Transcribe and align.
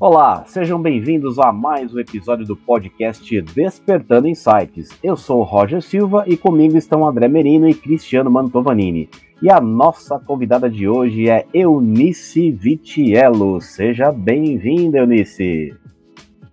Olá, 0.00 0.44
sejam 0.46 0.80
bem-vindos 0.80 1.40
a 1.40 1.52
mais 1.52 1.92
um 1.92 1.98
episódio 1.98 2.46
do 2.46 2.56
podcast 2.56 3.40
Despertando 3.42 4.28
Insights. 4.28 4.90
Eu 5.02 5.16
sou 5.16 5.40
o 5.40 5.42
Roger 5.42 5.82
Silva 5.82 6.22
e 6.24 6.36
comigo 6.36 6.76
estão 6.76 7.04
André 7.04 7.26
Merino 7.26 7.68
e 7.68 7.74
Cristiano 7.74 8.30
Mantovanini. 8.30 9.10
E 9.42 9.50
a 9.50 9.60
nossa 9.60 10.16
convidada 10.16 10.70
de 10.70 10.88
hoje 10.88 11.28
é 11.28 11.44
Eunice 11.52 12.52
Vitiello. 12.52 13.60
Seja 13.60 14.12
bem-vinda, 14.12 14.98
Eunice. 14.98 15.74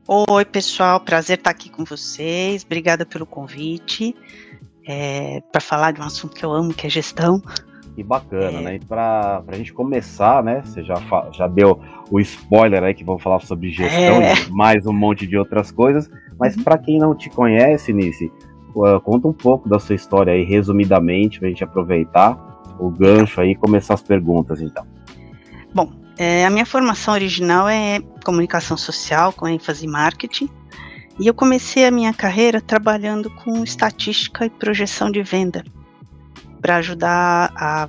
Oi, 0.08 0.46
pessoal, 0.46 1.00
prazer 1.00 1.38
estar 1.38 1.52
aqui 1.52 1.70
com 1.70 1.84
vocês. 1.84 2.64
Obrigada 2.64 3.06
pelo 3.06 3.28
convite 3.28 4.16
é, 4.88 5.40
para 5.52 5.62
falar 5.62 5.92
de 5.92 6.02
um 6.02 6.04
assunto 6.04 6.34
que 6.34 6.44
eu 6.44 6.52
amo, 6.52 6.74
que 6.74 6.88
é 6.88 6.90
gestão. 6.90 7.40
Que 7.96 8.04
bacana, 8.04 8.60
é... 8.60 8.62
né? 8.62 8.76
E 8.76 8.80
para 8.80 9.42
a 9.48 9.56
gente 9.56 9.74
começar, 9.74 10.44
né? 10.44 10.62
Você 10.66 10.84
já, 10.84 10.96
já 11.32 11.48
deu 11.48 11.80
o 12.12 12.20
spoiler 12.20 12.84
aí 12.84 12.94
que 12.94 13.06
vamos 13.06 13.24
falar 13.24 13.40
sobre 13.40 13.72
gestão 13.72 14.22
é... 14.22 14.34
e 14.34 14.52
mais 14.52 14.86
um 14.86 14.92
monte 14.92 15.26
de 15.26 15.38
outras 15.38 15.72
coisas. 15.72 16.10
Mas 16.38 16.58
uhum. 16.58 16.64
para 16.64 16.78
quem 16.78 17.00
não 17.00 17.16
te 17.16 17.30
conhece, 17.30 17.94
Nice, 17.94 18.30
uh, 18.76 19.00
conta 19.00 19.30
um 19.30 19.34
pouco 19.34 19.70
da 19.70 19.80
sua 19.80 19.96
história 19.96 20.34
aí, 20.34 20.44
resumidamente, 20.44 21.40
para 21.40 21.48
a 21.48 21.52
gente 21.52 21.64
aproveitar 21.64 22.38
o 22.78 22.90
gancho 22.90 23.40
aí 23.40 23.52
e 23.52 23.56
começar 23.56 23.94
as 23.94 24.02
perguntas, 24.02 24.60
então. 24.60 24.86
Bom, 25.74 25.90
é, 26.18 26.46
a 26.46 26.50
minha 26.50 26.66
formação 26.66 27.14
original 27.14 27.70
é 27.70 28.02
comunicação 28.26 28.76
social, 28.76 29.32
com 29.32 29.48
ênfase 29.48 29.86
em 29.86 29.90
marketing. 29.90 30.50
E 31.18 31.28
eu 31.28 31.34
comecei 31.34 31.86
a 31.86 31.92
minha 31.92 32.14
carreira 32.14 32.60
trabalhando 32.60 33.30
com 33.30 33.64
estatística 33.64 34.46
e 34.46 34.50
projeção 34.50 35.10
de 35.10 35.24
venda 35.24 35.64
para 36.66 36.78
ajudar 36.78 37.54
a, 37.56 37.88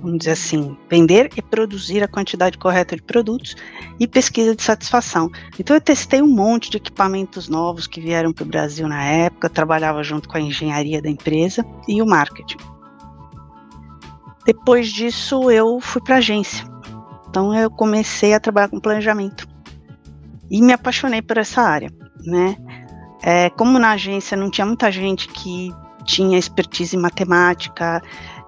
vamos 0.00 0.20
dizer 0.20 0.30
assim, 0.30 0.74
vender 0.88 1.28
e 1.36 1.42
produzir 1.42 2.02
a 2.02 2.08
quantidade 2.08 2.56
correta 2.56 2.96
de 2.96 3.02
produtos 3.02 3.54
e 4.00 4.08
pesquisa 4.08 4.56
de 4.56 4.62
satisfação. 4.62 5.30
Então 5.60 5.76
eu 5.76 5.80
testei 5.82 6.22
um 6.22 6.34
monte 6.34 6.70
de 6.70 6.78
equipamentos 6.78 7.46
novos 7.46 7.86
que 7.86 8.00
vieram 8.00 8.32
para 8.32 8.42
o 8.42 8.46
Brasil 8.46 8.88
na 8.88 9.04
época, 9.04 9.50
trabalhava 9.50 10.02
junto 10.02 10.30
com 10.30 10.38
a 10.38 10.40
engenharia 10.40 11.02
da 11.02 11.10
empresa 11.10 11.62
e 11.86 12.00
o 12.00 12.06
marketing. 12.06 12.56
Depois 14.46 14.88
disso 14.88 15.50
eu 15.50 15.78
fui 15.78 16.00
para 16.00 16.16
agência. 16.16 16.66
Então 17.28 17.54
eu 17.54 17.70
comecei 17.70 18.32
a 18.32 18.40
trabalhar 18.40 18.70
com 18.70 18.80
planejamento 18.80 19.46
e 20.50 20.62
me 20.62 20.72
apaixonei 20.72 21.20
por 21.20 21.36
essa 21.36 21.60
área, 21.60 21.92
né? 22.24 22.56
É, 23.22 23.50
como 23.50 23.78
na 23.78 23.90
agência 23.90 24.38
não 24.38 24.50
tinha 24.50 24.66
muita 24.66 24.90
gente 24.90 25.28
que 25.28 25.70
tinha 26.06 26.38
expertise 26.38 26.96
em 26.96 27.00
matemática, 27.00 28.00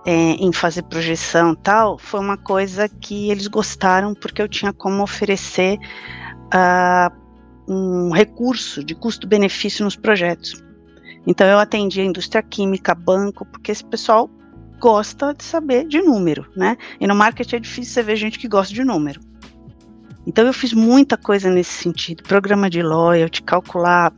é, 0.06 0.12
em 0.12 0.53
fazer 0.53 0.83
projeção 0.84 1.55
tal, 1.55 1.98
foi 1.98 2.20
uma 2.20 2.37
coisa 2.37 2.89
que 2.89 3.31
eles 3.31 3.47
gostaram 3.47 4.15
porque 4.15 4.41
eu 4.41 4.48
tinha 4.48 4.73
como 4.73 5.03
oferecer 5.03 5.78
uh, 6.55 7.12
um 7.69 8.11
recurso 8.11 8.83
de 8.83 8.95
custo-benefício 8.95 9.84
nos 9.84 9.97
projetos. 9.97 10.65
Então 11.27 11.47
eu 11.47 11.59
atendia 11.59 12.05
indústria 12.05 12.42
química, 12.42 12.95
banco, 12.95 13.45
porque 13.45 13.70
esse 13.70 13.84
pessoal 13.84 14.31
gosta 14.81 15.34
de 15.34 15.45
saber 15.45 15.87
de 15.87 16.00
número, 16.00 16.50
né? 16.56 16.77
E 16.98 17.06
no 17.06 17.15
marketing 17.15 17.56
é 17.56 17.61
difícil 17.61 17.93
você 17.93 18.03
ver 18.03 18.17
gente 18.17 18.39
que 18.39 18.48
gosta 18.48 18.72
de 18.72 18.84
número. 18.84 19.20
Então 20.27 20.47
eu 20.47 20.53
fiz 20.53 20.72
muita 20.72 21.17
coisa 21.17 21.50
nesse 21.50 21.83
sentido, 21.83 22.22
programa 22.22 22.70
de 22.70 22.83
loyalty, 22.83 23.43
calcular 23.43 24.12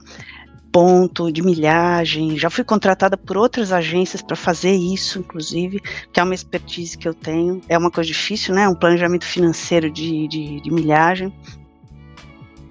ponto 0.73 1.31
de 1.33 1.43
milhagem. 1.43 2.39
Já 2.39 2.49
fui 2.49 2.65
contratada 2.65 3.17
por 3.17 3.37
outras 3.37 3.73
agências 3.73 4.23
para 4.23 4.37
fazer 4.37 4.73
isso, 4.73 5.19
inclusive, 5.19 5.81
que 6.13 6.21
é 6.21 6.23
uma 6.23 6.35
expertise 6.35 6.97
que 6.97 7.09
eu 7.09 7.15
tenho. 7.15 7.61
É 7.69 7.77
uma 7.77 7.91
coisa 7.91 8.09
difícil, 8.09 8.55
né? 8.55 8.69
Um 8.69 8.75
planejamento 8.75 9.25
financeiro 9.25 9.91
de, 9.91 10.29
de, 10.29 10.61
de 10.61 10.71
milhagem. 10.71 11.33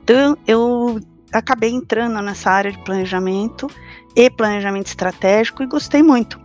Então, 0.04 0.38
eu 0.48 1.00
acabei 1.32 1.70
entrando 1.70 2.22
nessa 2.22 2.50
área 2.50 2.72
de 2.72 2.80
planejamento 2.80 3.68
e 4.16 4.30
planejamento 4.30 4.88
estratégico 4.88 5.62
e 5.62 5.68
gostei 5.68 6.02
muito. 6.02 6.40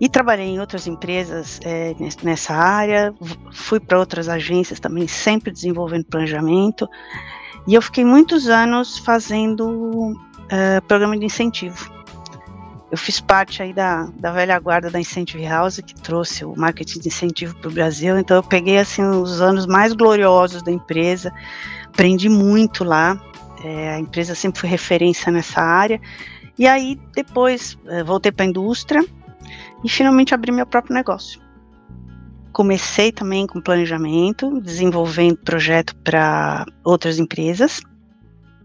E 0.00 0.08
trabalhei 0.08 0.46
em 0.46 0.58
outras 0.58 0.86
empresas 0.86 1.60
é, 1.64 1.94
nessa 2.22 2.54
área, 2.54 3.14
fui 3.52 3.78
para 3.78 3.98
outras 3.98 4.28
agências 4.28 4.80
também, 4.80 5.06
sempre 5.06 5.52
desenvolvendo 5.52 6.04
planejamento. 6.06 6.88
E 7.68 7.74
eu 7.74 7.80
fiquei 7.80 8.04
muitos 8.04 8.48
anos 8.48 8.98
fazendo 8.98 10.14
uh, 10.52 10.82
programa 10.86 11.18
de 11.18 11.24
incentivo. 11.24 11.90
Eu 12.90 12.98
fiz 12.98 13.20
parte 13.20 13.62
aí 13.62 13.72
da, 13.72 14.06
da 14.18 14.30
velha 14.30 14.58
guarda 14.58 14.90
da 14.90 15.00
Incentive 15.00 15.46
House, 15.46 15.80
que 15.80 15.94
trouxe 15.94 16.44
o 16.44 16.54
marketing 16.54 17.00
de 17.00 17.08
incentivo 17.08 17.56
para 17.56 17.70
o 17.70 17.72
Brasil. 17.72 18.18
Então 18.18 18.36
eu 18.36 18.42
peguei 18.42 18.76
assim 18.76 19.02
os 19.02 19.40
anos 19.40 19.66
mais 19.66 19.94
gloriosos 19.94 20.62
da 20.62 20.70
empresa, 20.70 21.32
aprendi 21.86 22.28
muito 22.28 22.84
lá. 22.84 23.18
É, 23.64 23.94
a 23.94 23.98
empresa 23.98 24.34
sempre 24.34 24.60
foi 24.60 24.68
referência 24.68 25.32
nessa 25.32 25.62
área. 25.62 25.98
E 26.58 26.66
aí 26.66 27.00
depois 27.14 27.78
uh, 27.86 28.04
voltei 28.04 28.30
para 28.30 28.44
a 28.44 28.48
indústria 28.48 29.02
e 29.82 29.88
finalmente 29.88 30.34
abri 30.34 30.52
meu 30.52 30.66
próprio 30.66 30.94
negócio. 30.94 31.40
Comecei 32.52 33.10
também 33.10 33.46
com 33.46 33.62
planejamento, 33.62 34.60
desenvolvendo 34.60 35.38
projeto 35.38 35.96
para 36.04 36.66
outras 36.84 37.18
empresas. 37.18 37.80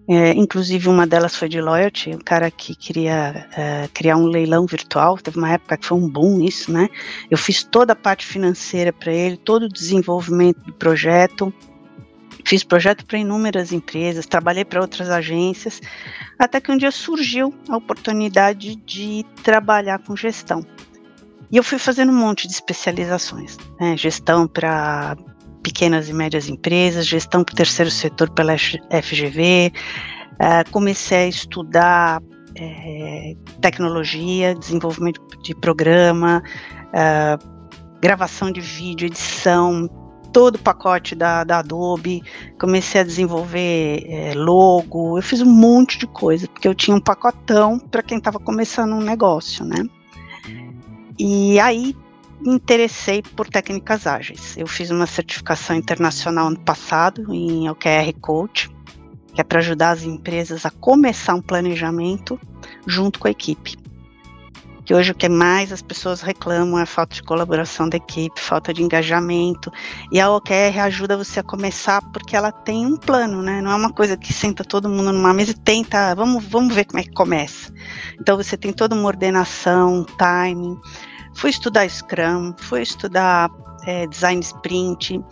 É, 0.09 0.31
inclusive 0.31 0.87
uma 0.87 1.05
delas 1.05 1.35
foi 1.35 1.49
de 1.49 1.59
loyalty, 1.59 2.11
um 2.11 2.19
cara 2.19 2.49
que 2.49 2.73
queria 2.73 3.45
é, 3.57 3.89
criar 3.93 4.15
um 4.15 4.25
leilão 4.25 4.65
virtual. 4.65 5.17
Teve 5.17 5.37
uma 5.37 5.51
época 5.51 5.75
que 5.77 5.85
foi 5.85 5.97
um 5.97 6.09
boom 6.09 6.41
isso, 6.41 6.71
né? 6.71 6.87
Eu 7.29 7.37
fiz 7.37 7.61
toda 7.61 7.91
a 7.91 7.95
parte 7.95 8.25
financeira 8.25 8.93
para 8.93 9.11
ele, 9.11 9.35
todo 9.35 9.63
o 9.63 9.69
desenvolvimento 9.69 10.61
do 10.61 10.73
projeto. 10.73 11.53
Fiz 12.45 12.63
projeto 12.63 13.05
para 13.05 13.17
inúmeras 13.17 13.73
empresas, 13.73 14.25
trabalhei 14.25 14.63
para 14.63 14.79
outras 14.79 15.09
agências, 15.09 15.81
até 16.39 16.61
que 16.61 16.71
um 16.71 16.77
dia 16.77 16.91
surgiu 16.91 17.53
a 17.67 17.75
oportunidade 17.75 18.77
de 18.77 19.25
trabalhar 19.43 19.99
com 19.99 20.15
gestão. 20.15 20.65
E 21.51 21.57
eu 21.57 21.63
fui 21.63 21.77
fazendo 21.77 22.13
um 22.13 22.15
monte 22.15 22.47
de 22.47 22.53
especializações, 22.53 23.57
né? 23.77 23.97
Gestão 23.97 24.47
para 24.47 25.17
pequenas 25.67 26.07
e 26.07 26.13
médias 26.13 26.47
empresas, 26.47 27.05
gestão 27.05 27.43
para 27.43 27.51
o 27.51 27.55
terceiro 27.57 27.91
setor 27.91 28.29
pela 28.29 28.57
FGV, 28.57 29.69
uh, 29.69 30.43
eh, 30.43 30.63
comecei 30.71 31.17
a 31.17 31.27
estudar 31.27 32.21
é, 32.55 33.35
tecnologia, 33.59 34.55
desenvolvimento 34.55 35.21
de 35.43 35.53
programa, 35.53 36.41
uh, 36.87 37.99
gravação 38.01 38.49
de 38.49 38.61
vídeo, 38.61 39.07
edição, 39.07 39.89
todo 40.31 40.55
o 40.55 40.59
pacote 40.59 41.15
da, 41.15 41.43
da 41.43 41.59
Adobe, 41.59 42.23
comecei 42.57 43.01
a 43.01 43.03
desenvolver 43.03 44.05
é, 44.07 44.33
logo, 44.35 45.17
eu 45.17 45.21
fiz 45.21 45.41
um 45.41 45.51
monte 45.51 45.99
de 45.99 46.07
coisa, 46.07 46.47
porque 46.47 46.67
eu 46.67 46.73
tinha 46.73 46.95
um 46.95 47.01
pacotão 47.01 47.77
para 47.77 48.01
quem 48.01 48.19
estava 48.19 48.39
começando 48.39 48.93
um 48.93 49.01
negócio, 49.01 49.65
né? 49.65 49.83
E 51.19 51.59
aí 51.59 51.93
interessei 52.45 53.21
por 53.21 53.47
técnicas 53.47 54.05
ágeis. 54.05 54.55
Eu 54.57 54.67
fiz 54.67 54.89
uma 54.89 55.07
certificação 55.07 55.75
internacional 55.75 56.47
ano 56.47 56.59
passado 56.59 57.33
em 57.33 57.69
OKR 57.69 58.13
Coach, 58.21 58.69
que 59.33 59.41
é 59.41 59.43
para 59.43 59.59
ajudar 59.59 59.91
as 59.91 60.03
empresas 60.03 60.65
a 60.65 60.71
começar 60.71 61.35
um 61.35 61.41
planejamento 61.41 62.39
junto 62.85 63.19
com 63.19 63.27
a 63.27 63.31
equipe. 63.31 63.75
Que 64.83 64.93
hoje 64.93 65.11
o 65.11 65.15
que 65.15 65.27
mais 65.27 65.73
as 65.73 65.81
pessoas 65.81 66.21
reclamam 66.21 66.79
é 66.79 66.83
a 66.83 66.85
falta 66.85 67.13
de 67.13 67.21
colaboração 67.21 67.89
da 67.89 67.97
equipe, 67.97 68.39
falta 68.39 68.73
de 68.73 68.81
engajamento. 68.81 69.69
E 70.13 70.19
a 70.19 70.31
OKR 70.31 70.79
ajuda 70.81 71.17
você 71.17 71.41
a 71.41 71.43
começar 71.43 72.01
porque 72.13 72.37
ela 72.37 72.53
tem 72.53 72.85
um 72.85 72.95
plano, 72.95 73.41
né? 73.41 73.61
Não 73.61 73.69
é 73.69 73.75
uma 73.75 73.91
coisa 73.91 74.15
que 74.15 74.31
senta 74.31 74.63
todo 74.63 74.87
mundo 74.87 75.11
numa 75.11 75.33
mesa 75.33 75.51
e 75.51 75.55
tenta, 75.55 76.15
vamos, 76.15 76.45
vamos 76.45 76.73
ver 76.73 76.85
como 76.85 76.99
é 76.99 77.03
que 77.03 77.11
começa. 77.11 77.73
Então 78.17 78.37
você 78.37 78.55
tem 78.55 78.71
toda 78.71 78.95
uma 78.95 79.07
ordenação, 79.07 80.05
timing 80.17 80.79
Fui 81.37 81.51
estudar 81.51 81.87
Scrum, 81.87 82.51
fui 82.57 82.81
estudar 82.81 83.51
é, 83.85 84.07
Design 84.07 84.41
Sprint, 84.41 85.23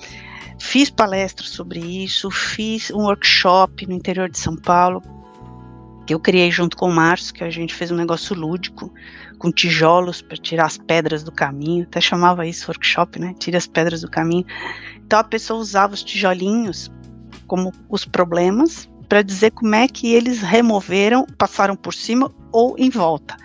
fiz 0.60 0.88
palestras 0.92 1.50
sobre 1.50 1.80
isso, 1.80 2.30
fiz 2.30 2.92
um 2.92 3.06
workshop 3.06 3.88
no 3.88 3.94
interior 3.94 4.30
de 4.30 4.38
São 4.38 4.56
Paulo, 4.56 5.02
que 6.06 6.14
eu 6.14 6.20
criei 6.20 6.52
junto 6.52 6.78
com 6.78 6.90
o 6.90 6.94
Márcio, 6.94 7.34
que 7.34 7.44
a 7.44 7.50
gente 7.50 7.74
fez 7.74 7.90
um 7.90 7.96
negócio 7.96 8.36
lúdico, 8.36 8.94
com 9.40 9.52
tijolos 9.52 10.22
para 10.22 10.38
tirar 10.38 10.68
as 10.68 10.78
pedras 10.78 11.24
do 11.24 11.32
caminho, 11.32 11.86
até 11.86 12.00
chamava 12.00 12.46
isso 12.46 12.70
workshop, 12.70 13.20
né? 13.20 13.34
Tira 13.40 13.58
as 13.58 13.66
pedras 13.66 14.02
do 14.02 14.10
caminho. 14.10 14.46
Então 15.04 15.18
a 15.18 15.24
pessoa 15.24 15.60
usava 15.60 15.96
os 15.96 16.04
tijolinhos 16.04 16.92
como 17.48 17.74
os 17.90 18.06
problemas 18.06 18.88
para 19.10 19.24
dizer 19.24 19.52
como 19.52 19.74
é 19.74 19.88
que 19.88 20.14
eles 20.14 20.44
removeram, 20.44 21.26
passaram 21.36 21.76
por 21.76 21.96
cima 21.96 22.32
ou 22.52 22.76
em 22.78 22.92
volta. 22.92 23.36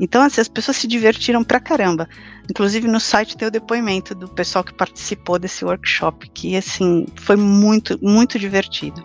Então, 0.00 0.22
assim, 0.22 0.40
as 0.40 0.48
pessoas 0.48 0.76
se 0.76 0.86
divertiram 0.86 1.42
pra 1.42 1.60
caramba. 1.60 2.08
Inclusive 2.50 2.86
no 2.86 3.00
site 3.00 3.36
tem 3.36 3.48
o 3.48 3.50
depoimento 3.50 4.14
do 4.14 4.28
pessoal 4.28 4.64
que 4.64 4.72
participou 4.72 5.38
desse 5.38 5.64
workshop, 5.64 6.28
que 6.30 6.56
assim 6.56 7.06
foi 7.16 7.36
muito, 7.36 7.98
muito 8.02 8.38
divertido. 8.38 9.04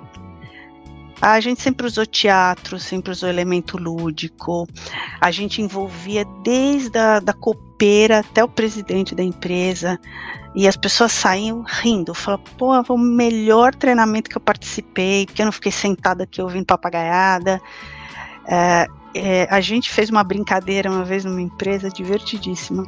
A 1.21 1.39
gente 1.39 1.61
sempre 1.61 1.87
usou 1.87 2.05
teatro, 2.05 2.77
sempre 2.77 3.11
usou 3.11 3.29
elemento 3.29 3.77
lúdico. 3.77 4.67
A 5.21 5.31
gente 5.31 5.61
envolvia 5.61 6.25
desde 6.43 6.97
a 6.97 7.19
da 7.21 7.33
pera 7.77 8.19
até 8.19 8.43
o 8.43 8.47
presidente 8.47 9.15
da 9.15 9.23
empresa 9.23 9.99
e 10.55 10.67
as 10.67 10.75
pessoas 10.75 11.11
saíam 11.11 11.63
rindo, 11.63 12.13
falavam, 12.13 12.45
pô, 12.57 12.83
foi 12.83 12.95
o 12.95 12.99
melhor 12.99 13.73
treinamento 13.73 14.29
que 14.29 14.37
eu 14.37 14.41
participei, 14.41 15.25
porque 15.25 15.41
eu 15.41 15.45
não 15.45 15.51
fiquei 15.51 15.71
sentada 15.71 16.23
aqui 16.23 16.41
ouvindo 16.41 16.65
papagaiada. 16.65 17.59
É, 18.47 18.87
é, 19.13 19.47
a 19.49 19.61
gente 19.61 19.91
fez 19.91 20.09
uma 20.09 20.23
brincadeira 20.23 20.89
uma 20.89 21.03
vez 21.03 21.23
numa 21.25 21.41
empresa 21.41 21.89
divertidíssima. 21.89 22.83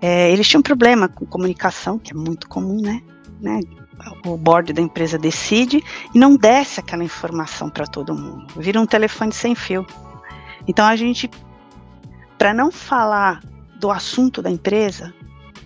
É, 0.00 0.30
eles 0.30 0.48
tinham 0.48 0.60
um 0.60 0.62
problema 0.62 1.08
com 1.08 1.26
comunicação, 1.26 1.98
que 1.98 2.12
é 2.12 2.14
muito 2.14 2.48
comum, 2.48 2.80
né? 2.80 3.02
né? 3.40 3.60
O 4.24 4.36
board 4.36 4.72
da 4.72 4.80
empresa 4.80 5.18
decide 5.18 5.84
e 6.14 6.18
não 6.18 6.36
desce 6.36 6.80
aquela 6.80 7.04
informação 7.04 7.68
para 7.68 7.86
todo 7.86 8.14
mundo. 8.14 8.46
Vira 8.56 8.80
um 8.80 8.86
telefone 8.86 9.32
sem 9.32 9.54
fio. 9.54 9.86
Então 10.66 10.86
a 10.86 10.96
gente, 10.96 11.30
para 12.38 12.54
não 12.54 12.70
falar 12.70 13.42
do 13.78 13.90
assunto 13.90 14.40
da 14.40 14.50
empresa, 14.50 15.12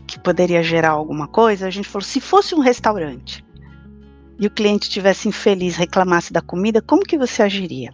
que 0.07 0.19
poderia 0.19 0.63
gerar 0.63 0.91
alguma 0.91 1.29
coisa, 1.29 1.67
a 1.67 1.71
gente 1.71 1.89
falou: 1.89 2.05
se 2.05 2.21
fosse 2.21 2.55
um 2.55 2.61
restaurante 2.61 3.45
e 4.39 4.47
o 4.47 4.51
cliente 4.51 4.91
tivesse 4.91 5.29
infeliz, 5.29 5.77
reclamasse 5.77 6.33
da 6.33 6.41
comida, 6.41 6.83
como 6.83 7.05
que 7.05 7.17
você 7.17 7.43
agiria? 7.43 7.93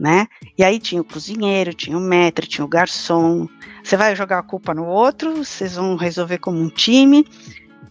Né? 0.00 0.26
E 0.56 0.64
aí 0.64 0.78
tinha 0.78 1.02
o 1.02 1.04
cozinheiro, 1.04 1.74
tinha 1.74 1.98
o 1.98 2.00
maître, 2.00 2.46
tinha 2.46 2.64
o 2.64 2.68
garçom. 2.68 3.46
Você 3.84 3.98
vai 3.98 4.16
jogar 4.16 4.38
a 4.38 4.42
culpa 4.42 4.72
no 4.72 4.86
outro, 4.86 5.44
vocês 5.44 5.74
vão 5.74 5.94
resolver 5.94 6.38
como 6.38 6.58
um 6.58 6.70
time. 6.70 7.26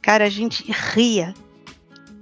Cara, 0.02 0.26
a 0.26 0.30
gente 0.30 0.66
ria 0.72 1.36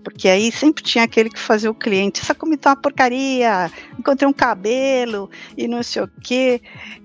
porque 0.08 0.30
aí 0.30 0.54
sempre 0.54 0.82
tinha 0.82 1.04
aquele 1.04 1.30
que 1.30 1.38
fazia 1.38 1.70
o 1.70 1.76
cliente, 1.76 2.22
essa 2.22 2.34
comida 2.34 2.62
tá 2.62 2.70
uma 2.70 2.78
porcaria, 2.78 3.70
encontrei 4.00 4.26
um 4.26 4.32
cabelo 4.32 5.30
e 5.58 5.68
não 5.68 5.84
sei 5.84 6.02
o 6.02 6.10
quê. 6.24 6.62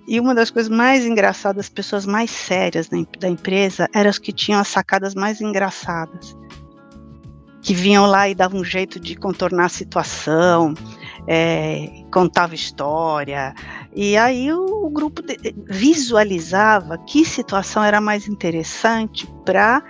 E 0.07 0.21
uma 0.21 0.33
das 0.33 0.53
coisas 0.53 0.71
mais 0.71 1.05
engraçadas, 1.05 1.67
as 1.67 1.69
pessoas 1.69 2.07
mais 2.07 2.31
sérias 2.31 2.89
da 3.19 3.29
empresa, 3.29 3.89
eram 3.93 4.09
as 4.09 4.19
que 4.19 4.33
tinham 4.33 4.61
as 4.61 4.69
sacadas 4.69 5.17
mais 5.17 5.41
engraçadas. 5.41 6.37
Que 7.61 7.75
vinham 7.75 8.07
lá 8.07 8.29
e 8.29 8.37
davam 8.37 8.61
um 8.61 8.65
jeito 8.65 9.01
de 9.01 9.17
contornar 9.17 9.65
a 9.65 9.69
situação, 9.69 10.73
é, 11.27 12.05
contava 12.13 12.55
história. 12.55 13.55
E 13.95 14.17
aí 14.17 14.53
o, 14.53 14.87
o 14.87 14.91
grupo 14.91 15.23
de, 15.23 15.39
visualizava 15.69 16.99
que 16.99 17.25
situação 17.25 17.83
era 17.83 18.01
mais 18.01 18.27
interessante 18.29 19.27
para 19.45 19.83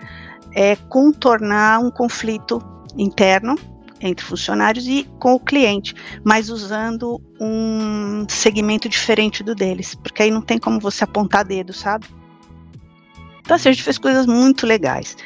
é, 0.54 0.76
contornar 0.76 1.80
um 1.80 1.90
conflito 1.90 2.62
interno 2.96 3.56
entre 4.00 4.24
funcionários 4.24 4.86
e 4.86 5.08
com 5.20 5.34
o 5.34 5.40
cliente, 5.40 5.94
mas 6.24 6.50
usando 6.50 7.22
um 7.40 8.26
segmento 8.28 8.88
diferente 8.88 9.44
do 9.44 9.54
deles, 9.54 9.94
porque 9.94 10.24
aí 10.24 10.30
não 10.30 10.42
tem 10.42 10.58
como 10.58 10.80
você 10.80 11.04
apontar 11.04 11.44
dedo, 11.44 11.72
sabe? 11.72 12.06
Então 13.40 13.54
assim, 13.54 13.68
a 13.68 13.72
gente 13.72 13.84
fez 13.84 13.98
coisas 13.98 14.26
muito 14.26 14.66
legais. 14.66 15.16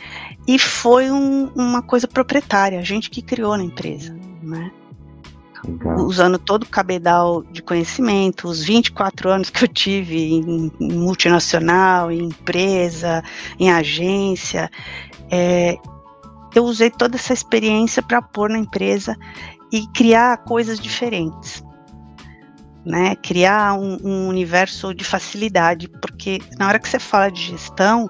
E 0.47 0.58
foi 0.58 1.11
um, 1.11 1.47
uma 1.56 1.82
coisa 1.82 2.06
proprietária, 2.06 2.79
a 2.79 2.82
gente 2.82 3.11
que 3.11 3.20
criou 3.20 3.56
na 3.56 3.64
empresa, 3.64 4.17
né? 4.43 4.70
Legal. 5.64 5.97
Usando 6.05 6.38
todo 6.38 6.64
o 6.64 6.69
cabedal 6.69 7.43
de 7.43 7.62
conhecimento, 7.62 8.49
os 8.49 8.62
24 8.62 9.31
anos 9.31 9.50
que 9.50 9.64
eu 9.64 9.69
tive 9.69 10.35
em, 10.35 10.73
multinacional, 10.81 12.11
em 12.11 12.25
empresa, 12.25 13.23
em 13.58 13.70
agência, 13.70 14.70
é, 15.31 15.76
eu 16.55 16.64
usei 16.64 16.91
toda 16.91 17.17
essa 17.17 17.32
experiência 17.32 18.03
para 18.03 18.23
pôr 18.23 18.50
na 18.50 18.58
empresa 18.58 19.17
e 19.73 19.87
criar 19.88 20.38
coisas 20.38 20.79
diferentes. 20.79 21.64
Né, 22.85 23.17
criar 23.17 23.75
um, 23.75 23.99
um, 24.05 24.29
universo 24.29 24.94
de 24.94 25.03
facilidade, 25.03 25.88
porque 25.88 26.41
na 26.56 26.69
hora 26.69 26.79
que 26.79 26.88
você 26.88 27.00
fala 27.00 27.29
de 27.29 27.43
gestão, 27.43 28.08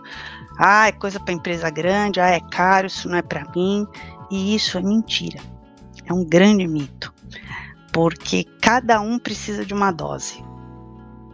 ah, 0.58 0.88
é 0.88 0.92
coisa 0.92 1.18
para 1.18 1.32
empresa 1.32 1.70
grande, 1.70 2.20
ah, 2.20 2.28
é 2.28 2.40
caro, 2.40 2.86
isso 2.86 3.08
não 3.08 3.16
é 3.16 3.22
para 3.22 3.50
mim, 3.56 3.86
e 4.30 4.54
isso 4.54 4.76
é 4.76 4.82
mentira. 4.82 5.40
É 6.04 6.12
um 6.12 6.22
grande 6.22 6.66
mito, 6.68 7.10
porque 7.96 8.44
cada 8.60 9.00
um 9.00 9.18
precisa 9.18 9.64
de 9.64 9.72
uma 9.72 9.90
dose. 9.90 10.44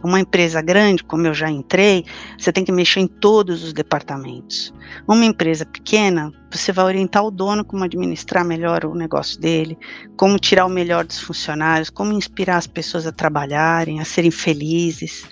Uma 0.01 0.21
empresa 0.21 0.61
grande, 0.61 1.03
como 1.03 1.27
eu 1.27 1.33
já 1.33 1.51
entrei, 1.51 2.05
você 2.39 2.53
tem 2.53 2.63
que 2.63 2.71
mexer 2.71 3.01
em 3.01 3.07
todos 3.07 3.65
os 3.65 3.73
departamentos. 3.73 4.73
Uma 5.05 5.25
empresa 5.25 5.65
pequena, 5.65 6.31
você 6.49 6.71
vai 6.71 6.85
orientar 6.85 7.21
o 7.25 7.29
dono 7.29 7.65
como 7.65 7.83
administrar 7.83 8.45
melhor 8.45 8.85
o 8.85 8.95
negócio 8.95 9.37
dele, 9.41 9.77
como 10.15 10.39
tirar 10.39 10.65
o 10.65 10.69
melhor 10.69 11.03
dos 11.03 11.19
funcionários, 11.19 11.89
como 11.89 12.13
inspirar 12.13 12.55
as 12.55 12.67
pessoas 12.67 13.05
a 13.05 13.11
trabalharem, 13.11 13.99
a 13.99 14.05
serem 14.05 14.31
felizes. 14.31 15.25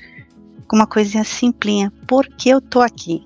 Com 0.68 0.76
uma 0.76 0.88
coisinha 0.88 1.24
simplinha. 1.24 1.94
Por 2.06 2.28
que 2.28 2.50
eu 2.50 2.60
tô 2.60 2.82
aqui? 2.82 3.26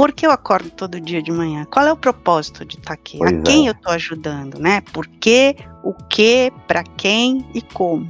Por 0.00 0.12
que 0.12 0.26
eu 0.26 0.30
acordo 0.30 0.70
todo 0.70 0.98
dia 0.98 1.22
de 1.22 1.30
manhã? 1.30 1.66
Qual 1.70 1.86
é 1.86 1.92
o 1.92 1.96
propósito 1.96 2.64
de 2.64 2.76
estar 2.76 2.86
tá 2.86 2.94
aqui? 2.94 3.18
Pois 3.18 3.34
a 3.34 3.42
quem 3.42 3.66
é. 3.66 3.68
eu 3.68 3.72
estou 3.72 3.92
ajudando, 3.92 4.58
né? 4.58 4.80
Por 4.80 5.06
quê, 5.06 5.54
o 5.84 5.92
que, 5.92 6.50
para 6.66 6.82
quem 6.82 7.46
e 7.52 7.60
como 7.60 8.08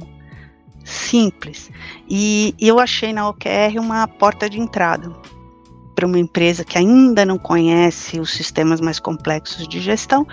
simples. 0.85 1.69
E 2.09 2.55
eu 2.57 2.79
achei 2.79 3.11
na 3.11 3.27
OKR 3.27 3.77
uma 3.77 4.07
porta 4.07 4.49
de 4.49 4.57
entrada 4.57 5.11
para 5.93 6.05
uma 6.05 6.17
empresa 6.17 6.63
que 6.63 6.77
ainda 6.77 7.25
não 7.25 7.37
conhece 7.37 8.21
os 8.21 8.31
sistemas 8.31 8.79
mais 8.79 8.97
complexos 8.97 9.67
de 9.67 9.81
gestão, 9.81 10.25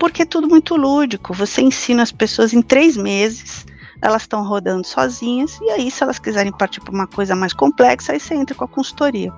porque 0.00 0.22
é 0.22 0.26
tudo 0.26 0.48
muito 0.48 0.74
lúdico. 0.74 1.32
Você 1.34 1.62
ensina 1.62 2.02
as 2.02 2.10
pessoas 2.10 2.52
em 2.52 2.60
três 2.60 2.96
meses, 2.96 3.64
elas 4.02 4.22
estão 4.22 4.44
rodando 4.44 4.84
sozinhas, 4.84 5.56
e 5.62 5.70
aí, 5.70 5.88
se 5.88 6.02
elas 6.02 6.18
quiserem 6.18 6.50
partir 6.50 6.80
para 6.80 6.92
uma 6.92 7.06
coisa 7.06 7.36
mais 7.36 7.52
complexa, 7.52 8.10
aí 8.10 8.18
você 8.18 8.34
entra 8.34 8.56
com 8.56 8.64
a 8.64 8.68
consultoria. 8.68 9.32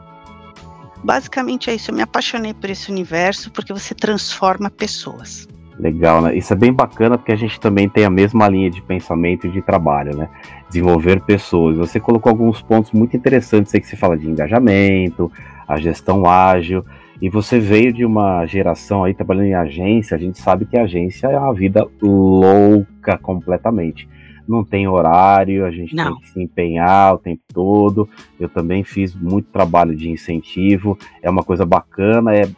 Basicamente 1.03 1.71
é 1.71 1.75
isso. 1.75 1.91
Eu 1.91 1.95
me 1.95 2.03
apaixonei 2.03 2.53
por 2.53 2.69
esse 2.71 2.91
universo 2.91 3.51
porque 3.51 3.73
você 3.73 3.95
transforma 3.95 4.71
pessoas. 4.71 5.47
Legal, 5.79 6.21
né? 6.21 6.37
Isso 6.37 6.53
é 6.53 6.57
bem 6.57 6.73
bacana 6.73 7.17
porque 7.17 7.31
a 7.31 7.37
gente 7.37 7.61
também 7.61 7.89
tem 7.89 8.05
a 8.05 8.11
mesma 8.11 8.49
linha 8.49 8.69
de 8.69 8.83
pensamento 8.83 9.47
e 9.47 9.51
de 9.51 9.63
trabalho, 9.63 10.17
né? 10.17 10.29
Desenvolver 10.69 11.21
pessoas. 11.21 11.77
Você 11.77 12.01
colocou 12.01 12.31
alguns 12.31 12.61
pontos 12.61 12.91
muito 12.91 13.17
interessantes 13.17 13.73
aí 13.73 13.81
que 13.81 13.87
se 13.87 13.97
fala 13.97 14.17
de 14.17 14.29
engajamento, 14.29 15.31
a 15.69 15.79
gestão 15.79 16.29
ágil, 16.29 16.85
e 17.21 17.29
você 17.29 17.59
veio 17.61 17.93
de 17.93 18.05
uma 18.05 18.47
geração 18.47 19.05
aí 19.05 19.15
trabalhando 19.15 19.47
em 19.47 19.55
agência, 19.55 20.17
a 20.17 20.21
gente 20.21 20.39
sabe 20.39 20.65
que 20.65 20.77
a 20.77 20.83
agência 20.83 21.29
é 21.29 21.39
uma 21.39 21.53
vida 21.53 21.87
louca 22.01 23.19
completamente. 23.19 24.09
Não 24.49 24.65
tem 24.65 24.89
horário, 24.89 25.67
a 25.67 25.71
gente 25.71 25.95
Não. 25.95 26.15
tem 26.15 26.21
que 26.23 26.31
se 26.31 26.43
empenhar 26.43 27.15
o 27.15 27.19
tempo 27.19 27.43
todo. 27.53 28.09
Eu 28.41 28.49
também 28.49 28.83
fiz 28.83 29.15
muito 29.15 29.51
trabalho 29.51 29.95
de 29.95 30.09
incentivo, 30.09 30.99
é 31.23 31.29
uma 31.29 31.43
coisa 31.43 31.67
bacana, 31.67 32.35
é 32.35 32.49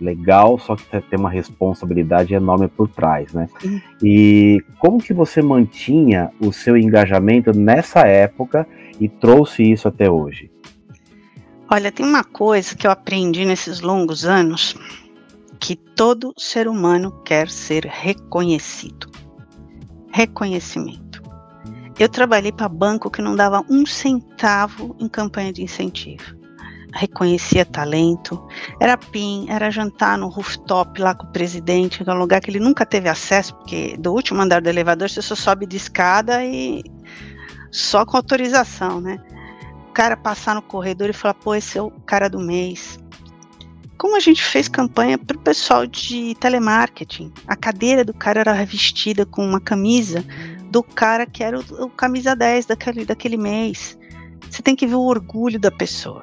legal, 0.00 0.58
só 0.58 0.76
que 0.76 0.84
tem 0.84 1.18
uma 1.18 1.30
responsabilidade 1.30 2.34
enorme 2.34 2.68
por 2.68 2.88
trás, 2.88 3.32
né? 3.32 3.48
Uhum. 3.64 3.80
E 4.02 4.62
como 4.78 4.98
que 4.98 5.12
você 5.12 5.40
mantinha 5.40 6.30
o 6.40 6.52
seu 6.52 6.76
engajamento 6.76 7.56
nessa 7.56 8.00
época 8.00 8.66
e 9.00 9.08
trouxe 9.08 9.62
isso 9.62 9.88
até 9.88 10.10
hoje? 10.10 10.50
Olha, 11.70 11.90
tem 11.90 12.04
uma 12.04 12.24
coisa 12.24 12.76
que 12.76 12.86
eu 12.86 12.90
aprendi 12.90 13.44
nesses 13.44 13.80
longos 13.80 14.24
anos, 14.26 14.76
que 15.58 15.74
todo 15.74 16.34
ser 16.36 16.68
humano 16.68 17.12
quer 17.24 17.48
ser 17.48 17.86
reconhecido. 17.86 19.10
Reconhecimento. 20.12 21.01
Eu 22.02 22.08
trabalhei 22.08 22.50
para 22.50 22.68
banco 22.68 23.08
que 23.08 23.22
não 23.22 23.36
dava 23.36 23.64
um 23.70 23.86
centavo 23.86 24.96
em 24.98 25.08
campanha 25.08 25.52
de 25.52 25.62
incentivo 25.62 26.42
reconhecia 26.94 27.64
talento. 27.64 28.44
Era 28.78 28.98
PIN, 28.98 29.46
era 29.48 29.70
jantar 29.70 30.18
no 30.18 30.28
rooftop 30.28 31.00
lá 31.00 31.14
com 31.14 31.26
o 31.26 31.32
presidente, 31.32 32.02
que 32.02 32.10
é 32.10 32.12
um 32.12 32.18
lugar 32.18 32.40
que 32.40 32.50
ele 32.50 32.58
nunca 32.58 32.84
teve 32.84 33.08
acesso, 33.08 33.54
porque 33.54 33.96
do 33.96 34.12
último 34.12 34.42
andar 34.42 34.60
do 34.60 34.68
elevador 34.68 35.08
você 35.08 35.22
só 35.22 35.34
sobe 35.34 35.64
de 35.64 35.78
escada 35.78 36.44
e 36.44 36.82
só 37.70 38.04
com 38.04 38.16
autorização, 38.18 39.00
né? 39.00 39.18
O 39.88 39.92
cara 39.92 40.18
passar 40.18 40.54
no 40.56 40.60
corredor 40.60 41.08
e 41.08 41.14
falar, 41.14 41.34
pô, 41.34 41.54
esse 41.54 41.78
é 41.78 41.82
o 41.82 41.90
cara 41.90 42.28
do 42.28 42.40
mês. 42.40 42.98
Como 43.96 44.16
a 44.16 44.20
gente 44.20 44.44
fez 44.44 44.68
campanha 44.68 45.16
para 45.16 45.36
o 45.36 45.40
pessoal 45.40 45.86
de 45.86 46.34
telemarketing, 46.40 47.32
a 47.46 47.56
cadeira 47.56 48.04
do 48.04 48.12
cara 48.12 48.40
era 48.40 48.52
revestida 48.52 49.24
com 49.24 49.46
uma 49.46 49.60
camisa 49.60 50.22
do 50.72 50.82
cara 50.82 51.26
que 51.26 51.44
era 51.44 51.58
o, 51.58 51.84
o 51.84 51.90
camisa 51.90 52.34
10 52.34 52.66
daquele, 52.66 53.04
daquele 53.04 53.36
mês. 53.36 53.96
Você 54.50 54.62
tem 54.62 54.74
que 54.74 54.86
ver 54.86 54.96
o 54.96 55.02
orgulho 55.02 55.60
da 55.60 55.70
pessoa 55.70 56.22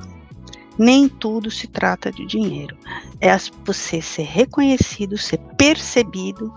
nem 0.80 1.10
tudo 1.10 1.52
se 1.52 1.68
trata 1.68 2.10
de 2.10 2.26
dinheiro. 2.26 2.78
É 3.20 3.38
você 3.66 4.02
ser 4.02 4.24
reconhecido, 4.24 5.18
ser 5.18 5.38
percebido, 5.58 6.54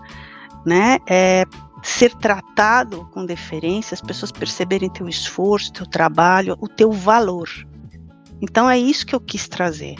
né? 0.65 0.97
É 1.05 1.43
ser 1.83 2.15
tratado 2.15 3.05
com 3.11 3.25
deferência, 3.25 3.93
as 3.93 3.99
pessoas 3.99 4.31
perceberem 4.31 4.89
teu 4.89 5.09
esforço, 5.09 5.73
teu 5.73 5.85
trabalho, 5.85 6.57
o 6.61 6.69
teu 6.69 6.89
valor. 6.93 7.49
Então 8.41 8.69
é 8.69 8.79
isso 8.79 9.05
que 9.05 9.13
eu 9.13 9.19
quis 9.19 9.49
trazer. 9.49 9.95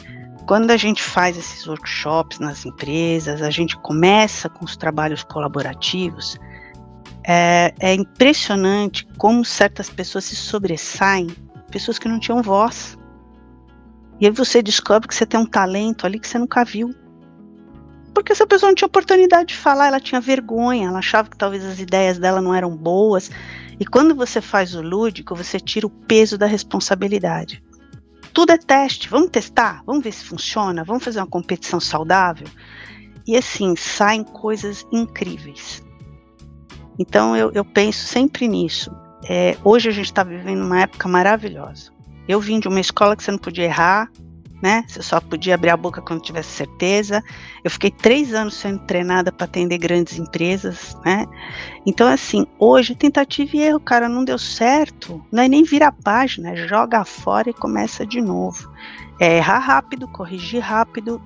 Quando 0.47 0.71
a 0.71 0.77
gente 0.77 1.03
faz 1.03 1.37
esses 1.37 1.67
workshops 1.67 2.39
nas 2.39 2.65
empresas, 2.65 3.41
a 3.41 3.49
gente 3.49 3.77
começa 3.77 4.47
com 4.47 4.63
os 4.63 4.77
trabalhos 4.77 5.23
colaborativos, 5.23 6.39
é, 7.23 7.73
é 7.79 7.93
impressionante 7.93 9.07
como 9.17 9.45
certas 9.45 9.89
pessoas 9.89 10.25
se 10.25 10.35
sobressaem 10.35 11.27
pessoas 11.73 11.97
que 11.97 12.07
não 12.07 12.19
tinham 12.19 12.41
voz. 12.41 12.97
E 14.19 14.27
aí 14.27 14.31
você 14.31 14.61
descobre 14.61 15.07
que 15.07 15.15
você 15.15 15.25
tem 15.25 15.39
um 15.39 15.45
talento 15.45 16.05
ali 16.05 16.19
que 16.19 16.27
você 16.27 16.37
nunca 16.37 16.63
viu. 16.63 16.93
Porque 18.13 18.31
essa 18.31 18.45
pessoa 18.45 18.69
não 18.69 18.75
tinha 18.75 18.85
oportunidade 18.85 19.49
de 19.49 19.55
falar, 19.55 19.87
ela 19.87 19.99
tinha 19.99 20.21
vergonha, 20.21 20.87
ela 20.87 20.99
achava 20.99 21.29
que 21.29 21.35
talvez 21.35 21.65
as 21.65 21.79
ideias 21.79 22.19
dela 22.19 22.39
não 22.39 22.53
eram 22.53 22.77
boas. 22.77 23.31
E 23.79 23.85
quando 23.85 24.13
você 24.13 24.39
faz 24.39 24.75
o 24.75 24.81
lúdico, 24.81 25.35
você 25.35 25.59
tira 25.59 25.87
o 25.87 25.89
peso 25.89 26.37
da 26.37 26.45
responsabilidade. 26.45 27.63
Tudo 28.31 28.51
é 28.51 28.57
teste, 28.57 29.09
vamos 29.09 29.31
testar, 29.31 29.83
vamos 29.85 30.03
ver 30.03 30.11
se 30.11 30.25
funciona, 30.25 30.83
vamos 30.83 31.03
fazer 31.03 31.19
uma 31.19 31.27
competição 31.27 31.79
saudável. 31.79 32.47
E 33.25 33.35
assim, 33.35 33.75
saem 33.75 34.23
coisas 34.23 34.85
incríveis. 34.91 35.82
Então 36.97 37.35
eu, 37.35 37.51
eu 37.53 37.65
penso 37.65 38.05
sempre 38.05 38.47
nisso. 38.47 38.91
É, 39.29 39.57
hoje 39.63 39.89
a 39.89 39.91
gente 39.91 40.05
está 40.05 40.23
vivendo 40.23 40.63
uma 40.63 40.81
época 40.81 41.07
maravilhosa. 41.07 41.91
Eu 42.27 42.39
vim 42.39 42.59
de 42.59 42.67
uma 42.67 42.79
escola 42.79 43.15
que 43.15 43.23
você 43.23 43.31
não 43.31 43.37
podia 43.37 43.65
errar, 43.65 44.09
né? 44.63 44.85
Você 44.87 45.03
só 45.03 45.19
podia 45.19 45.55
abrir 45.55 45.71
a 45.71 45.77
boca 45.77 46.01
quando 46.01 46.21
tivesse 46.21 46.51
certeza. 46.51 47.21
Eu 47.63 47.69
fiquei 47.69 47.91
três 47.91 48.33
anos 48.33 48.53
sendo 48.53 48.79
treinada 48.79 49.29
para 49.29 49.43
atender 49.43 49.77
grandes 49.77 50.17
empresas, 50.17 50.97
né? 51.05 51.25
Então, 51.85 52.07
assim, 52.07 52.45
hoje 52.57 52.95
tentativa 52.95 53.57
e 53.57 53.61
erro, 53.61 53.79
cara, 53.81 54.07
não 54.07 54.23
deu 54.23 54.37
certo, 54.37 55.21
não 55.29 55.43
é 55.43 55.49
nem 55.49 55.63
virar 55.63 55.89
a 55.89 55.91
página, 55.91 56.51
é 56.51 56.55
joga 56.55 57.03
fora 57.03 57.49
e 57.49 57.53
começa 57.53 58.05
de 58.05 58.21
novo. 58.21 58.71
É 59.19 59.35
errar 59.35 59.59
rápido, 59.59 60.07
corrigir 60.07 60.61
rápido 60.61 61.21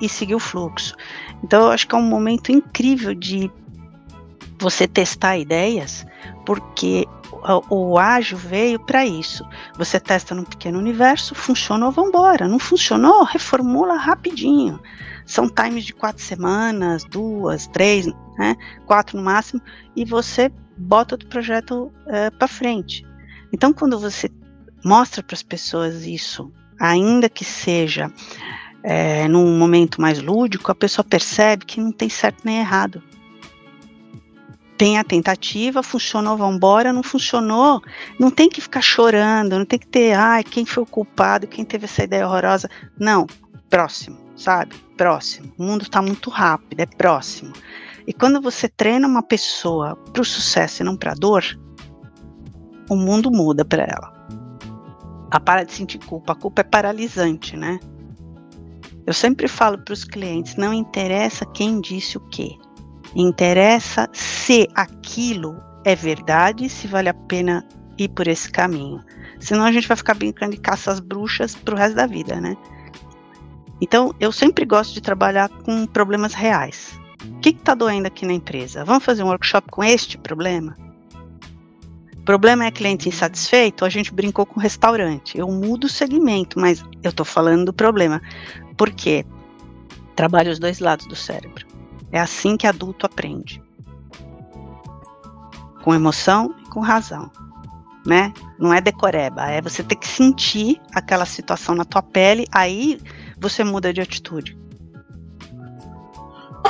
e 0.00 0.08
seguir 0.08 0.36
o 0.36 0.40
fluxo. 0.40 0.94
Então, 1.42 1.62
eu 1.62 1.72
acho 1.72 1.88
que 1.88 1.94
é 1.96 1.98
um 1.98 2.08
momento 2.08 2.52
incrível 2.52 3.14
de 3.16 3.50
você 4.60 4.86
testar 4.86 5.38
ideias, 5.38 6.06
porque 6.44 7.06
o, 7.70 7.98
ágil 7.98 8.36
veio 8.36 8.78
para 8.78 9.06
isso. 9.06 9.44
Você 9.76 9.98
testa 9.98 10.34
num 10.34 10.44
pequeno 10.44 10.78
universo, 10.78 11.34
funcionou, 11.34 11.90
vambora. 11.90 12.46
Não 12.46 12.58
funcionou, 12.58 13.24
reformula 13.24 13.96
rapidinho. 13.96 14.78
São 15.24 15.48
times 15.48 15.84
de 15.84 15.94
quatro 15.94 16.22
semanas, 16.22 17.04
duas, 17.04 17.66
três, 17.68 18.06
né, 18.38 18.56
quatro 18.86 19.16
no 19.16 19.24
máximo, 19.24 19.60
e 19.94 20.04
você 20.04 20.50
bota 20.76 21.14
o 21.14 21.26
projeto 21.26 21.92
é, 22.06 22.30
para 22.30 22.48
frente. 22.48 23.06
Então, 23.52 23.72
quando 23.72 23.98
você 23.98 24.28
mostra 24.84 25.22
para 25.22 25.34
as 25.34 25.42
pessoas 25.42 26.04
isso, 26.04 26.52
ainda 26.78 27.28
que 27.28 27.44
seja 27.44 28.10
é, 28.82 29.28
num 29.28 29.56
momento 29.56 30.00
mais 30.00 30.20
lúdico, 30.20 30.72
a 30.72 30.74
pessoa 30.74 31.04
percebe 31.04 31.64
que 31.64 31.80
não 31.80 31.92
tem 31.92 32.08
certo 32.08 32.42
nem 32.44 32.58
errado 32.58 33.02
tem 34.80 34.96
a 34.96 35.04
tentativa, 35.04 35.82
funcionou, 35.82 36.38
vamos 36.38 36.56
embora, 36.56 36.90
não 36.90 37.02
funcionou, 37.02 37.82
não 38.18 38.30
tem 38.30 38.48
que 38.48 38.62
ficar 38.62 38.80
chorando, 38.80 39.58
não 39.58 39.66
tem 39.66 39.78
que 39.78 39.86
ter, 39.86 40.14
ai, 40.14 40.42
quem 40.42 40.64
foi 40.64 40.82
o 40.82 40.86
culpado, 40.86 41.46
quem 41.46 41.66
teve 41.66 41.84
essa 41.84 42.02
ideia 42.02 42.26
horrorosa. 42.26 42.66
Não, 42.98 43.26
próximo, 43.68 44.16
sabe? 44.34 44.74
Próximo. 44.96 45.52
O 45.58 45.64
mundo 45.64 45.82
está 45.82 46.00
muito 46.00 46.30
rápido, 46.30 46.80
é 46.80 46.86
próximo. 46.86 47.52
E 48.06 48.14
quando 48.14 48.40
você 48.40 48.70
treina 48.70 49.06
uma 49.06 49.22
pessoa 49.22 49.96
para 50.14 50.22
o 50.22 50.24
sucesso 50.24 50.82
e 50.82 50.86
não 50.86 50.96
para 50.96 51.12
a 51.12 51.14
dor, 51.14 51.44
o 52.88 52.96
mundo 52.96 53.30
muda 53.30 53.66
para 53.66 53.82
ela. 53.82 54.26
Ela 55.30 55.40
para 55.40 55.62
de 55.62 55.74
sentir 55.74 55.98
culpa. 55.98 56.32
A 56.32 56.36
culpa 56.36 56.62
é 56.62 56.64
paralisante, 56.64 57.54
né? 57.54 57.78
Eu 59.06 59.12
sempre 59.12 59.46
falo 59.46 59.76
para 59.76 59.92
os 59.92 60.04
clientes: 60.04 60.56
não 60.56 60.72
interessa 60.72 61.44
quem 61.44 61.82
disse 61.82 62.16
o 62.16 62.20
quê. 62.28 62.56
Interessa 63.14 64.08
se 64.12 64.68
aquilo 64.74 65.60
é 65.84 65.94
verdade, 65.94 66.68
se 66.68 66.86
vale 66.86 67.08
a 67.08 67.14
pena 67.14 67.66
ir 67.98 68.08
por 68.08 68.28
esse 68.28 68.50
caminho. 68.50 69.02
Senão 69.38 69.64
a 69.64 69.72
gente 69.72 69.88
vai 69.88 69.96
ficar 69.96 70.14
brincando 70.14 70.52
de 70.52 70.60
caça 70.60 70.90
às 70.90 71.00
bruxas 71.00 71.54
pro 71.54 71.76
resto 71.76 71.96
da 71.96 72.06
vida, 72.06 72.40
né? 72.40 72.56
Então, 73.80 74.14
eu 74.20 74.30
sempre 74.30 74.64
gosto 74.64 74.92
de 74.92 75.00
trabalhar 75.00 75.48
com 75.48 75.86
problemas 75.86 76.34
reais. 76.34 77.00
O 77.24 77.40
que 77.40 77.50
está 77.50 77.74
doendo 77.74 78.06
aqui 78.06 78.26
na 78.26 78.34
empresa? 78.34 78.84
Vamos 78.84 79.04
fazer 79.04 79.22
um 79.22 79.28
workshop 79.28 79.68
com 79.70 79.82
este 79.82 80.18
problema? 80.18 80.76
Problema 82.24 82.66
é 82.66 82.70
cliente 82.70 83.08
insatisfeito? 83.08 83.84
A 83.84 83.88
gente 83.88 84.12
brincou 84.12 84.44
com 84.44 84.60
restaurante. 84.60 85.38
Eu 85.38 85.48
mudo 85.48 85.84
o 85.84 85.88
segmento, 85.88 86.60
mas 86.60 86.84
eu 87.02 87.10
estou 87.10 87.24
falando 87.24 87.66
do 87.66 87.72
problema. 87.72 88.20
Por 88.76 88.90
quê? 88.90 89.24
Trabalho 90.14 90.52
os 90.52 90.58
dois 90.58 90.78
lados 90.78 91.06
do 91.06 91.16
cérebro. 91.16 91.66
É 92.12 92.20
assim 92.20 92.56
que 92.56 92.66
adulto 92.66 93.06
aprende. 93.06 93.62
Com 95.82 95.94
emoção 95.94 96.54
e 96.64 96.68
com 96.68 96.80
razão. 96.80 97.30
Né? 98.06 98.32
Não 98.58 98.72
é 98.72 98.80
decoreba, 98.80 99.46
é 99.50 99.60
você 99.60 99.82
ter 99.82 99.96
que 99.96 100.08
sentir 100.08 100.80
aquela 100.94 101.26
situação 101.26 101.74
na 101.74 101.84
tua 101.84 102.02
pele, 102.02 102.46
aí 102.50 102.98
você 103.38 103.62
muda 103.62 103.92
de 103.92 104.00
atitude. 104.00 104.58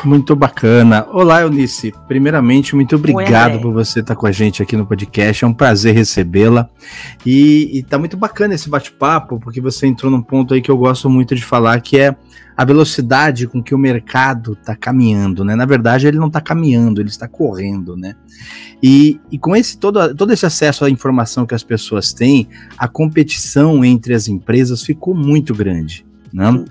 Muito 0.05 0.35
bacana. 0.35 1.07
Olá, 1.13 1.43
Eunice. 1.43 1.93
Primeiramente, 2.09 2.75
muito 2.75 2.97
obrigado 2.97 3.55
Oi, 3.55 3.61
por 3.61 3.73
você 3.73 4.01
estar 4.01 4.17
com 4.17 4.27
a 4.27 4.33
gente 4.33 4.63
aqui 4.63 4.75
no 4.75 4.87
podcast. 4.87 5.45
É 5.45 5.47
um 5.47 5.53
prazer 5.53 5.95
recebê-la. 5.95 6.71
E, 7.25 7.71
e 7.79 7.83
tá 7.83 7.99
muito 7.99 8.17
bacana 8.17 8.55
esse 8.55 8.71
bate-papo, 8.71 9.39
porque 9.39 9.61
você 9.61 9.87
entrou 9.87 10.11
num 10.11 10.23
ponto 10.23 10.55
aí 10.55 10.63
que 10.63 10.71
eu 10.71 10.79
gosto 10.79 11.11
muito 11.11 11.35
de 11.35 11.45
falar, 11.45 11.79
que 11.83 11.99
é 11.99 12.17
a 12.57 12.65
velocidade 12.65 13.47
com 13.47 13.63
que 13.63 13.75
o 13.75 13.79
mercado 13.79 14.53
está 14.53 14.75
caminhando, 14.75 15.45
né? 15.45 15.55
Na 15.55 15.67
verdade, 15.67 16.07
ele 16.07 16.19
não 16.19 16.29
está 16.29 16.41
caminhando, 16.41 17.01
ele 17.01 17.11
está 17.11 17.29
correndo, 17.29 17.97
né? 17.97 18.15
E, 18.83 19.21
e 19.31 19.39
com 19.39 19.55
esse 19.55 19.79
todo, 19.79 20.15
todo 20.15 20.33
esse 20.33 20.47
acesso 20.47 20.85
à 20.85 20.91
informação 20.91 21.47
que 21.47 21.55
as 21.55 21.63
pessoas 21.63 22.13
têm, 22.13 22.49
a 22.77 22.89
competição 22.89 23.85
entre 23.85 24.15
as 24.15 24.29
empresas 24.29 24.83
ficou 24.83 25.15
muito 25.15 25.55
grande. 25.55 26.07
Né? 26.33 26.65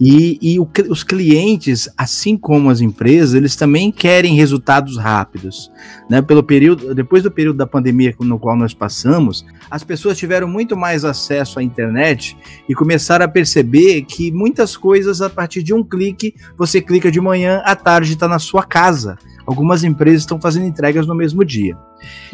E, 0.00 0.38
e 0.40 0.60
o, 0.60 0.68
os 0.88 1.02
clientes, 1.02 1.88
assim 1.96 2.36
como 2.36 2.70
as 2.70 2.80
empresas, 2.80 3.34
eles 3.34 3.56
também 3.56 3.90
querem 3.90 4.36
resultados 4.36 4.96
rápidos. 4.96 5.70
Né? 6.08 6.22
Pelo 6.22 6.42
período, 6.42 6.94
depois 6.94 7.22
do 7.22 7.30
período 7.30 7.56
da 7.56 7.66
pandemia 7.66 8.14
no 8.20 8.38
qual 8.38 8.56
nós 8.56 8.72
passamos, 8.72 9.44
as 9.70 9.82
pessoas 9.82 10.16
tiveram 10.16 10.46
muito 10.46 10.76
mais 10.76 11.04
acesso 11.04 11.58
à 11.58 11.62
internet 11.62 12.36
e 12.68 12.74
começaram 12.74 13.24
a 13.24 13.28
perceber 13.28 14.02
que 14.02 14.30
muitas 14.30 14.76
coisas, 14.76 15.20
a 15.20 15.28
partir 15.28 15.62
de 15.62 15.74
um 15.74 15.82
clique, 15.82 16.34
você 16.56 16.80
clica 16.80 17.10
de 17.10 17.20
manhã, 17.20 17.60
à 17.64 17.74
tarde 17.74 18.12
está 18.12 18.28
na 18.28 18.38
sua 18.38 18.62
casa. 18.62 19.18
Algumas 19.48 19.82
empresas 19.82 20.20
estão 20.20 20.38
fazendo 20.38 20.66
entregas 20.66 21.06
no 21.06 21.14
mesmo 21.14 21.42
dia. 21.42 21.74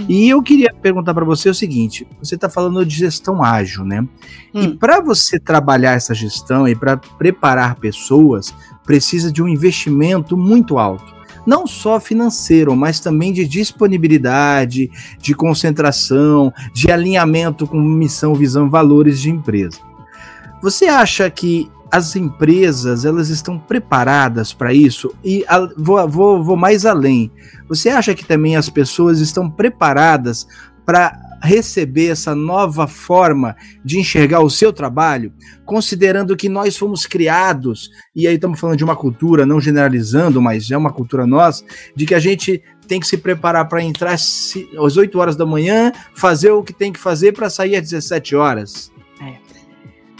E 0.09 0.28
eu 0.28 0.42
queria 0.42 0.75
perguntar 0.75 1.14
para 1.14 1.25
você 1.25 1.49
o 1.49 1.54
seguinte: 1.54 2.04
você 2.21 2.35
está 2.35 2.49
falando 2.49 2.85
de 2.85 2.97
gestão 2.97 3.40
ágil, 3.40 3.85
né? 3.85 4.00
Hum. 4.52 4.62
E 4.62 4.68
para 4.76 5.00
você 5.00 5.38
trabalhar 5.38 5.92
essa 5.92 6.12
gestão 6.12 6.66
e 6.66 6.75
para 6.75 6.97
preparar 6.97 7.76
pessoas, 7.76 8.52
precisa 8.85 9.30
de 9.30 9.40
um 9.40 9.47
investimento 9.47 10.37
muito 10.37 10.76
alto. 10.76 11.14
Não 11.47 11.68
só 11.68 12.00
financeiro, 12.00 12.75
mas 12.75 12.99
também 12.99 13.33
de 13.33 13.47
disponibilidade, 13.47 14.90
de 15.16 15.35
concentração, 15.35 16.52
de 16.73 16.90
alinhamento 16.90 17.64
com 17.64 17.80
missão, 17.80 18.35
visão, 18.35 18.68
valores 18.68 19.21
de 19.21 19.30
empresa. 19.30 19.78
Você 20.61 20.87
acha 20.87 21.30
que 21.30 21.71
as 21.94 22.16
empresas 22.16 23.04
elas 23.04 23.28
estão 23.28 23.56
preparadas 23.56 24.52
para 24.52 24.74
isso? 24.74 25.14
E 25.22 25.44
a, 25.46 25.60
vou, 25.76 26.08
vou, 26.08 26.42
vou 26.42 26.56
mais 26.56 26.84
além. 26.84 27.30
Você 27.68 27.88
acha 27.88 28.16
que 28.16 28.24
também 28.24 28.56
as 28.56 28.68
pessoas 28.68 29.20
estão 29.20 29.48
preparadas 29.48 30.44
para 30.84 31.16
receber 31.40 32.08
essa 32.08 32.34
nova 32.34 32.88
forma 32.88 33.54
de 33.84 34.00
enxergar 34.00 34.40
o 34.40 34.50
seu 34.50 34.72
trabalho, 34.72 35.32
considerando 35.64 36.36
que 36.36 36.48
nós 36.48 36.76
fomos 36.76 37.06
criados, 37.06 37.90
e 38.16 38.26
aí 38.26 38.34
estamos 38.34 38.58
falando 38.58 38.78
de 38.78 38.84
uma 38.84 38.96
cultura, 38.96 39.46
não 39.46 39.60
generalizando, 39.60 40.42
mas 40.42 40.68
é 40.72 40.76
uma 40.76 40.92
cultura 40.92 41.28
nossa, 41.28 41.64
de 41.94 42.06
que 42.06 42.14
a 42.14 42.18
gente 42.18 42.60
tem 42.88 42.98
que 42.98 43.06
se 43.06 43.18
preparar 43.18 43.68
para 43.68 43.82
entrar 43.82 44.14
às 44.14 44.56
8 44.96 45.16
horas 45.16 45.36
da 45.36 45.46
manhã, 45.46 45.92
fazer 46.12 46.50
o 46.50 46.64
que 46.64 46.72
tem 46.72 46.92
que 46.92 46.98
fazer 46.98 47.32
para 47.32 47.48
sair 47.48 47.76
às 47.76 47.82
17 47.82 48.34
horas. 48.34 48.92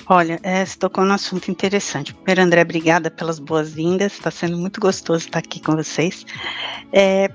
Olha, 0.07 0.39
é, 0.43 0.65
você 0.65 0.79
tocou 0.79 1.05
num 1.05 1.15
assunto 1.15 1.51
interessante. 1.51 2.13
Primeiro, 2.13 2.43
André, 2.43 2.61
obrigada 2.61 3.11
pelas 3.11 3.39
boas-vindas. 3.39 4.13
Está 4.13 4.31
sendo 4.31 4.59
muito 4.59 4.79
gostoso 4.79 5.25
estar 5.25 5.39
aqui 5.39 5.61
com 5.61 5.75
vocês. 5.75 6.27
É, 6.93 7.31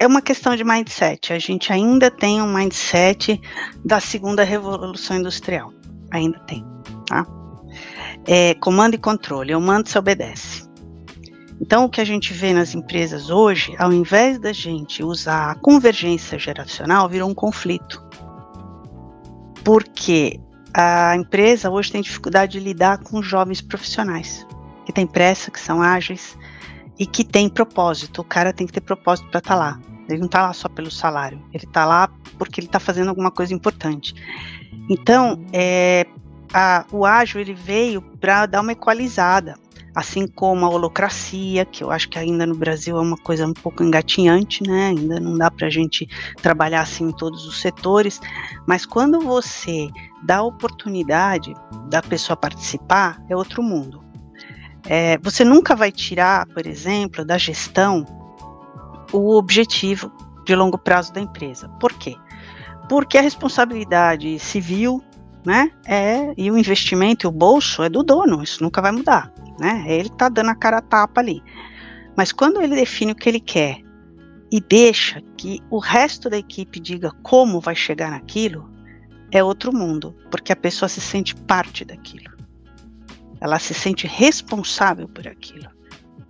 é 0.00 0.06
uma 0.06 0.20
questão 0.20 0.56
de 0.56 0.64
mindset. 0.64 1.32
A 1.32 1.38
gente 1.38 1.72
ainda 1.72 2.10
tem 2.10 2.42
um 2.42 2.52
mindset 2.52 3.40
da 3.84 4.00
segunda 4.00 4.42
revolução 4.42 5.16
industrial. 5.16 5.72
Ainda 6.10 6.40
tem, 6.40 6.64
tá? 7.06 7.24
É, 8.26 8.54
comando 8.54 8.94
e 8.94 8.98
controle. 8.98 9.52
Eu 9.52 9.60
mando, 9.60 9.88
você 9.88 9.98
obedece. 9.98 10.68
Então, 11.60 11.84
o 11.84 11.88
que 11.88 12.00
a 12.00 12.04
gente 12.04 12.32
vê 12.32 12.52
nas 12.52 12.74
empresas 12.74 13.30
hoje, 13.30 13.74
ao 13.78 13.92
invés 13.92 14.40
da 14.40 14.52
gente 14.52 15.04
usar 15.04 15.52
a 15.52 15.54
convergência 15.54 16.36
geracional, 16.36 17.08
virou 17.08 17.30
um 17.30 17.34
conflito. 17.34 18.04
Porque 19.64 20.40
a 20.80 21.16
empresa 21.16 21.68
hoje 21.68 21.90
tem 21.90 22.00
dificuldade 22.00 22.52
de 22.52 22.60
lidar 22.60 22.98
com 22.98 23.20
jovens 23.20 23.60
profissionais, 23.60 24.46
que 24.86 24.92
têm 24.92 25.08
pressa, 25.08 25.50
que 25.50 25.58
são 25.58 25.82
ágeis 25.82 26.38
e 26.96 27.04
que 27.04 27.24
têm 27.24 27.48
propósito. 27.48 28.20
O 28.20 28.24
cara 28.24 28.52
tem 28.52 28.64
que 28.64 28.72
ter 28.72 28.80
propósito 28.80 29.28
para 29.28 29.38
estar 29.38 29.54
tá 29.54 29.60
lá. 29.60 29.80
Ele 30.08 30.20
não 30.20 30.26
está 30.26 30.42
lá 30.42 30.52
só 30.52 30.68
pelo 30.68 30.88
salário, 30.88 31.42
ele 31.52 31.64
está 31.64 31.84
lá 31.84 32.08
porque 32.38 32.60
ele 32.60 32.68
está 32.68 32.78
fazendo 32.78 33.08
alguma 33.08 33.32
coisa 33.32 33.52
importante. 33.52 34.14
Então, 34.88 35.44
é, 35.52 36.06
a, 36.54 36.86
o 36.92 37.04
ágil 37.04 37.40
ele 37.40 37.54
veio 37.54 38.00
para 38.00 38.46
dar 38.46 38.60
uma 38.60 38.70
equalizada, 38.70 39.58
assim 39.98 40.28
como 40.28 40.64
a 40.64 40.68
holocracia, 40.68 41.64
que 41.64 41.82
eu 41.82 41.90
acho 41.90 42.08
que 42.08 42.16
ainda 42.16 42.46
no 42.46 42.54
Brasil 42.54 42.96
é 42.96 43.00
uma 43.00 43.16
coisa 43.16 43.44
um 43.44 43.52
pouco 43.52 43.82
engatinhante, 43.82 44.62
né? 44.62 44.88
Ainda 44.90 45.18
não 45.18 45.36
dá 45.36 45.50
para 45.50 45.66
a 45.66 45.70
gente 45.70 46.08
trabalhar 46.40 46.82
assim 46.82 47.08
em 47.08 47.12
todos 47.12 47.44
os 47.46 47.60
setores, 47.60 48.20
mas 48.64 48.86
quando 48.86 49.18
você 49.18 49.88
dá 50.22 50.36
a 50.36 50.42
oportunidade 50.44 51.52
da 51.90 52.00
pessoa 52.00 52.36
participar, 52.36 53.20
é 53.28 53.34
outro 53.34 53.60
mundo. 53.60 54.04
É, 54.86 55.18
você 55.18 55.44
nunca 55.44 55.74
vai 55.74 55.90
tirar, 55.90 56.46
por 56.46 56.64
exemplo, 56.64 57.24
da 57.24 57.36
gestão 57.36 58.06
o 59.12 59.36
objetivo 59.36 60.12
de 60.44 60.54
longo 60.54 60.78
prazo 60.78 61.12
da 61.12 61.20
empresa. 61.20 61.68
Por 61.80 61.92
quê? 61.92 62.14
Porque 62.88 63.18
a 63.18 63.22
responsabilidade 63.22 64.38
civil, 64.38 65.02
né, 65.48 65.70
é 65.86 66.34
e 66.36 66.50
o 66.50 66.58
investimento 66.58 67.26
e 67.26 67.26
o 67.26 67.32
bolso 67.32 67.82
é 67.82 67.88
do 67.88 68.02
dono. 68.02 68.42
Isso 68.42 68.62
nunca 68.62 68.82
vai 68.82 68.92
mudar, 68.92 69.32
né? 69.58 69.82
Ele 69.88 70.08
está 70.08 70.28
dando 70.28 70.50
a 70.50 70.54
cara 70.54 70.76
a 70.76 70.82
tapa 70.82 71.22
ali. 71.22 71.42
Mas 72.14 72.32
quando 72.32 72.60
ele 72.60 72.76
define 72.76 73.12
o 73.12 73.14
que 73.14 73.30
ele 73.30 73.40
quer 73.40 73.80
e 74.52 74.60
deixa 74.60 75.22
que 75.38 75.62
o 75.70 75.78
resto 75.78 76.28
da 76.28 76.36
equipe 76.36 76.78
diga 76.78 77.10
como 77.22 77.60
vai 77.60 77.74
chegar 77.74 78.10
naquilo, 78.10 78.70
é 79.32 79.42
outro 79.42 79.74
mundo, 79.74 80.14
porque 80.30 80.52
a 80.52 80.56
pessoa 80.56 80.86
se 80.86 81.00
sente 81.00 81.34
parte 81.34 81.82
daquilo. 81.82 82.36
Ela 83.40 83.58
se 83.58 83.72
sente 83.72 84.06
responsável 84.06 85.08
por 85.08 85.26
aquilo. 85.26 85.70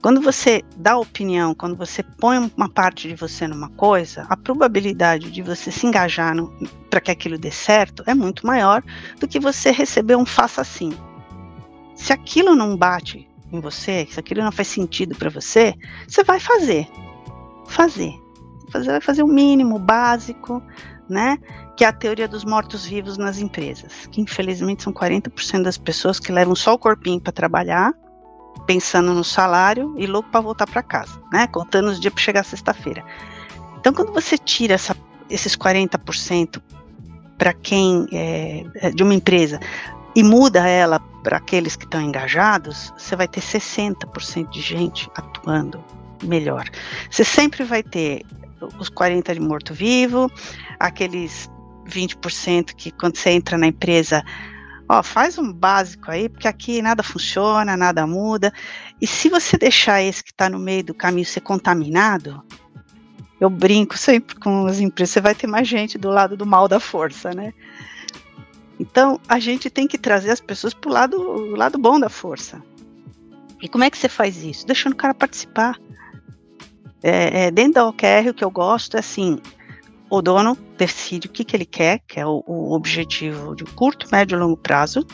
Quando 0.01 0.21
você 0.21 0.63
dá 0.77 0.97
opinião, 0.97 1.55
quando 1.55 1.75
você 1.75 2.05
põe 2.05 2.39
uma 2.57 2.69
parte 2.69 3.09
de 3.09 3.17
você 3.17 3.49
numa 3.49 3.69
coisa, 3.71 4.27
a 4.29 4.37
probabilidade 4.37 5.31
de 5.31 5.43
você 5.43 5.73
se 5.73 5.87
engajar 5.87 6.37
para 6.89 7.01
que 7.01 7.11
aquilo 7.11 7.37
dê 7.37 7.51
certo 7.51 8.05
é 8.07 8.15
muito 8.15 8.47
maior 8.47 8.83
do 9.19 9.27
que 9.27 9.41
você 9.41 9.73
receber 9.73 10.17
um 10.17 10.25
faça 10.25 10.61
assim. 10.61 10.93
Se 11.97 12.13
aquilo 12.13 12.55
não 12.55 12.77
bate 12.77 13.29
em 13.53 13.61
você, 13.61 14.07
se 14.09 14.21
aquilo 14.21 14.43
não 14.43 14.53
faz 14.53 14.69
sentido 14.69 15.17
para 15.17 15.31
você, 15.31 15.75
você 16.07 16.23
vai 16.23 16.39
fazer. 16.39 16.87
Fazer. 17.67 18.13
Você 18.73 18.87
vai 18.87 19.01
fazer 19.01 19.25
o 19.25 19.29
mínimo, 19.29 19.81
básico, 19.81 20.63
né? 21.09 21.39
Que 21.77 21.85
é 21.85 21.89
a 21.89 21.93
teoria 21.93 22.29
dos 22.29 22.45
mortos-vivos 22.45 23.19
nas 23.19 23.41
empresas, 23.41 24.07
que 24.13 24.21
infelizmente 24.21 24.85
são 24.85 24.93
40% 24.93 25.63
das 25.63 25.79
pessoas 25.79 26.21
que 26.21 26.31
levam 26.31 26.55
só 26.55 26.75
o 26.75 26.79
corpinho 26.79 27.21
para 27.21 27.33
trabalhar, 27.33 27.93
pensando 28.67 29.15
no 29.15 29.25
salário 29.25 29.95
e 29.97 30.07
louco 30.07 30.29
para 30.31 30.41
voltar 30.41 30.67
para 30.67 30.83
casa, 30.83 31.21
né? 31.33 31.47
Contando 31.47 31.89
os 31.89 32.01
dias 32.01 32.13
para 32.13 32.23
chegar 32.23 32.45
sexta-feira. 32.45 33.05
Então, 33.79 33.93
quando 33.93 34.13
você 34.13 34.37
tira 34.37 34.75
essa, 34.75 34.97
esses 35.31 35.57
40% 35.57 36.61
para 37.37 37.53
quem 37.53 38.07
é, 38.13 38.65
é, 38.77 38.91
de 38.91 39.03
uma 39.03 39.15
empresa 39.15 39.61
e 40.15 40.23
muda 40.23 40.69
ela 40.69 40.99
para 41.23 41.37
aqueles 41.37 41.77
que 41.77 41.85
estão 41.85 42.01
engajados, 42.01 42.93
você 42.97 43.15
vai 43.15 43.29
ter 43.29 43.41
60% 43.41 44.51
de 44.51 44.61
gente 44.61 45.09
atuando 45.15 45.83
melhor. 46.25 46.69
Você 47.11 47.25
sempre 47.25 47.63
vai 47.65 47.83
ter 47.83 48.25
os 48.79 48.89
40 48.89 49.35
de 49.35 49.41
morto-vivo, 49.41 50.31
aqueles 50.81 51.49
20% 51.87 52.75
que 52.75 52.91
quando 52.91 53.17
você 53.17 53.31
entra 53.31 53.57
na 53.57 53.69
empresa, 53.69 54.25
ó, 54.89 55.03
faz 55.03 55.39
um 55.39 55.53
básico 55.53 56.11
aí, 56.11 56.29
porque 56.29 56.49
aqui 56.49 56.81
nada 56.81 57.03
funciona, 57.03 57.77
nada 57.77 58.07
muda. 58.07 58.53
E 59.01 59.07
se 59.07 59.29
você 59.29 59.59
deixar 59.59 60.03
esse 60.03 60.25
que 60.25 60.31
está 60.31 60.49
no 60.49 60.59
meio 60.59 60.83
do 60.83 60.95
caminho 60.95 61.27
ser 61.27 61.41
contaminado, 61.41 62.43
eu 63.41 63.51
brinco 63.51 63.97
sempre 63.97 64.37
com 64.37 64.67
as 64.67 64.81
empresas, 64.81 65.13
você 65.13 65.21
vai 65.21 65.35
ter 65.35 65.47
mais 65.47 65.69
gente 65.69 65.99
do 65.99 66.09
lado 66.09 66.37
do 66.37 66.47
mal 66.47 66.67
da 66.67 66.81
força, 66.81 67.33
né? 67.33 67.53
Então, 68.81 69.21
a 69.29 69.39
gente 69.39 69.69
tem 69.69 69.87
que 69.87 69.99
trazer 69.99 70.31
as 70.31 70.41
pessoas 70.41 70.73
para 70.73 70.89
o 70.89 70.93
lado, 70.93 71.57
lado 71.57 71.79
bom 71.79 71.99
da 71.99 72.09
força. 72.09 72.63
E 73.61 73.69
como 73.69 73.85
é 73.85 73.91
que 73.91 73.99
você 73.99 74.09
faz 74.09 74.43
isso? 74.45 74.67
Deixando 74.67 74.93
o 74.93 74.97
cara 74.97 75.13
participar. 75.13 75.77
É, 77.03 77.47
é, 77.47 77.51
dentro 77.51 77.75
da 77.75 77.87
OKR, 77.87 78.31
o 78.31 78.35
que 78.35 78.45
eu 78.45 78.51
gosto 78.51 78.97
é 78.97 79.01
assim: 79.01 79.41
o 80.11 80.23
dono 80.23 80.57
decide 80.77 81.27
o 81.27 81.31
que, 81.31 81.45
que 81.45 81.57
ele 81.57 81.67
quer, 81.67 82.01
que 82.07 82.19
é 82.19 82.27
o, 82.27 82.43
o 82.47 82.73
objetivo 82.73 83.55
de 83.55 83.65
curto, 83.65 84.07
médio 84.11 84.37
e 84.37 84.39
longo 84.39 84.57
prazo. 84.57 85.07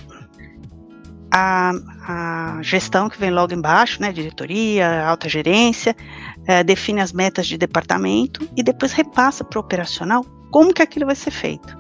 A, 1.32 1.72
a, 2.06 2.62
gestão 2.62 3.08
que 3.08 3.18
vem 3.18 3.30
logo 3.30 3.52
embaixo, 3.52 4.00
né, 4.00 4.12
diretoria, 4.12 5.04
alta 5.04 5.28
gerência, 5.28 5.96
é, 6.46 6.62
define 6.62 7.00
as 7.00 7.12
metas 7.12 7.46
de 7.46 7.58
departamento 7.58 8.48
e 8.56 8.62
depois 8.62 8.92
repassa 8.92 9.42
para 9.42 9.58
o 9.58 9.60
operacional 9.60 10.24
como 10.52 10.72
que 10.72 10.82
aquilo 10.82 11.06
vai 11.06 11.16
ser 11.16 11.32
feito. 11.32 11.76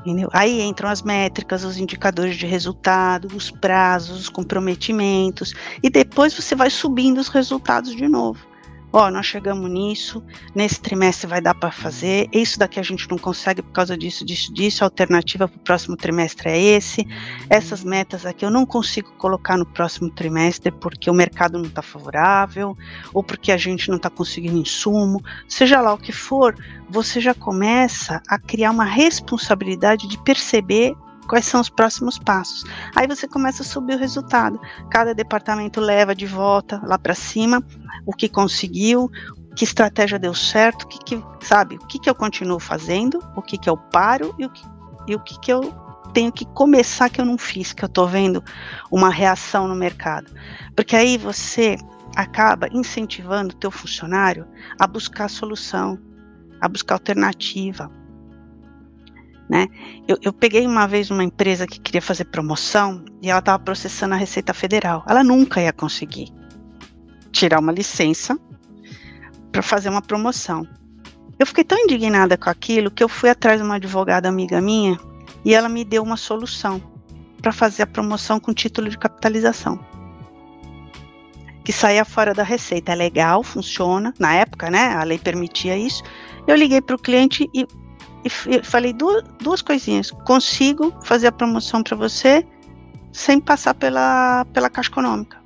Entendeu? 0.00 0.28
Aí 0.32 0.60
entram 0.60 0.88
as 0.88 1.02
métricas, 1.02 1.64
os 1.64 1.78
indicadores 1.78 2.36
de 2.36 2.46
resultado, 2.46 3.26
os 3.34 3.50
prazos, 3.50 4.20
os 4.20 4.28
comprometimentos, 4.28 5.54
e 5.82 5.88
depois 5.88 6.34
você 6.34 6.54
vai 6.54 6.70
subindo 6.70 7.18
os 7.18 7.28
resultados 7.28 7.96
de 7.96 8.06
novo. 8.06 8.53
Ó, 8.96 9.08
oh, 9.08 9.10
nós 9.10 9.26
chegamos 9.26 9.68
nisso, 9.68 10.22
nesse 10.54 10.80
trimestre 10.80 11.26
vai 11.26 11.40
dar 11.40 11.52
para 11.52 11.72
fazer, 11.72 12.28
isso 12.32 12.60
daqui 12.60 12.78
a 12.78 12.82
gente 12.84 13.10
não 13.10 13.18
consegue 13.18 13.60
por 13.60 13.72
causa 13.72 13.98
disso, 13.98 14.24
disso, 14.24 14.54
disso, 14.54 14.84
a 14.84 14.86
alternativa 14.86 15.48
para 15.48 15.56
o 15.56 15.60
próximo 15.62 15.96
trimestre 15.96 16.48
é 16.48 16.56
esse, 16.56 17.04
essas 17.50 17.82
metas 17.82 18.24
aqui 18.24 18.44
eu 18.44 18.52
não 18.52 18.64
consigo 18.64 19.10
colocar 19.14 19.56
no 19.56 19.66
próximo 19.66 20.08
trimestre 20.10 20.70
porque 20.70 21.10
o 21.10 21.12
mercado 21.12 21.58
não 21.58 21.66
está 21.66 21.82
favorável, 21.82 22.78
ou 23.12 23.20
porque 23.20 23.50
a 23.50 23.56
gente 23.56 23.88
não 23.88 23.96
está 23.96 24.08
conseguindo 24.08 24.58
insumo, 24.58 25.20
seja 25.48 25.80
lá 25.80 25.92
o 25.92 25.98
que 25.98 26.12
for, 26.12 26.54
você 26.88 27.20
já 27.20 27.34
começa 27.34 28.22
a 28.28 28.38
criar 28.38 28.70
uma 28.70 28.84
responsabilidade 28.84 30.06
de 30.06 30.22
perceber 30.22 30.94
quais 31.26 31.46
são 31.46 31.60
os 31.60 31.68
próximos 31.68 32.18
passos. 32.18 32.64
Aí 32.94 33.06
você 33.06 33.26
começa 33.26 33.62
a 33.62 33.66
subir 33.66 33.96
o 33.96 33.98
resultado. 33.98 34.60
Cada 34.90 35.14
departamento 35.14 35.80
leva 35.80 36.14
de 36.14 36.26
volta 36.26 36.80
lá 36.84 36.98
para 36.98 37.14
cima 37.14 37.62
o 38.06 38.12
que 38.12 38.28
conseguiu, 38.28 39.10
que 39.56 39.64
estratégia 39.64 40.18
deu 40.18 40.34
certo, 40.34 40.86
que, 40.86 40.98
que 40.98 41.24
sabe, 41.40 41.76
o 41.76 41.86
que, 41.86 41.98
que 41.98 42.10
eu 42.10 42.14
continuo 42.14 42.58
fazendo, 42.58 43.22
o 43.36 43.42
que, 43.42 43.56
que 43.56 43.68
eu 43.68 43.76
paro 43.76 44.34
e 44.38 44.46
o 44.46 44.50
que, 44.50 44.64
e 45.06 45.14
o 45.14 45.20
que, 45.20 45.38
que 45.40 45.52
eu 45.52 45.72
tenho 46.12 46.30
que 46.30 46.44
começar 46.44 47.10
que 47.10 47.20
eu 47.20 47.24
não 47.24 47.36
fiz, 47.36 47.72
que 47.72 47.84
eu 47.84 47.88
estou 47.88 48.06
vendo 48.06 48.42
uma 48.90 49.10
reação 49.10 49.66
no 49.66 49.74
mercado. 49.74 50.30
Porque 50.74 50.94
aí 50.94 51.18
você 51.18 51.76
acaba 52.14 52.68
incentivando 52.72 53.54
o 53.54 53.56
teu 53.56 53.70
funcionário 53.70 54.46
a 54.78 54.86
buscar 54.86 55.28
solução, 55.28 55.98
a 56.60 56.68
buscar 56.68 56.94
alternativa, 56.94 57.90
né? 59.48 59.68
Eu, 60.08 60.16
eu, 60.22 60.32
peguei 60.32 60.66
uma 60.66 60.86
vez 60.86 61.10
uma 61.10 61.22
empresa 61.22 61.66
que 61.66 61.80
queria 61.80 62.00
fazer 62.00 62.24
promoção 62.26 63.04
e 63.20 63.30
ela 63.30 63.40
estava 63.40 63.62
processando 63.62 64.14
a 64.14 64.16
Receita 64.16 64.54
Federal. 64.54 65.04
Ela 65.06 65.22
nunca 65.22 65.60
ia 65.60 65.72
conseguir 65.72 66.32
tirar 67.30 67.58
uma 67.58 67.72
licença 67.72 68.38
para 69.52 69.62
fazer 69.62 69.88
uma 69.88 70.02
promoção. 70.02 70.66
Eu 71.38 71.46
fiquei 71.46 71.64
tão 71.64 71.78
indignada 71.78 72.36
com 72.36 72.48
aquilo 72.48 72.90
que 72.90 73.02
eu 73.02 73.08
fui 73.08 73.28
atrás 73.28 73.58
de 73.58 73.66
uma 73.66 73.76
advogada 73.76 74.28
amiga 74.28 74.60
minha 74.60 74.98
e 75.44 75.54
ela 75.54 75.68
me 75.68 75.84
deu 75.84 76.02
uma 76.02 76.16
solução 76.16 76.80
para 77.42 77.52
fazer 77.52 77.82
a 77.82 77.86
promoção 77.86 78.40
com 78.40 78.54
título 78.54 78.88
de 78.88 78.96
capitalização. 78.96 79.78
Que 81.62 81.72
saía 81.72 82.04
fora 82.04 82.32
da 82.32 82.42
receita. 82.42 82.92
É 82.92 82.94
legal, 82.94 83.42
funciona. 83.42 84.14
Na 84.18 84.34
época, 84.34 84.70
né? 84.70 84.94
A 84.94 85.02
lei 85.02 85.18
permitia 85.18 85.76
isso. 85.76 86.02
Eu 86.46 86.56
liguei 86.56 86.80
para 86.80 86.96
o 86.96 86.98
cliente 86.98 87.48
e 87.54 87.66
e 88.24 88.62
falei 88.62 88.92
duas, 88.92 89.22
duas 89.40 89.60
coisinhas. 89.60 90.10
Consigo 90.10 90.94
fazer 91.02 91.26
a 91.26 91.32
promoção 91.32 91.82
para 91.82 91.96
você 91.96 92.46
sem 93.12 93.38
passar 93.38 93.74
pela, 93.74 94.46
pela 94.52 94.70
Caixa 94.70 94.90
Econômica. 94.90 95.42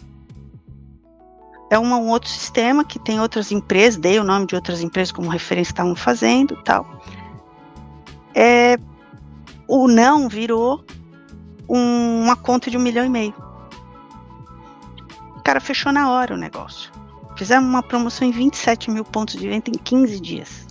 É 1.70 1.78
uma, 1.78 1.98
um 1.98 2.08
outro 2.08 2.30
sistema 2.30 2.84
que 2.84 2.98
tem 2.98 3.20
outras 3.20 3.52
empresas, 3.52 4.00
dei 4.00 4.18
o 4.18 4.24
nome 4.24 4.46
de 4.46 4.54
outras 4.54 4.80
empresas 4.80 5.12
como 5.12 5.28
referência 5.28 5.72
estavam 5.72 5.94
fazendo 5.94 6.56
tal. 6.62 6.86
É, 8.34 8.78
o 9.66 9.86
não 9.86 10.28
virou 10.28 10.82
um, 11.68 12.22
uma 12.22 12.36
conta 12.36 12.70
de 12.70 12.78
um 12.78 12.80
milhão 12.80 13.04
e 13.04 13.10
meio. 13.10 13.34
O 15.36 15.42
cara 15.42 15.60
fechou 15.60 15.92
na 15.92 16.10
hora 16.10 16.34
o 16.34 16.38
negócio. 16.38 16.90
Fizemos 17.36 17.68
uma 17.68 17.82
promoção 17.82 18.26
em 18.26 18.30
27 18.30 18.90
mil 18.90 19.04
pontos 19.04 19.34
de 19.34 19.46
venda 19.46 19.68
em 19.68 19.78
15 19.78 20.20
dias. 20.20 20.67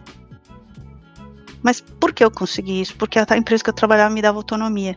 Mas 1.64 1.82
por 1.82 2.14
que 2.14 2.24
eu 2.24 2.32
consegui 2.32 2.82
isso? 2.82 2.96
Porque 2.96 3.20
a 3.20 3.38
empresa 3.38 3.64
que 3.64 3.70
eu 3.70 3.74
trabalhava 3.74 4.14
me 4.14 4.22
dava 4.22 4.38
autonomia. 4.38 4.96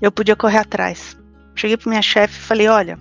Eu 0.00 0.10
podia 0.10 0.34
correr 0.34 0.58
atrás. 0.58 1.16
Cheguei 1.54 1.76
para 1.76 1.90
minha 1.90 2.02
chefe 2.02 2.38
e 2.38 2.42
falei: 2.42 2.68
olha, 2.68 2.98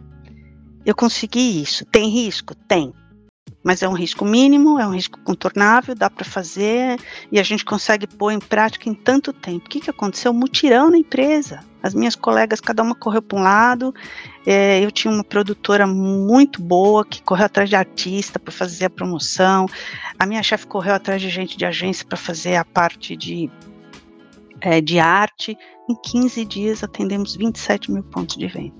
eu 0.86 0.95
consegui 0.95 1.62
isso. 1.62 1.86
Tem 1.86 2.10
risco? 2.10 2.53
Tem. 2.55 2.93
Mas 3.63 3.84
é 3.84 3.89
um 3.89 3.93
risco 3.93 4.26
mínimo, 4.26 4.80
é 4.80 4.88
um 4.88 4.93
risco 4.93 5.19
contornável, 5.19 5.93
dá 5.93 6.10
para 6.10 6.24
fazer 6.24 7.00
e 7.32 7.39
a 7.39 7.43
gente 7.43 7.65
consegue 7.65 8.08
pôr 8.08 8.32
em 8.32 8.39
prática 8.39 8.89
em 8.89 8.93
tanto 8.93 9.34
tempo. 9.34 9.65
O 9.65 9.69
que, 9.69 9.82
que 9.82 9.89
aconteceu? 9.89 10.34
Mutirão 10.34 10.89
na 10.89 10.98
empresa. 10.98 11.60
As 11.82 11.93
minhas 11.93 12.15
colegas, 12.15 12.60
cada 12.60 12.84
uma 12.84 12.95
correu 12.95 13.22
para 13.22 13.39
um 13.39 13.41
lado. 13.41 13.93
É, 14.45 14.84
eu 14.84 14.91
tinha 14.91 15.13
uma 15.13 15.24
produtora 15.24 15.88
muito 15.88 16.62
boa 16.62 17.06
que 17.06 17.22
correu 17.22 17.45
atrás 17.45 17.69
de 17.69 17.76
artista 17.76 18.39
para 18.39 18.52
fazer 18.52 18.86
a 18.86 18.89
promoção. 18.89 19.65
A 20.17 20.26
minha 20.26 20.43
chefe 20.43 20.67
correu 20.67 20.93
atrás 20.93 21.22
de 21.22 21.30
gente 21.30 21.58
de 21.58 21.65
agência 21.65 22.06
para 22.06 22.17
fazer 22.17 22.56
a 22.56 22.65
parte 22.65 23.15
de, 23.15 23.50
é, 24.62 24.82
de 24.82 25.00
arte. 25.00 25.58
Em 25.89 25.95
15 25.95 26.45
dias 26.45 26.84
atendemos 26.84 27.36
27 27.36 27.91
mil 27.91 28.04
pontos 28.04 28.36
de 28.36 28.48
venda. 28.48 28.76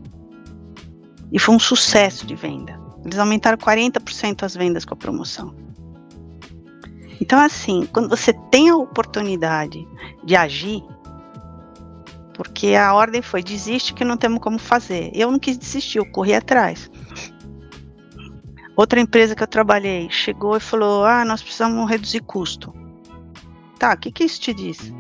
E 1.32 1.39
foi 1.39 1.56
um 1.56 1.60
sucesso 1.60 2.26
de 2.26 2.36
venda. 2.36 2.88
Eles 3.06 3.18
aumentaram 3.18 3.58
40% 3.58 4.44
as 4.44 4.56
vendas 4.56 4.86
com 4.86 4.94
a 4.94 4.98
promoção. 4.98 5.56
Então, 7.22 7.40
assim, 7.40 7.86
quando 7.92 8.10
você 8.10 8.34
tem 8.50 8.70
a 8.70 8.76
oportunidade 8.76 9.88
de 10.24 10.36
agir, 10.36 10.84
porque 12.34 12.74
a 12.76 12.94
ordem 12.94 13.22
foi 13.22 13.44
desiste 13.44 13.94
que 13.94 14.06
não 14.06 14.16
temos 14.16 14.40
como 14.40 14.58
fazer. 14.58 15.12
Eu 15.14 15.30
não 15.30 15.38
quis 15.38 15.58
desistir, 15.58 15.98
eu 15.98 16.10
corri 16.10 16.34
atrás. 16.34 16.90
Outra 18.78 19.02
empresa 19.02 19.36
que 19.36 19.44
eu 19.44 19.48
trabalhei 19.48 20.10
chegou 20.10 20.56
e 20.56 20.60
falou: 20.62 21.04
Ah, 21.04 21.26
nós 21.26 21.44
precisamos 21.44 21.90
reduzir 21.90 22.22
custo. 22.22 22.74
Tá, 23.78 23.94
o 23.94 23.98
que, 23.98 24.10
que 24.10 24.24
isso 24.24 24.40
te 24.40 24.54
diz? 24.54 24.94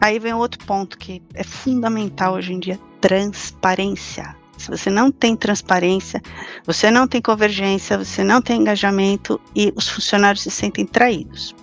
Aí 0.00 0.20
vem 0.20 0.32
outro 0.32 0.64
ponto 0.64 0.96
que 0.96 1.20
é 1.34 1.42
fundamental 1.42 2.34
hoje 2.34 2.52
em 2.52 2.60
dia: 2.60 2.78
transparência. 3.00 4.37
Se 4.58 4.70
você 4.70 4.90
não 4.90 5.10
tem 5.10 5.36
transparência, 5.36 6.20
você 6.66 6.90
não 6.90 7.06
tem 7.06 7.22
convergência, 7.22 7.96
você 7.96 8.24
não 8.24 8.42
tem 8.42 8.60
engajamento 8.60 9.40
e 9.54 9.72
os 9.76 9.88
funcionários 9.88 10.42
se 10.42 10.50
sentem 10.50 10.84
traídos. 10.84 11.54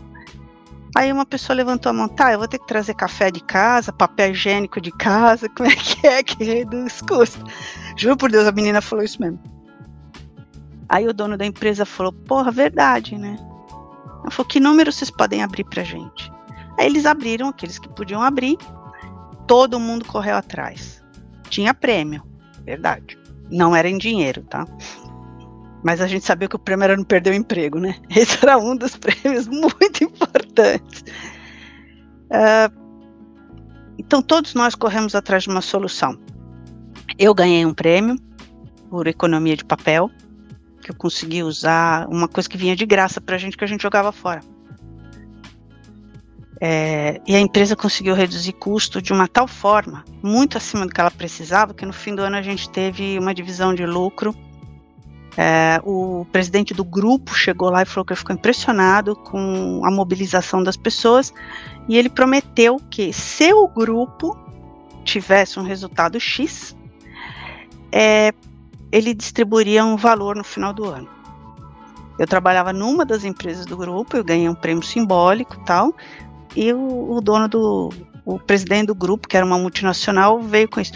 Aí 0.95 1.11
uma 1.11 1.25
pessoa 1.25 1.57
levantou 1.57 1.89
a 1.89 1.93
mão, 1.93 2.07
tá, 2.07 2.31
eu 2.31 2.39
vou 2.39 2.47
ter 2.47 2.57
que 2.57 2.67
trazer 2.67 2.93
café 2.93 3.29
de 3.29 3.41
casa, 3.41 3.91
papel 3.91 4.31
higiênico 4.31 4.79
de 4.79 4.91
casa, 4.91 5.49
como 5.53 5.69
é 5.69 5.75
que 5.75 6.07
é 6.07 6.23
que 6.23 6.41
reduz 6.41 7.01
custo? 7.01 7.43
Juro 7.97 8.15
por 8.15 8.31
Deus, 8.31 8.47
a 8.47 8.51
menina 8.53 8.79
falou 8.79 9.03
isso 9.03 9.21
mesmo. 9.21 9.39
Aí 10.87 11.05
o 11.05 11.13
dono 11.13 11.37
da 11.37 11.45
empresa 11.45 11.85
falou, 11.85 12.13
porra, 12.13 12.49
verdade, 12.49 13.17
né? 13.17 13.37
Ela 14.21 14.31
falou, 14.31 14.47
que 14.47 14.59
número 14.59 14.91
vocês 14.91 15.11
podem 15.11 15.43
abrir 15.43 15.65
pra 15.65 15.83
gente? 15.83 16.31
Aí 16.79 16.85
eles 16.85 17.05
abriram 17.05 17.49
aqueles 17.49 17.77
que 17.77 17.89
podiam 17.89 18.21
abrir, 18.21 18.57
todo 19.45 19.79
mundo 19.79 20.05
correu 20.05 20.37
atrás. 20.37 21.03
Tinha 21.49 21.73
prêmio, 21.73 22.23
verdade. 22.65 23.17
Não 23.51 23.75
era 23.75 23.87
em 23.87 23.97
dinheiro, 23.97 24.43
tá? 24.43 24.65
Mas 25.83 26.01
a 26.01 26.07
gente 26.07 26.25
sabia 26.25 26.47
que 26.47 26.55
o 26.55 26.59
prêmio 26.59 26.83
era 26.83 26.97
não 26.97 27.03
perder 27.03 27.31
o 27.31 27.35
emprego, 27.35 27.79
né? 27.79 27.95
Esse 28.09 28.39
era 28.41 28.57
um 28.57 28.75
dos 28.75 28.97
prêmios 28.97 29.47
muito 29.47 30.03
importantes. 30.03 31.03
Uh, 32.25 32.85
então, 33.97 34.21
todos 34.21 34.53
nós 34.53 34.75
corremos 34.75 35.15
atrás 35.15 35.43
de 35.43 35.49
uma 35.49 35.61
solução. 35.61 36.17
Eu 37.17 37.33
ganhei 37.33 37.65
um 37.65 37.73
prêmio 37.73 38.15
por 38.89 39.07
economia 39.07 39.55
de 39.55 39.63
papel, 39.63 40.09
que 40.81 40.91
eu 40.91 40.95
consegui 40.95 41.43
usar 41.43 42.07
uma 42.09 42.27
coisa 42.27 42.49
que 42.49 42.57
vinha 42.57 42.75
de 42.75 42.85
graça 42.85 43.21
para 43.21 43.35
a 43.35 43.37
gente, 43.37 43.57
que 43.57 43.63
a 43.63 43.67
gente 43.67 43.81
jogava 43.81 44.11
fora. 44.11 44.41
É, 46.61 47.19
e 47.27 47.35
a 47.35 47.39
empresa 47.39 47.75
conseguiu 47.75 48.15
reduzir 48.15 48.53
custo 48.53 49.01
de 49.01 49.11
uma 49.11 49.27
tal 49.27 49.47
forma, 49.47 50.05
muito 50.23 50.57
acima 50.57 50.85
do 50.85 50.93
que 50.93 51.01
ela 51.01 51.11
precisava, 51.11 51.73
que 51.73 51.85
no 51.85 51.91
fim 51.91 52.15
do 52.15 52.21
ano 52.21 52.37
a 52.37 52.41
gente 52.41 52.69
teve 52.69 53.19
uma 53.19 53.33
divisão 53.33 53.73
de 53.73 53.85
lucro. 53.85 54.33
É, 55.37 55.81
o 55.83 56.25
presidente 56.31 56.73
do 56.73 56.85
grupo 56.85 57.33
chegou 57.33 57.69
lá 57.69 57.81
e 57.81 57.85
falou 57.85 58.05
que 58.05 58.13
ele 58.13 58.19
ficou 58.19 58.33
impressionado 58.33 59.17
com 59.17 59.81
a 59.83 59.91
mobilização 59.91 60.63
das 60.63 60.77
pessoas 60.77 61.33
e 61.89 61.97
ele 61.97 62.07
prometeu 62.07 62.79
que 62.89 63.11
se 63.11 63.51
o 63.51 63.67
grupo 63.67 64.37
tivesse 65.03 65.59
um 65.59 65.63
resultado 65.63 66.17
X, 66.19 66.73
é, 67.91 68.33
ele 68.91 69.13
distribuiria 69.13 69.83
um 69.83 69.97
valor 69.97 70.37
no 70.37 70.43
final 70.43 70.71
do 70.71 70.85
ano. 70.85 71.09
Eu 72.17 72.25
trabalhava 72.25 72.71
numa 72.71 73.05
das 73.05 73.25
empresas 73.25 73.65
do 73.65 73.75
grupo, 73.75 74.15
eu 74.15 74.23
ganhei 74.23 74.47
um 74.47 74.55
prêmio 74.55 74.83
simbólico 74.83 75.57
tal, 75.65 75.93
e 76.55 76.71
o, 76.73 77.11
o 77.11 77.21
dono 77.21 77.47
do, 77.47 77.89
o 78.25 78.39
presidente 78.39 78.87
do 78.87 78.95
grupo, 78.95 79.27
que 79.27 79.37
era 79.37 79.45
uma 79.45 79.57
multinacional, 79.57 80.41
veio 80.41 80.69
com 80.69 80.79
isso. 80.79 80.93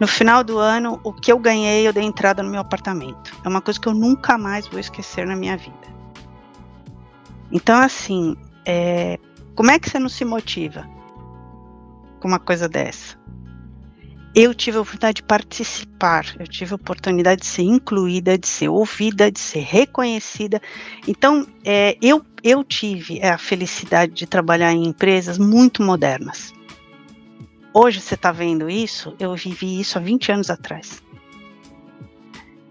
No 0.00 0.06
final 0.06 0.42
do 0.42 0.58
ano, 0.58 0.98
o 1.04 1.12
que 1.12 1.30
eu 1.30 1.38
ganhei, 1.38 1.86
eu 1.86 1.92
dei 1.92 2.04
entrada 2.04 2.42
no 2.42 2.50
meu 2.50 2.60
apartamento. 2.60 3.36
É 3.44 3.48
uma 3.48 3.60
coisa 3.60 3.78
que 3.78 3.86
eu 3.86 3.94
nunca 3.94 4.38
mais 4.38 4.66
vou 4.66 4.80
esquecer 4.80 5.26
na 5.26 5.36
minha 5.36 5.56
vida. 5.56 5.90
Então, 7.52 7.78
assim, 7.78 8.36
é, 8.64 9.18
como 9.54 9.70
é 9.70 9.78
que 9.78 9.90
você 9.90 9.98
não 9.98 10.08
se 10.08 10.24
motiva 10.24 10.88
com 12.18 12.28
uma 12.28 12.38
coisa 12.38 12.68
dessa? 12.68 13.18
Eu 14.34 14.54
tive 14.54 14.78
a 14.78 14.80
oportunidade 14.80 15.16
de 15.16 15.22
participar, 15.24 16.24
eu 16.38 16.46
tive 16.46 16.72
a 16.72 16.76
oportunidade 16.76 17.40
de 17.40 17.46
ser 17.46 17.62
incluída, 17.62 18.38
de 18.38 18.46
ser 18.46 18.68
ouvida, 18.68 19.30
de 19.30 19.40
ser 19.40 19.60
reconhecida. 19.60 20.60
Então, 21.06 21.46
é, 21.64 21.96
eu, 22.00 22.24
eu 22.42 22.62
tive 22.62 23.20
a 23.22 23.36
felicidade 23.36 24.12
de 24.12 24.26
trabalhar 24.26 24.72
em 24.72 24.86
empresas 24.86 25.36
muito 25.36 25.82
modernas. 25.82 26.52
Hoje 27.74 28.00
você 28.00 28.14
está 28.14 28.30
vendo 28.30 28.70
isso, 28.70 29.14
eu 29.18 29.34
vivi 29.34 29.80
isso 29.80 29.98
há 29.98 30.00
20 30.00 30.32
anos 30.32 30.50
atrás. 30.50 31.02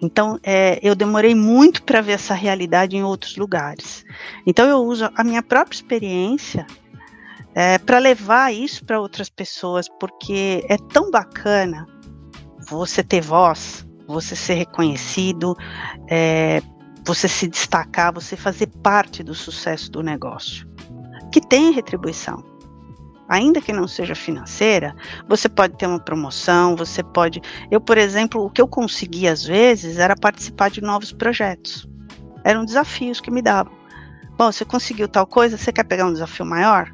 Então, 0.02 0.40
é, 0.44 0.80
eu 0.82 0.96
demorei 0.96 1.36
muito 1.36 1.84
para 1.84 2.00
ver 2.00 2.14
essa 2.14 2.34
realidade 2.34 2.96
em 2.96 3.04
outros 3.04 3.36
lugares. 3.36 4.06
Então, 4.46 4.68
eu 4.68 4.78
uso 4.78 5.10
a 5.14 5.24
minha 5.26 5.44
própria 5.44 5.76
experiência 5.76 6.66
é, 7.56 7.78
para 7.78 8.00
levar 8.00 8.54
isso 8.54 8.86
para 8.86 9.00
outras 9.00 9.30
pessoas, 9.30 9.88
porque 10.00 10.66
é 10.70 10.78
tão 10.78 11.10
bacana 11.10 11.86
você 12.70 13.04
ter 13.04 13.22
voz, 13.22 13.88
você 14.08 14.36
ser 14.36 14.56
reconhecido, 14.56 15.56
é, 16.10 16.62
você 17.06 17.28
se 17.28 17.48
destacar, 17.48 18.14
você 18.14 18.36
fazer 18.36 18.68
parte 18.84 19.24
do 19.24 19.34
sucesso 19.34 19.92
do 19.92 20.04
negócio, 20.04 20.68
que 21.32 21.42
tem 21.42 21.72
retribuição. 21.72 22.44
Ainda 23.28 23.62
que 23.62 23.72
não 23.72 23.88
seja 23.88 24.16
financeira, 24.16 24.96
você 25.28 25.48
pode 25.48 25.78
ter 25.78 25.86
uma 25.86 26.00
promoção, 26.00 26.76
você 26.76 27.04
pode. 27.04 27.40
Eu, 27.70 27.80
por 27.80 27.96
exemplo, 27.96 28.44
o 28.44 28.50
que 28.50 28.60
eu 28.60 28.68
consegui 28.68 29.28
às 29.28 29.44
vezes 29.44 30.00
era 30.00 30.16
participar 30.16 30.72
de 30.72 30.82
novos 30.82 31.12
projetos. 31.12 31.88
Eram 32.44 32.66
desafios 32.66 33.22
que 33.22 33.30
me 33.30 33.44
davam. 33.44 33.72
Bom, 34.36 34.52
você 34.52 34.66
conseguiu 34.66 35.08
tal 35.08 35.28
coisa, 35.28 35.58
você 35.58 35.72
quer 35.72 35.84
pegar 35.84 36.08
um 36.08 36.14
desafio 36.14 36.46
maior? 36.46 36.92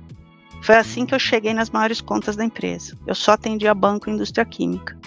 Foi 0.66 0.78
assim 0.78 1.06
que 1.06 1.14
eu 1.14 1.20
cheguei 1.20 1.54
nas 1.54 1.70
maiores 1.70 2.02
contas 2.02 2.36
da 2.36 2.44
empresa. 2.44 2.98
Eu 3.06 3.14
só 3.14 3.34
atendia 3.34 3.72
banco 3.76 4.10
e 4.10 4.14
indústria 4.14 4.44
química. 4.44 4.98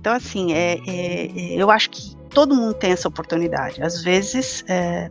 Então, 0.00 0.12
assim, 0.12 0.52
é, 0.52 0.78
é, 0.86 1.26
é, 1.26 1.54
eu 1.60 1.68
acho 1.68 1.90
que 1.90 2.14
todo 2.28 2.54
mundo 2.54 2.74
tem 2.74 2.92
essa 2.92 3.08
oportunidade. 3.08 3.82
Às 3.82 4.04
vezes, 4.04 4.64
é, 4.68 5.10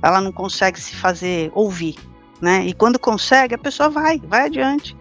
ela 0.00 0.20
não 0.20 0.30
consegue 0.30 0.80
se 0.80 0.94
fazer 0.94 1.50
ouvir, 1.56 1.96
né? 2.40 2.64
E 2.64 2.72
quando 2.72 3.00
consegue, 3.00 3.52
a 3.52 3.58
pessoa 3.58 3.90
vai, 3.90 4.20
vai 4.20 4.46
adiante. 4.46 4.96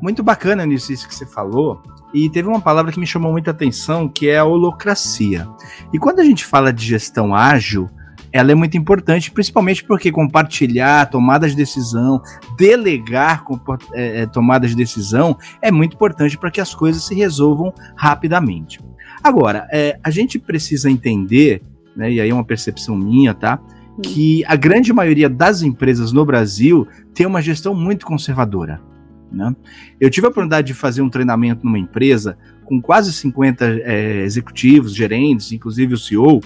Muito 0.00 0.22
bacana 0.22 0.64
nisso 0.64 0.92
isso 0.92 1.08
que 1.08 1.14
você 1.16 1.26
falou. 1.26 1.82
E 2.14 2.30
teve 2.30 2.46
uma 2.46 2.60
palavra 2.60 2.92
que 2.92 3.00
me 3.00 3.08
chamou 3.08 3.32
muita 3.32 3.50
atenção, 3.50 4.08
que 4.08 4.28
é 4.28 4.38
a 4.38 4.44
holocracia. 4.44 5.48
E 5.92 5.98
quando 5.98 6.20
a 6.20 6.24
gente 6.24 6.46
fala 6.46 6.72
de 6.72 6.86
gestão 6.86 7.34
ágil, 7.34 7.90
ela 8.32 8.50
é 8.50 8.54
muito 8.54 8.76
importante, 8.76 9.30
principalmente 9.30 9.84
porque 9.84 10.10
compartilhar 10.10 11.10
tomadas 11.10 11.50
de 11.50 11.56
decisão, 11.56 12.22
delegar 12.56 13.44
é, 13.92 14.22
é, 14.22 14.26
tomadas 14.26 14.70
de 14.70 14.76
decisão 14.76 15.36
é 15.60 15.70
muito 15.70 15.94
importante 15.94 16.38
para 16.38 16.50
que 16.50 16.60
as 16.60 16.74
coisas 16.74 17.04
se 17.04 17.14
resolvam 17.14 17.72
rapidamente. 17.94 18.80
Agora, 19.22 19.68
é, 19.70 19.98
a 20.02 20.10
gente 20.10 20.38
precisa 20.38 20.90
entender, 20.90 21.62
né, 21.94 22.10
e 22.10 22.20
aí 22.20 22.30
é 22.30 22.34
uma 22.34 22.44
percepção 22.44 22.96
minha, 22.96 23.34
tá? 23.34 23.60
Que 24.02 24.42
a 24.46 24.56
grande 24.56 24.92
maioria 24.92 25.28
das 25.28 25.62
empresas 25.62 26.12
no 26.12 26.24
Brasil 26.24 26.88
tem 27.14 27.26
uma 27.26 27.42
gestão 27.42 27.74
muito 27.74 28.06
conservadora. 28.06 28.80
Né? 29.30 29.54
Eu 30.00 30.10
tive 30.10 30.26
a 30.26 30.30
oportunidade 30.30 30.66
de 30.66 30.74
fazer 30.74 31.02
um 31.02 31.10
treinamento 31.10 31.64
numa 31.64 31.78
empresa 31.78 32.36
com 32.64 32.80
quase 32.80 33.12
50 33.12 33.64
é, 33.64 34.22
executivos, 34.22 34.94
gerentes, 34.94 35.52
inclusive 35.52 35.94
o 35.94 35.98
CEO, 35.98 36.40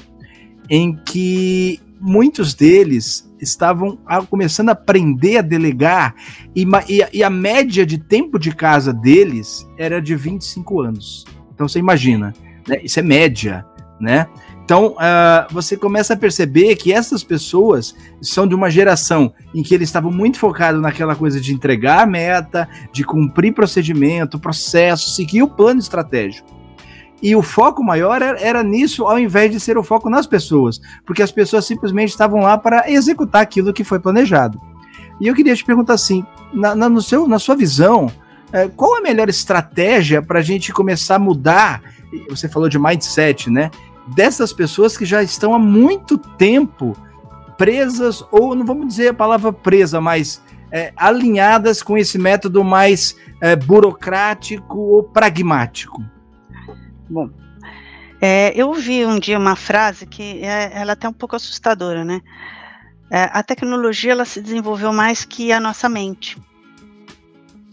em 0.68 0.94
que 0.94 1.80
muitos 2.00 2.54
deles 2.54 3.30
estavam 3.40 3.98
começando 4.28 4.70
a 4.70 4.72
aprender 4.72 5.38
a 5.38 5.42
delegar 5.42 6.14
e, 6.54 6.66
e, 7.12 7.22
a 7.22 7.30
média 7.30 7.84
de 7.84 7.98
tempo 7.98 8.38
de 8.38 8.54
casa 8.54 8.92
deles 8.92 9.66
era 9.78 10.00
de 10.00 10.14
25 10.14 10.80
anos. 10.80 11.24
Então 11.54 11.68
você 11.68 11.78
imagina, 11.78 12.32
né? 12.66 12.80
isso 12.82 12.98
é 12.98 13.02
média, 13.02 13.64
né? 14.00 14.26
Então 14.64 14.94
uh, 14.94 15.52
você 15.52 15.76
começa 15.76 16.14
a 16.14 16.16
perceber 16.16 16.74
que 16.74 16.92
essas 16.92 17.22
pessoas 17.22 17.94
são 18.20 18.48
de 18.48 18.54
uma 18.54 18.68
geração 18.68 19.32
em 19.54 19.62
que 19.62 19.72
eles 19.72 19.88
estavam 19.88 20.10
muito 20.10 20.38
focados 20.38 20.82
naquela 20.82 21.14
coisa 21.14 21.40
de 21.40 21.54
entregar 21.54 22.02
a 22.02 22.06
meta, 22.06 22.68
de 22.92 23.04
cumprir 23.04 23.54
procedimento, 23.54 24.40
processo, 24.40 25.10
seguir 25.10 25.42
o 25.42 25.48
plano 25.48 25.78
estratégico. 25.78 26.55
E 27.22 27.34
o 27.34 27.42
foco 27.42 27.82
maior 27.82 28.20
era, 28.20 28.62
nisso, 28.62 29.04
ao 29.04 29.18
invés 29.18 29.50
de 29.50 29.58
ser 29.58 29.78
o 29.78 29.82
foco 29.82 30.10
nas 30.10 30.26
pessoas, 30.26 30.80
porque 31.04 31.22
as 31.22 31.32
pessoas 31.32 31.64
simplesmente 31.64 32.10
estavam 32.10 32.40
lá 32.40 32.58
para 32.58 32.90
executar 32.90 33.42
aquilo 33.42 33.72
que 33.72 33.84
foi 33.84 33.98
planejado. 33.98 34.60
E 35.20 35.26
eu 35.26 35.34
queria 35.34 35.54
te 35.56 35.64
perguntar 35.64 35.94
assim, 35.94 36.24
na, 36.52 36.74
na, 36.74 36.88
no 36.88 37.00
seu, 37.00 37.26
na 37.26 37.38
sua 37.38 37.56
visão, 37.56 38.10
é, 38.52 38.68
qual 38.68 38.96
a 38.96 39.00
melhor 39.00 39.28
estratégia 39.28 40.20
para 40.20 40.40
a 40.40 40.42
gente 40.42 40.72
começar 40.72 41.16
a 41.16 41.18
mudar? 41.18 41.82
Você 42.28 42.48
falou 42.48 42.68
de 42.68 42.78
mindset, 42.78 43.50
né? 43.50 43.70
Dessas 44.08 44.52
pessoas 44.52 44.96
que 44.96 45.04
já 45.04 45.22
estão 45.22 45.54
há 45.54 45.58
muito 45.58 46.16
tempo 46.18 46.96
presas, 47.56 48.22
ou 48.30 48.54
não 48.54 48.64
vamos 48.64 48.86
dizer 48.86 49.08
a 49.08 49.14
palavra 49.14 49.52
presa, 49.52 50.00
mas 50.00 50.42
é, 50.70 50.92
alinhadas 50.96 51.82
com 51.82 51.96
esse 51.96 52.18
método 52.18 52.62
mais 52.62 53.16
é, 53.40 53.56
burocrático 53.56 54.78
ou 54.78 55.02
pragmático. 55.02 56.02
Bom, 57.08 57.30
é, 58.20 58.52
eu 58.54 58.68
ouvi 58.68 59.04
um 59.04 59.18
dia 59.18 59.38
uma 59.38 59.56
frase 59.56 60.06
que 60.06 60.42
é, 60.42 60.72
ela 60.74 60.92
é 60.92 60.94
até 60.94 61.08
um 61.08 61.12
pouco 61.12 61.36
assustadora, 61.36 62.04
né? 62.04 62.20
É, 63.10 63.30
a 63.32 63.42
tecnologia 63.42 64.12
ela 64.12 64.24
se 64.24 64.40
desenvolveu 64.40 64.92
mais 64.92 65.24
que 65.24 65.52
a 65.52 65.60
nossa 65.60 65.88
mente. 65.88 66.36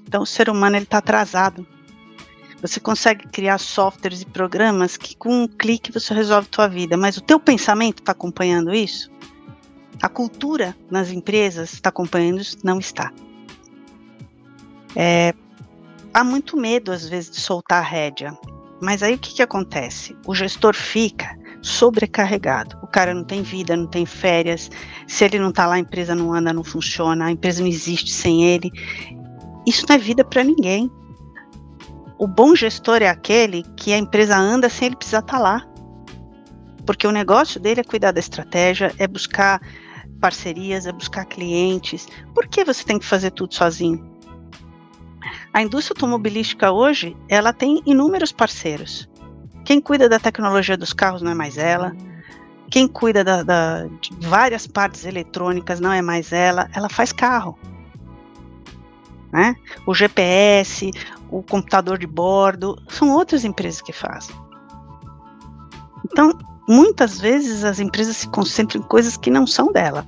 Então 0.07 0.21
o 0.21 0.25
ser 0.25 0.49
humano 0.49 0.75
ele 0.75 0.83
está 0.83 0.99
atrasado. 0.99 1.65
Você 2.61 2.79
consegue 2.79 3.27
criar 3.27 3.57
softwares 3.57 4.21
e 4.21 4.25
programas 4.25 4.95
que 4.95 5.15
com 5.15 5.43
um 5.43 5.47
clique 5.47 5.91
você 5.91 6.13
resolve 6.13 6.47
a 6.47 6.51
tua 6.51 6.67
vida, 6.67 6.95
mas 6.95 7.17
o 7.17 7.21
teu 7.21 7.39
pensamento 7.39 7.99
está 7.99 8.11
acompanhando 8.11 8.73
isso? 8.73 9.11
A 10.01 10.07
cultura 10.07 10.75
nas 10.89 11.09
empresas 11.09 11.73
está 11.73 11.89
acompanhando 11.89 12.39
isso? 12.39 12.57
Não 12.63 12.79
está. 12.79 13.11
É, 14.95 15.33
há 16.13 16.23
muito 16.23 16.55
medo 16.55 16.91
às 16.91 17.09
vezes 17.09 17.31
de 17.31 17.41
soltar 17.41 17.79
a 17.79 17.85
rédea, 17.85 18.37
mas 18.83 19.01
aí 19.01 19.15
o 19.15 19.17
que, 19.17 19.33
que 19.33 19.41
acontece? 19.41 20.15
O 20.27 20.35
gestor 20.35 20.75
fica 20.75 21.37
sobrecarregado. 21.61 22.77
O 22.83 22.87
cara 22.87 23.13
não 23.13 23.23
tem 23.23 23.41
vida, 23.41 23.77
não 23.77 23.87
tem 23.87 24.05
férias. 24.05 24.69
Se 25.07 25.23
ele 25.23 25.39
não 25.39 25.49
está 25.49 25.65
lá, 25.65 25.75
a 25.75 25.79
empresa 25.79 26.13
não 26.13 26.33
anda, 26.33 26.51
não 26.51 26.63
funciona, 26.63 27.25
a 27.25 27.31
empresa 27.31 27.61
não 27.61 27.69
existe 27.69 28.11
sem 28.11 28.43
ele. 28.43 28.69
Isso 29.65 29.85
não 29.87 29.95
é 29.95 29.97
vida 29.97 30.25
para 30.25 30.43
ninguém. 30.43 30.91
O 32.19 32.27
bom 32.27 32.53
gestor 32.53 33.01
é 33.01 33.07
aquele 33.07 33.63
que 33.77 33.93
a 33.93 33.97
empresa 33.97 34.37
anda 34.37 34.69
sem 34.69 34.87
ele 34.87 34.97
precisar 34.97 35.19
estar 35.19 35.37
tá 35.37 35.41
lá. 35.41 35.67
Porque 36.85 37.07
o 37.07 37.11
negócio 37.11 37.61
dele 37.61 37.79
é 37.79 37.83
cuidar 37.83 38.11
da 38.11 38.19
estratégia, 38.19 38.93
é 38.99 39.07
buscar 39.07 39.61
parcerias, 40.19 40.85
é 40.85 40.91
buscar 40.91 41.23
clientes. 41.23 42.07
Por 42.35 42.47
que 42.49 42.65
você 42.65 42.83
tem 42.83 42.99
que 42.99 43.05
fazer 43.05 43.31
tudo 43.31 43.55
sozinho? 43.55 44.12
A 45.53 45.61
indústria 45.61 45.93
automobilística 45.93 46.71
hoje, 46.71 47.15
ela 47.29 47.53
tem 47.53 47.81
inúmeros 47.85 48.31
parceiros. 48.31 49.07
Quem 49.63 49.79
cuida 49.79 50.09
da 50.09 50.19
tecnologia 50.19 50.75
dos 50.75 50.91
carros 50.91 51.21
não 51.21 51.31
é 51.31 51.35
mais 51.35 51.57
ela. 51.57 51.95
Quem 52.71 52.87
cuida 52.87 53.23
da, 53.23 53.43
da, 53.43 53.85
de 54.01 54.09
várias 54.27 54.65
partes 54.65 55.05
eletrônicas 55.05 55.79
não 55.79 55.91
é 55.91 56.01
mais 56.01 56.33
ela. 56.33 56.69
Ela 56.73 56.89
faz 56.89 57.11
carro 57.11 57.57
né? 59.33 59.55
O 59.87 59.95
GPS, 59.95 60.91
o 61.29 61.41
computador 61.41 61.97
de 61.97 62.05
bordo, 62.05 62.77
são 62.87 63.09
outras 63.09 63.43
empresas 63.43 63.81
que 63.81 63.91
fazem. 63.91 64.35
Então, 66.05 66.37
muitas 66.69 67.19
vezes 67.19 67.63
as 67.63 67.79
empresas 67.79 68.17
se 68.17 68.27
concentram 68.29 68.79
em 68.79 68.83
coisas 68.83 69.17
que 69.17 69.31
não 69.31 69.47
são 69.47 69.71
dela. 69.71 70.05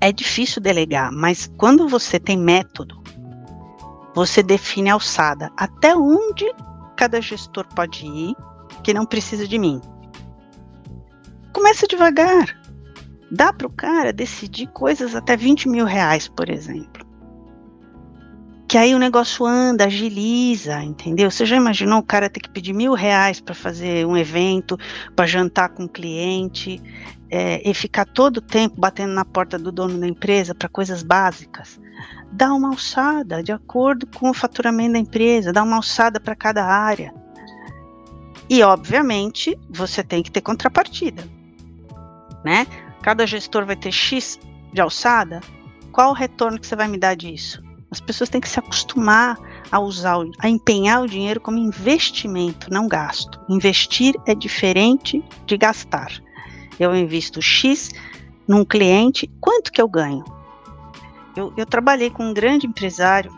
É 0.00 0.12
difícil 0.12 0.62
delegar, 0.62 1.10
mas 1.10 1.50
quando 1.56 1.88
você 1.88 2.20
tem 2.20 2.38
método, 2.38 3.01
você 4.14 4.42
define 4.42 4.90
a 4.90 4.94
alçada, 4.94 5.50
até 5.56 5.96
onde 5.96 6.52
cada 6.96 7.20
gestor 7.20 7.66
pode 7.74 8.06
ir, 8.06 8.34
que 8.82 8.94
não 8.94 9.06
precisa 9.06 9.46
de 9.46 9.58
mim. 9.58 9.80
Começa 11.52 11.86
devagar. 11.86 12.60
Dá 13.30 13.52
para 13.52 13.66
o 13.66 13.72
cara 13.72 14.12
decidir 14.12 14.66
coisas 14.68 15.14
até 15.14 15.36
20 15.36 15.68
mil 15.68 15.84
reais, 15.84 16.28
por 16.28 16.50
exemplo 16.50 17.12
que 18.72 18.78
aí 18.78 18.94
o 18.94 18.98
negócio 18.98 19.44
anda, 19.44 19.84
agiliza, 19.84 20.82
entendeu? 20.82 21.30
Você 21.30 21.44
já 21.44 21.56
imaginou 21.56 21.98
o 21.98 22.02
cara 22.02 22.30
ter 22.30 22.40
que 22.40 22.48
pedir 22.48 22.72
mil 22.72 22.94
reais 22.94 23.38
para 23.38 23.54
fazer 23.54 24.06
um 24.06 24.16
evento, 24.16 24.78
para 25.14 25.26
jantar 25.26 25.68
com 25.68 25.82
um 25.82 25.86
cliente, 25.86 26.80
é, 27.32 27.66
e 27.66 27.72
ficar 27.72 28.04
todo 28.04 28.36
o 28.36 28.42
tempo 28.42 28.78
batendo 28.78 29.14
na 29.14 29.24
porta 29.24 29.58
do 29.58 29.72
dono 29.72 29.98
da 29.98 30.06
empresa 30.06 30.54
para 30.54 30.68
coisas 30.68 31.02
básicas? 31.02 31.80
Dá 32.30 32.52
uma 32.52 32.68
alçada 32.68 33.42
de 33.42 33.50
acordo 33.50 34.06
com 34.06 34.28
o 34.28 34.34
faturamento 34.34 34.92
da 34.92 34.98
empresa, 34.98 35.52
dá 35.52 35.62
uma 35.62 35.76
alçada 35.76 36.20
para 36.20 36.36
cada 36.36 36.62
área. 36.62 37.14
E, 38.50 38.62
obviamente, 38.62 39.58
você 39.70 40.04
tem 40.04 40.22
que 40.22 40.30
ter 40.30 40.42
contrapartida, 40.42 41.24
né? 42.44 42.66
Cada 43.00 43.26
gestor 43.26 43.64
vai 43.64 43.76
ter 43.76 43.92
X 43.92 44.38
de 44.70 44.80
alçada. 44.80 45.40
Qual 45.90 46.10
o 46.10 46.14
retorno 46.14 46.58
que 46.60 46.66
você 46.66 46.76
vai 46.76 46.86
me 46.86 46.98
dar 46.98 47.16
disso? 47.16 47.62
As 47.90 48.00
pessoas 48.00 48.28
têm 48.28 48.40
que 48.40 48.48
se 48.48 48.58
acostumar 48.58 49.38
a 49.70 49.80
usar, 49.80 50.18
a 50.38 50.48
empenhar 50.48 51.02
o 51.02 51.08
dinheiro 51.08 51.40
como 51.40 51.58
investimento, 51.58 52.70
não 52.70 52.88
gasto. 52.88 53.40
Investir 53.48 54.14
é 54.26 54.34
diferente 54.34 55.24
de 55.46 55.56
gastar. 55.56 56.21
Eu 56.82 56.96
invisto 56.96 57.40
X 57.40 57.90
num 58.46 58.64
cliente, 58.64 59.30
quanto 59.40 59.70
que 59.70 59.80
eu 59.80 59.88
ganho? 59.88 60.24
Eu, 61.36 61.52
eu 61.56 61.64
trabalhei 61.64 62.10
com 62.10 62.24
um 62.24 62.34
grande 62.34 62.66
empresário 62.66 63.32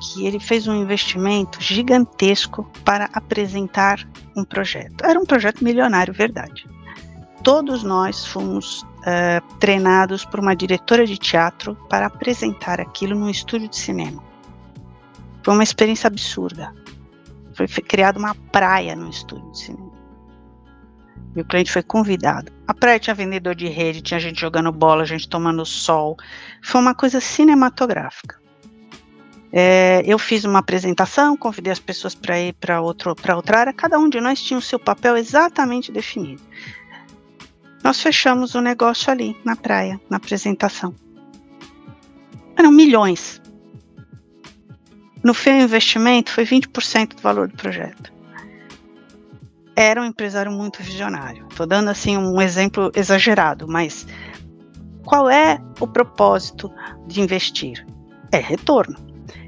que 0.00 0.26
ele 0.26 0.40
fez 0.40 0.66
um 0.66 0.74
investimento 0.74 1.60
gigantesco 1.60 2.70
para 2.84 3.08
apresentar 3.12 4.06
um 4.34 4.44
projeto. 4.44 5.04
Era 5.04 5.18
um 5.18 5.26
projeto 5.26 5.62
milionário, 5.62 6.12
verdade. 6.12 6.66
Todos 7.42 7.82
nós 7.82 8.26
fomos 8.26 8.82
uh, 8.82 9.56
treinados 9.58 10.24
por 10.24 10.40
uma 10.40 10.56
diretora 10.56 11.06
de 11.06 11.18
teatro 11.18 11.76
para 11.88 12.06
apresentar 12.06 12.80
aquilo 12.80 13.14
num 13.14 13.28
estúdio 13.28 13.68
de 13.68 13.76
cinema. 13.76 14.22
Foi 15.42 15.54
uma 15.54 15.62
experiência 15.62 16.08
absurda. 16.08 16.74
Foi 17.54 17.66
criada 17.66 18.18
uma 18.18 18.34
praia 18.34 18.96
no 18.96 19.08
estúdio 19.08 19.50
de 19.52 19.58
cinema. 19.58 19.92
E 21.36 21.40
o 21.40 21.44
cliente 21.44 21.70
foi 21.70 21.82
convidado. 21.82 22.55
A 22.66 22.74
praia 22.74 22.98
tinha 22.98 23.14
vendedor 23.14 23.54
de 23.54 23.68
rede, 23.68 24.02
tinha 24.02 24.18
gente 24.18 24.40
jogando 24.40 24.72
bola, 24.72 25.04
gente 25.04 25.28
tomando 25.28 25.64
sol. 25.64 26.16
Foi 26.62 26.80
uma 26.80 26.94
coisa 26.94 27.20
cinematográfica. 27.20 28.40
É, 29.52 30.02
eu 30.04 30.18
fiz 30.18 30.44
uma 30.44 30.58
apresentação, 30.58 31.36
convidei 31.36 31.72
as 31.72 31.78
pessoas 31.78 32.14
para 32.14 32.38
ir 32.40 32.52
para 32.54 32.80
outra 32.80 33.60
área. 33.60 33.72
Cada 33.72 33.98
um 33.98 34.08
de 34.08 34.20
nós 34.20 34.42
tinha 34.42 34.58
o 34.58 34.62
seu 34.62 34.78
papel 34.78 35.16
exatamente 35.16 35.92
definido. 35.92 36.42
Nós 37.84 38.00
fechamos 38.02 38.56
o 38.56 38.60
negócio 38.60 39.12
ali, 39.12 39.36
na 39.44 39.54
praia, 39.54 40.00
na 40.10 40.16
apresentação. 40.16 40.92
Eram 42.56 42.72
milhões. 42.72 43.40
No 45.22 45.32
fim, 45.32 45.50
o 45.50 45.62
investimento 45.62 46.32
foi 46.32 46.44
20% 46.44 47.14
do 47.14 47.22
valor 47.22 47.48
do 47.48 47.56
projeto. 47.56 48.15
Era 49.76 50.00
um 50.00 50.06
empresário 50.06 50.50
muito 50.50 50.82
visionário. 50.82 51.46
Estou 51.50 51.66
dando 51.66 51.90
assim 51.90 52.16
um 52.16 52.40
exemplo 52.40 52.90
exagerado, 52.96 53.68
mas 53.68 54.06
qual 55.04 55.28
é 55.28 55.60
o 55.78 55.86
propósito 55.86 56.72
de 57.06 57.20
investir? 57.20 57.86
É 58.32 58.38
retorno. 58.38 58.96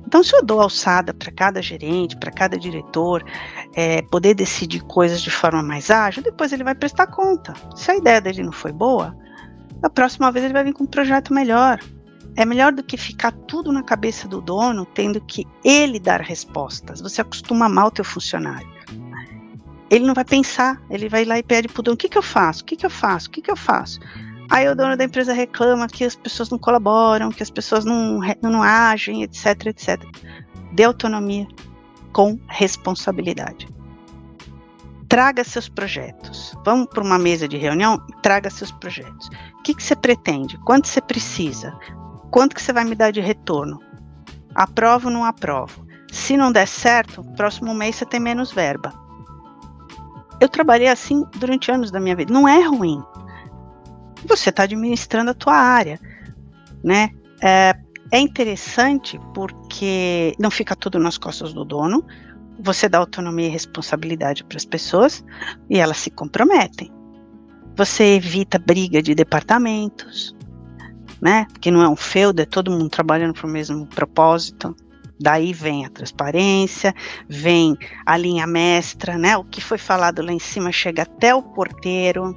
Então, 0.07 0.23
se 0.23 0.35
eu 0.35 0.43
dou 0.43 0.61
alçada 0.61 1.13
para 1.13 1.31
cada 1.33 1.61
gerente, 1.61 2.17
para 2.17 2.31
cada 2.31 2.59
diretor, 2.59 3.23
é, 3.75 4.01
poder 4.03 4.35
decidir 4.35 4.81
coisas 4.85 5.21
de 5.21 5.31
forma 5.31 5.63
mais 5.63 5.91
ágil, 5.91 6.23
depois 6.23 6.53
ele 6.53 6.65
vai 6.65 6.75
prestar 6.75 7.09
conta. 7.09 7.53
Se 7.75 7.91
a 7.91 7.97
ideia 7.97 8.21
dele 8.21 8.43
não 8.43 8.53
foi 8.53 8.73
boa, 8.73 9.15
da 9.81 9.91
próxima 9.91 10.33
vez 10.33 10.45
ele 10.45 10.55
vai 10.55 10.65
vir 10.65 10.73
com 10.73 10.85
um 10.85 10.87
projeto 10.87 11.35
melhor. 11.35 11.79
É 12.37 12.45
melhor 12.45 12.73
do 12.73 12.83
que 12.83 12.97
ficar 12.97 13.33
tudo 13.33 13.73
na 13.73 13.83
cabeça 13.83 14.29
do 14.29 14.41
dono, 14.41 14.87
tendo 14.87 15.21
que 15.21 15.47
ele 15.65 15.99
dar 15.99 16.21
respostas. 16.21 17.01
Você 17.01 17.21
acostuma 17.21 17.69
mal 17.69 17.89
o 17.89 17.91
teu 17.91 18.05
funcionário. 18.05 18.78
Ele 19.91 20.07
não 20.07 20.15
vai 20.15 20.25
pensar, 20.25 20.81
ele 20.91 21.09
vai 21.09 21.25
lá 21.25 21.39
e 21.39 21.43
pede 21.43 21.69
para 21.69 21.81
o 21.81 21.83
dono: 21.83 21.95
o 21.95 21.99
que, 21.99 22.09
que 22.09 22.19
eu 22.19 22.23
faço? 22.23 22.63
O 22.63 22.67
que, 22.67 22.77
que 22.77 22.87
eu 22.87 22.91
faço? 22.91 23.29
O 23.29 23.31
que, 23.31 23.43
que 23.43 23.51
eu 23.51 23.57
faço? 23.57 23.99
Aí 24.51 24.67
o 24.67 24.75
dono 24.75 24.97
da 24.97 25.05
empresa 25.05 25.33
reclama 25.33 25.87
que 25.89 26.05
as 26.05 26.17
pessoas 26.17 26.49
não 26.49 26.59
colaboram, 26.59 27.31
que 27.31 27.43
as 27.43 27.51
pessoas 27.51 27.85
não, 27.85 28.21
não 28.43 28.63
agem, 28.63 29.23
etc, 29.23 29.67
etc. 29.67 30.03
Dê 30.73 30.85
autonomia 30.85 31.47
com 32.13 32.39
responsabilidade. 32.49 33.69
Traga 35.07 35.45
seus 35.45 35.69
projetos. 35.69 36.55
Vamos 36.65 36.89
para 36.89 37.03
uma 37.03 37.19
mesa 37.19 37.47
de 37.47 37.57
reunião? 37.57 37.99
Traga 38.23 38.51
seus 38.51 38.71
projetos. 38.71 39.29
O 39.59 39.63
que, 39.63 39.75
que 39.75 39.83
você 39.83 39.97
pretende? 39.97 40.59
Quanto 40.65 40.89
você 40.89 41.01
precisa? 41.01 41.79
Quanto 42.31 42.55
que 42.55 42.63
você 42.63 42.73
vai 42.73 42.85
me 42.85 42.95
dar 42.95 43.11
de 43.11 43.21
retorno? 43.21 43.81
Aprovo 44.55 45.09
ou 45.09 45.15
não 45.15 45.25
aprovo? 45.25 45.87
Se 46.11 46.37
não 46.37 46.53
der 46.53 46.67
certo, 46.67 47.23
próximo 47.37 47.75
mês 47.75 47.97
você 47.97 48.07
tem 48.07 48.21
menos 48.21 48.51
verba. 48.51 48.93
Eu 50.41 50.49
trabalhei 50.49 50.89
assim 50.89 51.25
durante 51.37 51.71
anos 51.71 51.91
da 51.91 52.01
minha 52.01 52.17
vida. 52.17 52.33
Não 52.33 52.49
é 52.49 52.63
ruim 52.63 53.03
você 54.27 54.51
está 54.51 54.65
administrando 54.65 55.31
a 55.31 55.35
tua 55.35 55.55
área, 55.55 56.01
né? 56.83 57.11
É, 57.43 57.75
é 58.11 58.19
interessante 58.19 59.21
porque 59.35 60.35
não 60.39 60.51
fica 60.51 60.75
tudo 60.75 60.99
nas 60.99 61.19
costas 61.19 61.53
do 61.53 61.65
dono. 61.65 62.05
você 62.61 62.89
dá 62.89 62.99
autonomia 62.99 63.47
e 63.47 63.51
responsabilidade 63.51 64.43
para 64.43 64.57
as 64.57 64.65
pessoas 64.65 65.25
e 65.71 65.79
elas 65.79 65.99
se 65.99 66.11
comprometem. 66.11 66.91
Você 67.77 68.17
evita 68.17 68.59
briga 68.59 69.01
de 69.01 69.15
departamentos, 69.15 70.35
né? 71.21 71.47
Porque 71.53 71.71
não 71.71 71.81
é 71.81 71.89
um 71.89 71.95
feudo, 71.95 72.41
é 72.41 72.45
todo 72.45 72.73
mundo 72.73 72.89
trabalhando 72.89 73.35
para 73.35 73.47
o 73.47 73.51
mesmo 73.51 73.87
propósito. 73.87 74.75
Daí 75.21 75.53
vem 75.53 75.85
a 75.85 75.91
transparência, 75.91 76.95
vem 77.29 77.77
a 78.07 78.17
linha 78.17 78.47
mestra, 78.47 79.19
né? 79.19 79.37
O 79.37 79.45
que 79.45 79.61
foi 79.61 79.79
falado 79.79 80.23
lá 80.23 80.33
em 80.33 80.39
cima 80.39 80.71
chega 80.71 81.03
até 81.03 81.35
o 81.35 81.43
porteiro. 81.43 82.37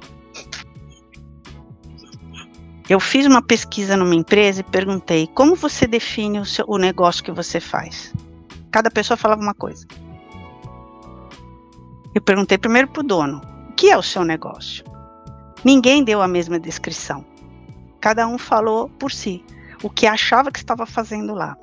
Eu 2.88 2.98
fiz 2.98 3.24
uma 3.26 3.40
pesquisa 3.40 3.96
numa 3.96 4.14
empresa 4.14 4.60
e 4.60 4.64
perguntei 4.64 5.28
como 5.28 5.54
você 5.54 5.86
define 5.86 6.40
o, 6.40 6.44
seu, 6.44 6.64
o 6.66 6.76
negócio 6.76 7.22
que 7.22 7.30
você 7.30 7.60
faz. 7.60 8.12
Cada 8.70 8.90
pessoa 8.90 9.16
falava 9.16 9.40
uma 9.40 9.54
coisa. 9.54 9.86
Eu 12.14 12.20
perguntei 12.20 12.58
primeiro 12.58 12.88
para 12.88 13.00
o 13.00 13.06
dono: 13.06 13.40
o 13.70 13.72
que 13.74 13.90
é 13.90 13.96
o 13.96 14.02
seu 14.02 14.24
negócio? 14.24 14.84
Ninguém 15.64 16.02
deu 16.02 16.20
a 16.20 16.26
mesma 16.26 16.58
descrição. 16.58 17.24
Cada 18.00 18.26
um 18.26 18.36
falou 18.36 18.88
por 18.88 19.12
si, 19.12 19.44
o 19.82 19.90
que 19.90 20.06
achava 20.06 20.50
que 20.50 20.58
estava 20.58 20.86
fazendo 20.86 21.34
lá. 21.34 21.56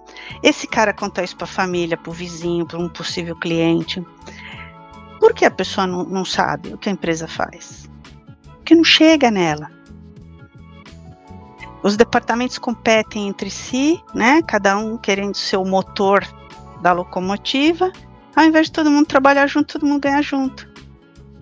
Esse 0.44 0.68
cara 0.68 0.94
contou 0.94 1.24
isso 1.24 1.36
para 1.36 1.46
a 1.46 1.48
família, 1.48 1.98
para 1.98 2.10
o 2.10 2.14
vizinho, 2.14 2.66
para 2.66 2.78
um 2.78 2.90
possível 2.90 3.36
cliente. 3.36 4.06
Por 5.20 5.34
que 5.34 5.46
a 5.46 5.52
pessoa 5.52 5.88
não, 5.88 6.04
não 6.04 6.26
sabe 6.26 6.74
o 6.74 6.78
que 6.78 6.90
a 6.90 6.92
empresa 6.92 7.28
faz? 7.28 7.90
Porque 8.58 8.76
não 8.76 8.84
chega 8.84 9.32
nela. 9.32 9.72
Os 11.82 11.96
departamentos 11.96 12.58
competem 12.58 13.28
entre 13.28 13.50
si, 13.50 14.02
né? 14.14 14.42
Cada 14.42 14.78
um 14.78 14.98
querendo 14.98 15.36
ser 15.36 15.58
o 15.58 15.66
motor 15.66 16.28
da 16.82 16.92
locomotiva, 16.92 17.92
ao 18.36 18.44
invés 18.44 18.68
de 18.68 18.74
todo 18.74 18.92
mundo 18.92 19.06
trabalhar 19.06 19.48
junto, 19.48 19.74
todo 19.74 19.88
mundo 19.88 20.02
ganhar 20.02 20.22
junto. 20.22 20.68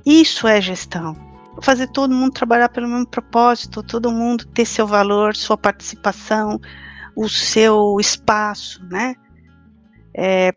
Isso 0.06 0.48
é 0.48 0.62
gestão 0.62 1.27
fazer 1.62 1.88
todo 1.88 2.14
mundo 2.14 2.34
trabalhar 2.34 2.70
pelo 2.70 2.88
mesmo 2.88 3.08
propósito, 3.08 3.84
todo 3.84 4.12
mundo 4.12 4.46
ter 4.46 4.66
seu 4.66 4.86
valor, 4.86 5.36
sua 5.36 5.58
participação, 5.58 6.60
o 7.16 7.28
seu 7.28 7.98
espaço, 8.00 8.84
né? 8.86 9.16
É, 10.14 10.54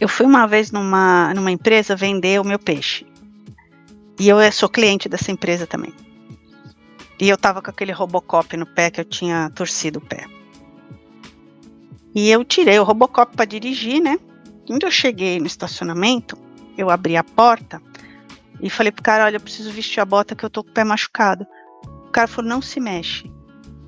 eu 0.00 0.08
fui 0.08 0.26
uma 0.26 0.46
vez 0.46 0.70
numa, 0.70 1.32
numa 1.34 1.50
empresa 1.50 1.94
vender 1.94 2.40
o 2.40 2.44
meu 2.44 2.58
peixe. 2.58 3.06
E 4.18 4.28
eu 4.28 4.36
sou 4.52 4.68
cliente 4.68 5.08
dessa 5.08 5.30
empresa 5.30 5.66
também. 5.66 5.92
E 7.20 7.28
eu 7.28 7.36
tava 7.36 7.60
com 7.60 7.70
aquele 7.70 7.92
Robocop 7.92 8.56
no 8.56 8.66
pé 8.66 8.90
que 8.90 9.00
eu 9.00 9.04
tinha 9.04 9.50
torcido 9.50 9.98
o 9.98 10.02
pé. 10.02 10.26
E 12.14 12.30
eu 12.30 12.44
tirei 12.44 12.78
o 12.78 12.84
Robocop 12.84 13.36
para 13.36 13.44
dirigir, 13.44 14.00
né? 14.00 14.18
Quando 14.66 14.84
eu 14.84 14.90
cheguei 14.90 15.38
no 15.38 15.46
estacionamento, 15.46 16.36
eu 16.76 16.90
abri 16.90 17.16
a 17.16 17.24
porta 17.24 17.80
e 18.62 18.68
falei 18.68 18.92
pro 18.92 19.02
cara, 19.02 19.24
olha, 19.24 19.36
eu 19.36 19.40
preciso 19.40 19.70
vestir 19.70 20.00
a 20.00 20.04
bota 20.04 20.34
que 20.34 20.44
eu 20.44 20.50
tô 20.50 20.62
com 20.62 20.70
o 20.70 20.72
pé 20.72 20.84
machucado. 20.84 21.46
O 22.06 22.10
cara 22.10 22.28
falou, 22.28 22.48
não 22.48 22.60
se 22.60 22.80
mexe. 22.80 23.32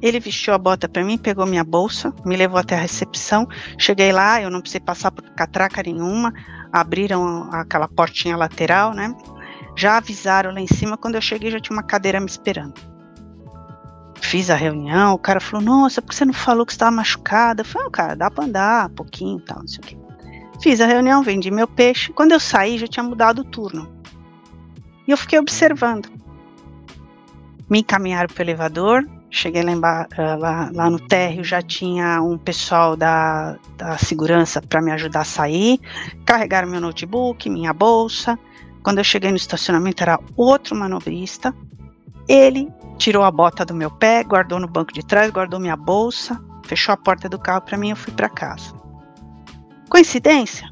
Ele 0.00 0.18
vestiu 0.18 0.52
a 0.52 0.58
bota 0.58 0.88
para 0.88 1.04
mim, 1.04 1.16
pegou 1.16 1.46
minha 1.46 1.62
bolsa, 1.62 2.12
me 2.24 2.36
levou 2.36 2.58
até 2.58 2.74
a 2.74 2.80
recepção. 2.80 3.46
Cheguei 3.78 4.10
lá, 4.12 4.42
eu 4.42 4.50
não 4.50 4.60
precisei 4.60 4.80
passar 4.80 5.12
por 5.12 5.22
catraca 5.30 5.82
nenhuma. 5.82 6.32
Abriram 6.72 7.48
aquela 7.52 7.86
portinha 7.86 8.36
lateral, 8.36 8.94
né? 8.94 9.14
Já 9.76 9.98
avisaram 9.98 10.52
lá 10.52 10.60
em 10.60 10.66
cima. 10.66 10.96
Quando 10.96 11.14
eu 11.14 11.20
cheguei, 11.20 11.52
já 11.52 11.60
tinha 11.60 11.76
uma 11.76 11.84
cadeira 11.84 12.18
me 12.18 12.26
esperando. 12.26 12.74
Fiz 14.20 14.50
a 14.50 14.56
reunião. 14.56 15.14
O 15.14 15.18
cara 15.18 15.38
falou: 15.38 15.64
Nossa, 15.64 16.02
por 16.02 16.08
que 16.08 16.16
você 16.16 16.24
não 16.24 16.32
falou 16.32 16.66
que 16.66 16.72
estava 16.72 16.90
machucada? 16.90 17.62
Eu 17.62 17.66
falei: 17.66 17.86
oh, 17.86 17.90
Cara, 17.90 18.16
dá 18.16 18.30
para 18.30 18.44
andar 18.44 18.90
um 18.90 18.94
pouquinho, 18.94 19.38
tal, 19.40 19.60
não 19.60 19.68
sei 19.68 19.78
o 19.78 19.82
quê. 19.82 19.98
Fiz 20.60 20.80
a 20.80 20.86
reunião, 20.86 21.22
vendi 21.22 21.50
meu 21.50 21.68
peixe. 21.68 22.12
Quando 22.12 22.32
eu 22.32 22.40
saí, 22.40 22.78
já 22.78 22.88
tinha 22.88 23.02
mudado 23.02 23.40
o 23.40 23.44
turno. 23.44 24.01
E 25.06 25.10
eu 25.10 25.16
fiquei 25.16 25.38
observando. 25.38 26.08
Me 27.68 27.80
encaminharam 27.80 28.28
para 28.28 28.40
o 28.40 28.44
elevador, 28.44 29.06
cheguei 29.30 29.62
lá, 29.62 30.06
eh, 30.16 30.36
lá, 30.36 30.70
lá, 30.72 30.90
no 30.90 31.00
térreo, 31.00 31.42
já 31.42 31.62
tinha 31.62 32.22
um 32.22 32.36
pessoal 32.36 32.96
da, 32.96 33.56
da 33.76 33.96
segurança 33.96 34.60
para 34.60 34.82
me 34.82 34.92
ajudar 34.92 35.20
a 35.20 35.24
sair, 35.24 35.80
carregaram 36.26 36.68
meu 36.68 36.80
notebook, 36.80 37.48
minha 37.48 37.72
bolsa. 37.72 38.38
Quando 38.82 38.98
eu 38.98 39.04
cheguei 39.04 39.30
no 39.30 39.36
estacionamento, 39.36 40.02
era 40.02 40.20
outro 40.36 40.76
manobrista. 40.76 41.54
Ele 42.28 42.70
tirou 42.98 43.24
a 43.24 43.30
bota 43.30 43.64
do 43.64 43.74
meu 43.74 43.90
pé, 43.90 44.22
guardou 44.22 44.60
no 44.60 44.68
banco 44.68 44.92
de 44.92 45.04
trás, 45.04 45.30
guardou 45.30 45.58
minha 45.58 45.76
bolsa, 45.76 46.42
fechou 46.64 46.92
a 46.92 46.96
porta 46.96 47.28
do 47.28 47.38
carro 47.38 47.62
para 47.62 47.78
mim 47.78 47.88
e 47.88 47.90
eu 47.92 47.96
fui 47.96 48.12
para 48.12 48.28
casa. 48.28 48.72
Coincidência? 49.88 50.71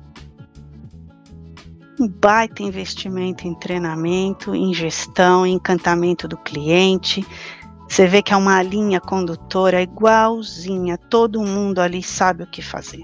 Um 2.01 2.09
baita 2.09 2.63
investimento 2.63 3.47
em 3.47 3.55
treinamento, 3.55 4.55
em 4.55 4.73
gestão, 4.73 5.45
em 5.45 5.55
encantamento 5.55 6.27
do 6.27 6.37
cliente. 6.39 7.27
Você 7.87 8.07
vê 8.07 8.23
que 8.23 8.33
é 8.33 8.37
uma 8.37 8.63
linha 8.63 9.01
condutora 9.01 9.83
igualzinha, 9.83 10.97
todo 10.97 11.43
mundo 11.43 11.79
ali 11.81 12.03
sabe 12.03 12.45
o 12.45 12.47
que 12.47 12.63
fazer. 12.63 13.03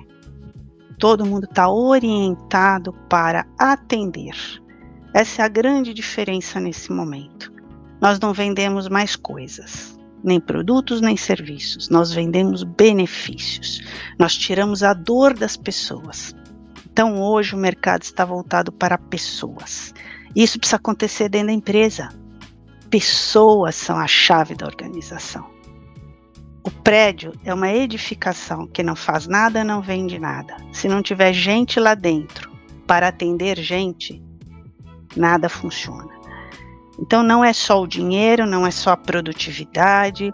Todo 0.99 1.27
mundo 1.27 1.45
está 1.45 1.69
orientado 1.69 2.95
para 3.09 3.47
atender. 3.59 4.35
Essa 5.13 5.43
é 5.43 5.45
a 5.45 5.49
grande 5.49 5.93
diferença 5.93 6.59
nesse 6.59 6.91
momento. 6.91 7.53
Nós 8.01 8.19
não 8.19 8.33
vendemos 8.33 8.89
mais 8.89 9.15
coisas, 9.15 9.99
nem 10.25 10.41
produtos, 10.41 11.03
nem 11.03 11.19
serviços. 11.19 11.91
Nós 11.91 12.13
vendemos 12.13 12.63
benefícios. 12.63 13.83
Nós 14.19 14.35
tiramos 14.35 14.83
a 14.83 14.95
dor 14.95 15.35
das 15.35 15.55
pessoas. 15.55 16.35
Então, 16.97 17.21
hoje 17.21 17.55
o 17.55 17.59
mercado 17.59 18.05
está 18.05 18.25
voltado 18.25 18.73
para 18.73 18.97
pessoas. 18.97 19.93
Isso 20.35 20.59
precisa 20.59 20.77
acontecer 20.77 21.29
dentro 21.29 21.49
da 21.49 21.53
empresa. 21.53 22.09
Pessoas 22.89 23.75
são 23.75 23.99
a 23.99 24.07
chave 24.07 24.55
da 24.55 24.65
organização. 24.65 25.47
O 26.65 26.71
prédio 26.71 27.35
é 27.45 27.53
uma 27.53 27.71
edificação 27.71 28.67
que 28.67 28.83
não 28.83 28.97
faz 28.97 29.27
nada, 29.27 29.63
não 29.63 29.83
vende 29.83 30.19
nada. 30.19 30.57
Se 30.73 30.89
não 30.89 31.03
tiver 31.03 31.35
gente 31.35 31.79
lá 31.79 31.95
dentro 31.95 32.51
para 32.87 33.09
atender 33.09 33.59
gente, 33.59 34.25
nada 35.15 35.51
funciona. 35.51 36.09
Então 36.99 37.23
não 37.23 37.45
é 37.45 37.53
só 37.53 37.83
o 37.83 37.87
dinheiro, 37.87 38.47
não 38.47 38.67
é 38.67 38.71
só 38.71 38.93
a 38.93 38.97
produtividade, 38.97 40.33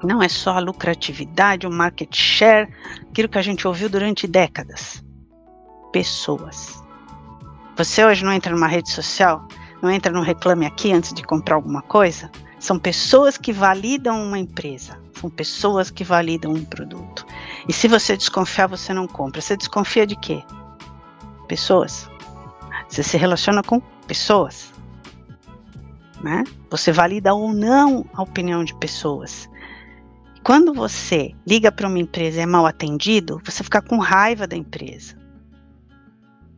não 0.00 0.22
é 0.22 0.28
só 0.28 0.58
a 0.58 0.60
lucratividade, 0.60 1.66
o 1.66 1.72
market 1.72 2.14
share, 2.14 2.72
aquilo 3.10 3.28
que 3.28 3.38
a 3.38 3.42
gente 3.42 3.66
ouviu 3.66 3.88
durante 3.88 4.28
décadas 4.28 5.02
pessoas. 5.92 6.82
Você 7.76 8.04
hoje 8.04 8.24
não 8.24 8.32
entra 8.32 8.52
numa 8.52 8.66
rede 8.66 8.90
social, 8.90 9.46
não 9.80 9.90
entra 9.90 10.12
no 10.12 10.22
Reclame 10.22 10.66
Aqui 10.66 10.92
antes 10.92 11.12
de 11.12 11.22
comprar 11.22 11.56
alguma 11.56 11.82
coisa? 11.82 12.30
São 12.58 12.78
pessoas 12.78 13.36
que 13.36 13.52
validam 13.52 14.22
uma 14.22 14.38
empresa, 14.38 14.98
são 15.14 15.28
pessoas 15.28 15.90
que 15.90 16.04
validam 16.04 16.52
um 16.52 16.64
produto. 16.64 17.26
E 17.68 17.72
se 17.72 17.88
você 17.88 18.16
desconfiar, 18.16 18.68
você 18.68 18.94
não 18.94 19.06
compra. 19.06 19.40
Você 19.40 19.56
desconfia 19.56 20.06
de 20.06 20.16
quê? 20.16 20.42
Pessoas. 21.48 22.08
Você 22.88 23.02
se 23.02 23.16
relaciona 23.16 23.62
com 23.62 23.80
pessoas. 24.06 24.72
Né? 26.22 26.44
Você 26.70 26.92
valida 26.92 27.34
ou 27.34 27.52
não 27.52 28.06
a 28.14 28.22
opinião 28.22 28.62
de 28.62 28.74
pessoas. 28.74 29.48
Quando 30.44 30.72
você 30.72 31.34
liga 31.46 31.72
para 31.72 31.88
uma 31.88 31.98
empresa 31.98 32.38
e 32.38 32.42
é 32.42 32.46
mal 32.46 32.66
atendido, 32.66 33.40
você 33.44 33.64
fica 33.64 33.80
com 33.80 33.98
raiva 33.98 34.46
da 34.46 34.56
empresa. 34.56 35.21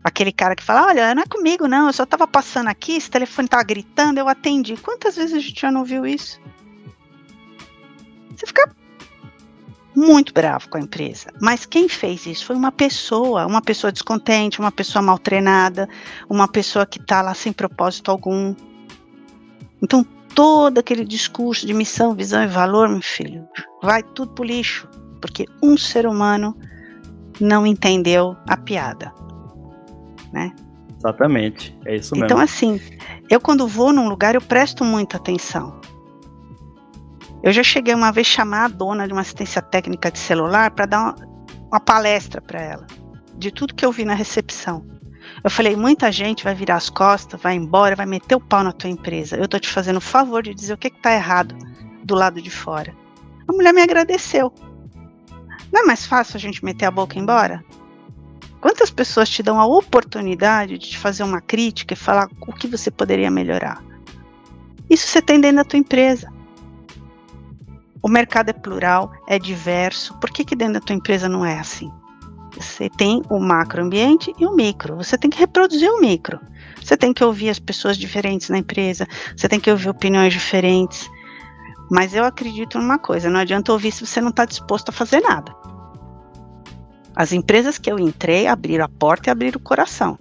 Aquele 0.04 0.30
cara 0.30 0.54
que 0.54 0.62
fala, 0.62 0.88
olha, 0.88 1.14
não 1.14 1.22
é 1.22 1.26
comigo 1.26 1.66
não, 1.66 1.86
eu 1.86 1.92
só 1.94 2.04
tava 2.04 2.26
passando 2.26 2.68
aqui, 2.68 2.92
esse 2.92 3.10
telefone 3.10 3.48
tava 3.48 3.64
gritando, 3.64 4.20
eu 4.20 4.28
atendi. 4.28 4.76
Quantas 4.76 5.16
vezes 5.16 5.34
a 5.34 5.40
gente 5.40 5.58
já 5.58 5.70
não 5.72 5.82
viu 5.82 6.06
isso? 6.06 6.38
Você 8.36 8.46
fica 8.46 8.70
muito 9.96 10.34
bravo 10.34 10.68
com 10.68 10.76
a 10.76 10.80
empresa. 10.80 11.32
Mas 11.40 11.64
quem 11.64 11.88
fez 11.88 12.26
isso 12.26 12.44
foi 12.44 12.54
uma 12.54 12.70
pessoa, 12.70 13.46
uma 13.46 13.62
pessoa 13.62 13.90
descontente, 13.90 14.60
uma 14.60 14.70
pessoa 14.70 15.00
mal 15.00 15.18
treinada, 15.18 15.88
uma 16.28 16.46
pessoa 16.46 16.84
que 16.84 17.00
está 17.00 17.22
lá 17.22 17.32
sem 17.32 17.52
propósito 17.52 18.10
algum. 18.10 18.54
Então, 19.80 20.04
todo 20.34 20.80
aquele 20.80 21.06
discurso 21.06 21.66
de 21.66 21.72
missão, 21.72 22.14
visão 22.14 22.42
e 22.42 22.46
valor, 22.46 22.90
meu 22.90 23.00
filho, 23.00 23.48
vai 23.82 24.02
tudo 24.02 24.32
pro 24.32 24.44
lixo, 24.44 24.86
porque 25.18 25.46
um 25.62 25.78
ser 25.78 26.06
humano 26.06 26.54
não 27.40 27.66
entendeu 27.66 28.36
a 28.46 28.56
piada 28.56 29.24
né? 30.34 30.52
Exatamente, 30.98 31.76
é 31.86 31.96
isso 31.96 32.14
mesmo. 32.14 32.26
Então, 32.26 32.38
assim, 32.38 32.80
eu 33.30 33.40
quando 33.40 33.68
vou 33.68 33.92
num 33.92 34.08
lugar, 34.08 34.34
eu 34.34 34.40
presto 34.40 34.84
muita 34.84 35.16
atenção. 35.16 35.80
Eu 37.42 37.52
já 37.52 37.62
cheguei 37.62 37.94
uma 37.94 38.10
vez 38.10 38.26
chamar 38.26 38.64
a 38.64 38.68
dona 38.68 39.06
de 39.06 39.12
uma 39.12 39.20
assistência 39.20 39.62
técnica 39.62 40.10
de 40.10 40.18
celular 40.18 40.70
para 40.70 40.86
dar 40.86 41.00
uma, 41.00 41.14
uma 41.68 41.80
palestra 41.80 42.40
para 42.40 42.60
ela, 42.60 42.86
de 43.36 43.52
tudo 43.52 43.74
que 43.74 43.84
eu 43.84 43.92
vi 43.92 44.04
na 44.04 44.14
recepção. 44.14 44.84
Eu 45.42 45.50
falei, 45.50 45.76
muita 45.76 46.10
gente 46.10 46.42
vai 46.42 46.54
virar 46.54 46.76
as 46.76 46.90
costas, 46.90 47.40
vai 47.40 47.54
embora, 47.54 47.94
vai 47.94 48.06
meter 48.06 48.34
o 48.34 48.40
pau 48.40 48.64
na 48.64 48.72
tua 48.72 48.90
empresa. 48.90 49.36
Eu 49.36 49.46
tô 49.46 49.58
te 49.58 49.68
fazendo 49.68 49.96
o 49.96 50.00
favor 50.00 50.42
de 50.42 50.54
dizer 50.54 50.74
o 50.74 50.78
que, 50.78 50.90
que 50.90 51.00
tá 51.00 51.12
errado 51.14 51.54
do 52.02 52.14
lado 52.14 52.40
de 52.42 52.50
fora. 52.50 52.94
A 53.46 53.52
mulher 53.52 53.72
me 53.72 53.82
agradeceu. 53.82 54.52
Não 55.72 55.82
é 55.82 55.86
mais 55.86 56.06
fácil 56.06 56.36
a 56.36 56.40
gente 56.40 56.64
meter 56.64 56.86
a 56.86 56.90
boca 56.90 57.18
e 57.18 57.20
embora? 57.20 57.62
Quantas 58.64 58.90
pessoas 58.90 59.28
te 59.28 59.42
dão 59.42 59.60
a 59.60 59.66
oportunidade 59.66 60.78
de 60.78 60.88
te 60.88 60.98
fazer 60.98 61.22
uma 61.22 61.38
crítica 61.38 61.92
e 61.92 61.96
falar 61.98 62.30
o 62.48 62.50
que 62.50 62.66
você 62.66 62.90
poderia 62.90 63.30
melhorar? 63.30 63.84
Isso 64.88 65.06
você 65.06 65.20
tem 65.20 65.38
dentro 65.38 65.58
da 65.58 65.64
tua 65.64 65.78
empresa. 65.78 66.32
O 68.02 68.08
mercado 68.08 68.48
é 68.48 68.54
plural, 68.54 69.12
é 69.28 69.38
diverso. 69.38 70.18
Por 70.18 70.30
que, 70.30 70.46
que 70.46 70.56
dentro 70.56 70.72
da 70.72 70.80
tua 70.80 70.96
empresa 70.96 71.28
não 71.28 71.44
é 71.44 71.58
assim? 71.58 71.92
Você 72.56 72.88
tem 72.88 73.20
o 73.28 73.38
macroambiente 73.38 74.32
e 74.38 74.46
o 74.46 74.56
micro. 74.56 74.96
Você 74.96 75.18
tem 75.18 75.28
que 75.28 75.38
reproduzir 75.38 75.90
o 75.90 76.00
micro. 76.00 76.40
Você 76.82 76.96
tem 76.96 77.12
que 77.12 77.22
ouvir 77.22 77.50
as 77.50 77.58
pessoas 77.58 77.98
diferentes 77.98 78.48
na 78.48 78.56
empresa. 78.56 79.06
Você 79.36 79.46
tem 79.46 79.60
que 79.60 79.70
ouvir 79.70 79.90
opiniões 79.90 80.32
diferentes. 80.32 81.06
Mas 81.90 82.14
eu 82.14 82.24
acredito 82.24 82.78
numa 82.78 82.98
coisa: 82.98 83.28
não 83.28 83.40
adianta 83.40 83.72
ouvir 83.72 83.92
se 83.92 84.06
você 84.06 84.22
não 84.22 84.30
está 84.30 84.46
disposto 84.46 84.88
a 84.88 84.92
fazer 84.92 85.20
nada. 85.20 85.63
As 87.14 87.32
empresas 87.32 87.78
que 87.78 87.90
eu 87.90 87.98
entrei 87.98 88.46
abriram 88.46 88.84
a 88.84 88.88
porta 88.88 89.28
e 89.28 89.32
abriram 89.32 89.58
o 89.58 89.62
coração. 89.62 90.18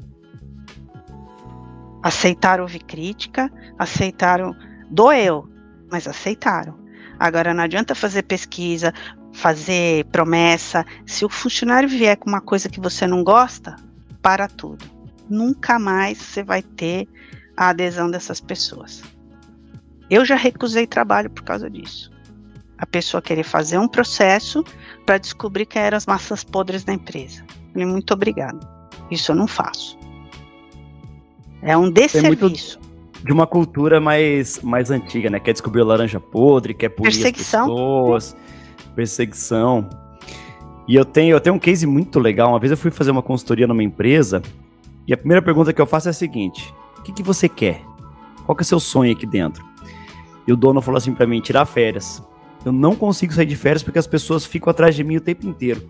Aceitaram 2.01 2.63
ouvir 2.63 2.83
crítica, 2.83 3.51
aceitaram. 3.79 4.55
Doeu, 4.89 5.49
mas 5.91 6.07
aceitaram. 6.07 6.77
Agora 7.17 7.53
não 7.53 7.63
adianta 7.63 7.95
fazer 7.95 8.23
pesquisa, 8.23 8.93
fazer 9.31 10.05
promessa. 10.05 10.85
Se 11.05 11.25
o 11.25 11.29
funcionário 11.29 11.89
vier 11.89 12.17
com 12.17 12.29
uma 12.29 12.41
coisa 12.41 12.69
que 12.69 12.79
você 12.79 13.07
não 13.07 13.23
gosta, 13.23 13.75
para 14.21 14.47
tudo. 14.47 14.85
Nunca 15.29 15.77
mais 15.77 16.17
você 16.17 16.43
vai 16.43 16.61
ter 16.61 17.07
a 17.57 17.69
adesão 17.69 18.09
dessas 18.09 18.39
pessoas. 18.39 19.03
Eu 20.09 20.25
já 20.25 20.35
recusei 20.35 20.85
trabalho 20.85 21.29
por 21.29 21.43
causa 21.43 21.69
disso. 21.69 22.12
A 22.77 22.85
pessoa 22.85 23.21
querer 23.21 23.43
fazer 23.43 23.77
um 23.77 23.87
processo 23.87 24.63
para 25.05 25.17
descobrir 25.17 25.65
quem 25.65 25.81
eram 25.81 25.97
as 25.97 26.05
massas 26.05 26.43
podres 26.43 26.83
da 26.83 26.93
empresa. 26.93 27.43
Falei, 27.71 27.87
muito 27.87 28.13
obrigado. 28.13 28.67
Isso 29.09 29.31
eu 29.31 29.35
não 29.35 29.47
faço. 29.47 29.97
É 31.61 31.77
um 31.77 31.89
desserviço. 31.89 32.79
É 32.79 33.25
de 33.25 33.31
uma 33.31 33.47
cultura 33.47 34.01
mais, 34.01 34.59
mais 34.61 34.91
antiga, 34.91 35.29
né? 35.29 35.39
Quer 35.39 35.53
descobrir 35.53 35.81
a 35.81 35.85
laranja 35.85 36.19
podre, 36.19 36.73
quer 36.73 36.89
punir 36.89 37.09
Perseguição. 37.09 37.63
as 37.63 37.69
pessoas. 37.69 38.35
Perseguição. 38.95 39.89
E 40.87 40.95
eu 40.95 41.05
tenho, 41.05 41.33
eu 41.35 41.39
tenho 41.39 41.55
um 41.55 41.59
case 41.59 41.87
muito 41.87 42.19
legal. 42.19 42.49
Uma 42.49 42.59
vez 42.59 42.71
eu 42.71 42.77
fui 42.77 42.91
fazer 42.91 43.11
uma 43.11 43.21
consultoria 43.21 43.65
numa 43.65 43.81
empresa 43.81 44.41
e 45.07 45.13
a 45.13 45.17
primeira 45.17 45.41
pergunta 45.41 45.71
que 45.71 45.81
eu 45.81 45.85
faço 45.85 46.09
é 46.09 46.11
a 46.11 46.13
seguinte: 46.13 46.73
O 46.99 47.01
que, 47.01 47.13
que 47.13 47.23
você 47.23 47.47
quer? 47.47 47.81
Qual 48.45 48.55
que 48.55 48.61
é 48.61 48.65
o 48.65 48.67
seu 48.67 48.79
sonho 48.79 49.13
aqui 49.13 49.25
dentro? 49.25 49.63
E 50.45 50.51
o 50.51 50.57
dono 50.57 50.81
falou 50.81 50.97
assim 50.97 51.13
para 51.13 51.25
mim: 51.25 51.39
tirar 51.39 51.65
férias. 51.65 52.21
Eu 52.65 52.71
não 52.71 52.95
consigo 52.95 53.33
sair 53.33 53.45
de 53.45 53.55
férias 53.55 53.83
porque 53.83 53.99
as 53.99 54.07
pessoas 54.07 54.45
ficam 54.45 54.71
atrás 54.71 54.95
de 54.95 55.03
mim 55.03 55.17
o 55.17 55.21
tempo 55.21 55.45
inteiro. 55.45 55.89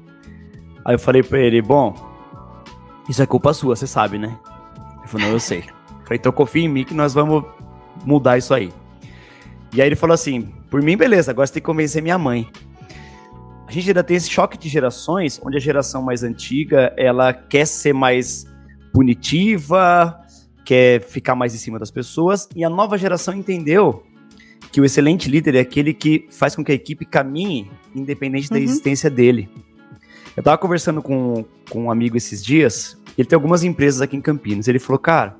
Aí 0.83 0.95
eu 0.95 0.99
falei 0.99 1.21
para 1.21 1.39
ele: 1.39 1.61
Bom, 1.61 1.95
isso 3.07 3.21
é 3.21 3.25
culpa 3.25 3.53
sua, 3.53 3.75
você 3.75 3.85
sabe, 3.85 4.17
né? 4.17 4.37
Ele 4.99 5.07
falou: 5.07 5.27
Não, 5.27 5.33
eu 5.33 5.39
sei. 5.39 5.59
Eu 5.59 5.63
falei: 6.05 6.19
Então 6.19 6.31
confia 6.31 6.63
em 6.63 6.67
mim 6.69 6.83
que 6.83 6.93
nós 6.93 7.13
vamos 7.13 7.43
mudar 8.05 8.37
isso 8.37 8.53
aí. 8.53 8.71
E 9.73 9.81
aí 9.81 9.87
ele 9.87 9.95
falou 9.95 10.13
assim: 10.13 10.51
Por 10.69 10.81
mim, 10.81 10.97
beleza, 10.97 11.31
agora 11.31 11.45
você 11.45 11.53
tem 11.53 11.61
que 11.61 11.65
convencer 11.65 12.01
minha 12.01 12.17
mãe. 12.17 12.49
A 13.67 13.71
gente 13.71 13.89
ainda 13.89 14.03
tem 14.03 14.17
esse 14.17 14.29
choque 14.29 14.57
de 14.57 14.69
gerações, 14.69 15.39
onde 15.43 15.57
a 15.57 15.59
geração 15.59 16.01
mais 16.01 16.21
antiga 16.21 16.93
ela 16.97 17.33
quer 17.33 17.65
ser 17.65 17.93
mais 17.93 18.45
punitiva, 18.93 20.19
quer 20.63 21.01
ficar 21.01 21.35
mais 21.35 21.55
em 21.55 21.57
cima 21.57 21.79
das 21.79 21.89
pessoas, 21.89 22.47
e 22.55 22.63
a 22.63 22.69
nova 22.69 22.97
geração 22.97 23.33
entendeu 23.33 24.03
que 24.73 24.81
o 24.81 24.85
excelente 24.85 25.29
líder 25.29 25.53
é 25.53 25.59
aquele 25.59 25.93
que 25.93 26.25
faz 26.31 26.55
com 26.55 26.63
que 26.63 26.71
a 26.71 26.75
equipe 26.75 27.05
caminhe 27.05 27.69
independente 27.95 28.49
da 28.49 28.55
uhum. 28.55 28.63
existência 28.63 29.07
dele. 29.07 29.47
Eu 30.35 30.41
estava 30.41 30.57
conversando 30.57 30.99
com, 30.99 31.45
com 31.69 31.83
um 31.83 31.91
amigo 31.91 32.17
esses 32.17 32.43
dias, 32.43 32.99
ele 33.15 33.27
tem 33.27 33.35
algumas 33.35 33.63
empresas 33.63 34.01
aqui 34.01 34.17
em 34.17 34.21
Campinas. 34.21 34.67
Ele 34.67 34.79
falou, 34.79 34.97
cara, 34.97 35.37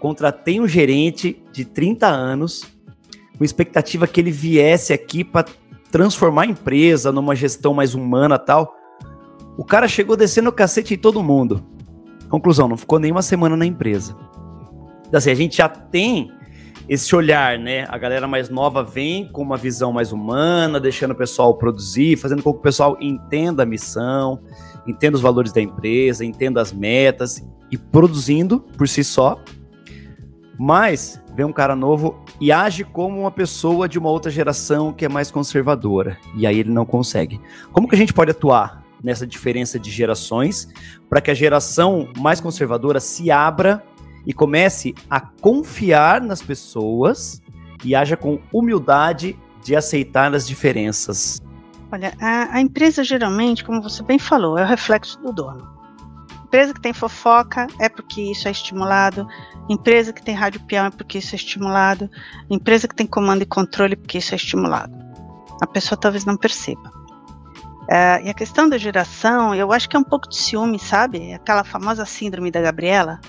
contratei 0.00 0.58
um 0.58 0.66
gerente 0.66 1.42
de 1.52 1.66
30 1.66 2.06
anos 2.06 2.64
com 3.36 3.44
expectativa 3.44 4.06
que 4.06 4.18
ele 4.18 4.30
viesse 4.30 4.94
aqui 4.94 5.22
para 5.22 5.46
transformar 5.90 6.42
a 6.42 6.46
empresa 6.46 7.12
numa 7.12 7.36
gestão 7.36 7.74
mais 7.74 7.94
humana 7.94 8.38
tal. 8.38 8.74
O 9.58 9.64
cara 9.64 9.86
chegou 9.86 10.16
descendo 10.16 10.48
o 10.48 10.52
cacete 10.52 10.94
em 10.94 10.98
todo 10.98 11.22
mundo. 11.22 11.62
Conclusão, 12.30 12.66
não 12.66 12.78
ficou 12.78 12.98
nem 12.98 13.12
uma 13.12 13.20
semana 13.20 13.58
na 13.58 13.66
empresa. 13.66 14.16
Então, 15.06 15.18
assim, 15.18 15.30
a 15.30 15.34
gente 15.34 15.58
já 15.58 15.68
tem 15.68 16.32
esse 16.88 17.14
olhar, 17.16 17.58
né? 17.58 17.86
A 17.88 17.96
galera 17.96 18.26
mais 18.26 18.48
nova 18.50 18.82
vem 18.82 19.26
com 19.28 19.42
uma 19.42 19.56
visão 19.56 19.92
mais 19.92 20.12
humana, 20.12 20.78
deixando 20.78 21.12
o 21.12 21.16
pessoal 21.16 21.54
produzir, 21.54 22.16
fazendo 22.16 22.42
com 22.42 22.52
que 22.52 22.58
o 22.58 22.62
pessoal 22.62 22.96
entenda 23.00 23.62
a 23.62 23.66
missão, 23.66 24.40
entenda 24.86 25.16
os 25.16 25.22
valores 25.22 25.52
da 25.52 25.60
empresa, 25.60 26.24
entenda 26.24 26.60
as 26.60 26.72
metas 26.72 27.44
e 27.70 27.78
produzindo 27.78 28.60
por 28.60 28.86
si 28.86 29.02
só. 29.02 29.40
Mas 30.58 31.20
vem 31.34 31.44
um 31.44 31.52
cara 31.52 31.74
novo 31.74 32.22
e 32.40 32.52
age 32.52 32.84
como 32.84 33.20
uma 33.20 33.30
pessoa 33.30 33.88
de 33.88 33.98
uma 33.98 34.10
outra 34.10 34.30
geração 34.30 34.92
que 34.92 35.04
é 35.04 35.08
mais 35.08 35.30
conservadora. 35.30 36.18
E 36.36 36.46
aí 36.46 36.60
ele 36.60 36.70
não 36.70 36.84
consegue. 36.84 37.40
Como 37.72 37.88
que 37.88 37.94
a 37.94 37.98
gente 37.98 38.12
pode 38.12 38.30
atuar 38.30 38.84
nessa 39.02 39.26
diferença 39.26 39.78
de 39.78 39.90
gerações 39.90 40.68
para 41.08 41.20
que 41.20 41.30
a 41.30 41.34
geração 41.34 42.08
mais 42.18 42.40
conservadora 42.40 43.00
se 43.00 43.30
abra 43.30 43.82
e 44.26 44.32
comece 44.32 44.94
a 45.08 45.20
confiar 45.20 46.20
nas 46.20 46.42
pessoas 46.42 47.42
e 47.84 47.94
haja 47.94 48.16
com 48.16 48.40
humildade 48.52 49.38
de 49.62 49.74
aceitar 49.74 50.34
as 50.34 50.46
diferenças. 50.46 51.42
Olha, 51.92 52.12
a, 52.20 52.56
a, 52.56 52.60
empresa 52.60 53.04
geralmente, 53.04 53.64
como 53.64 53.82
você 53.82 54.02
bem 54.02 54.18
falou, 54.18 54.58
é 54.58 54.62
o 54.62 54.66
reflexo 54.66 55.18
do 55.20 55.32
dono. 55.32 55.72
Empresa 56.44 56.74
que 56.74 56.80
tem 56.80 56.92
fofoca 56.92 57.66
é 57.80 57.88
porque 57.88 58.20
isso 58.20 58.46
é 58.46 58.50
estimulado. 58.50 59.26
Empresa 59.68 60.12
que 60.12 60.22
tem 60.22 60.34
rádio 60.34 60.60
peão 60.66 60.86
é 60.86 60.90
porque 60.90 61.18
isso 61.18 61.34
é 61.34 61.36
estimulado. 61.36 62.08
Empresa 62.48 62.86
que 62.86 62.94
tem 62.94 63.06
comando 63.06 63.42
e 63.42 63.46
controle 63.46 63.94
é 63.94 63.96
porque 63.96 64.18
isso 64.18 64.34
é 64.34 64.36
estimulado. 64.36 64.92
A 65.60 65.66
pessoa 65.66 65.98
talvez 65.98 66.24
não 66.24 66.36
perceba. 66.36 66.92
É, 67.90 68.22
e 68.24 68.30
a 68.30 68.34
questão 68.34 68.68
da 68.68 68.78
geração, 68.78 69.54
eu 69.54 69.72
acho 69.72 69.88
que 69.88 69.96
é 69.96 69.98
um 69.98 70.04
pouco 70.04 70.28
de 70.28 70.36
ciúme, 70.36 70.78
sabe? 70.78 71.34
Aquela 71.34 71.64
famosa 71.64 72.04
síndrome 72.04 72.50
da 72.50 72.60
Gabriela, 72.60 73.20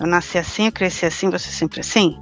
eu 0.00 0.06
nasci 0.06 0.38
assim, 0.38 0.66
eu 0.66 0.72
cresci 0.72 1.04
assim, 1.04 1.28
você 1.28 1.50
sempre 1.50 1.80
assim? 1.80 2.16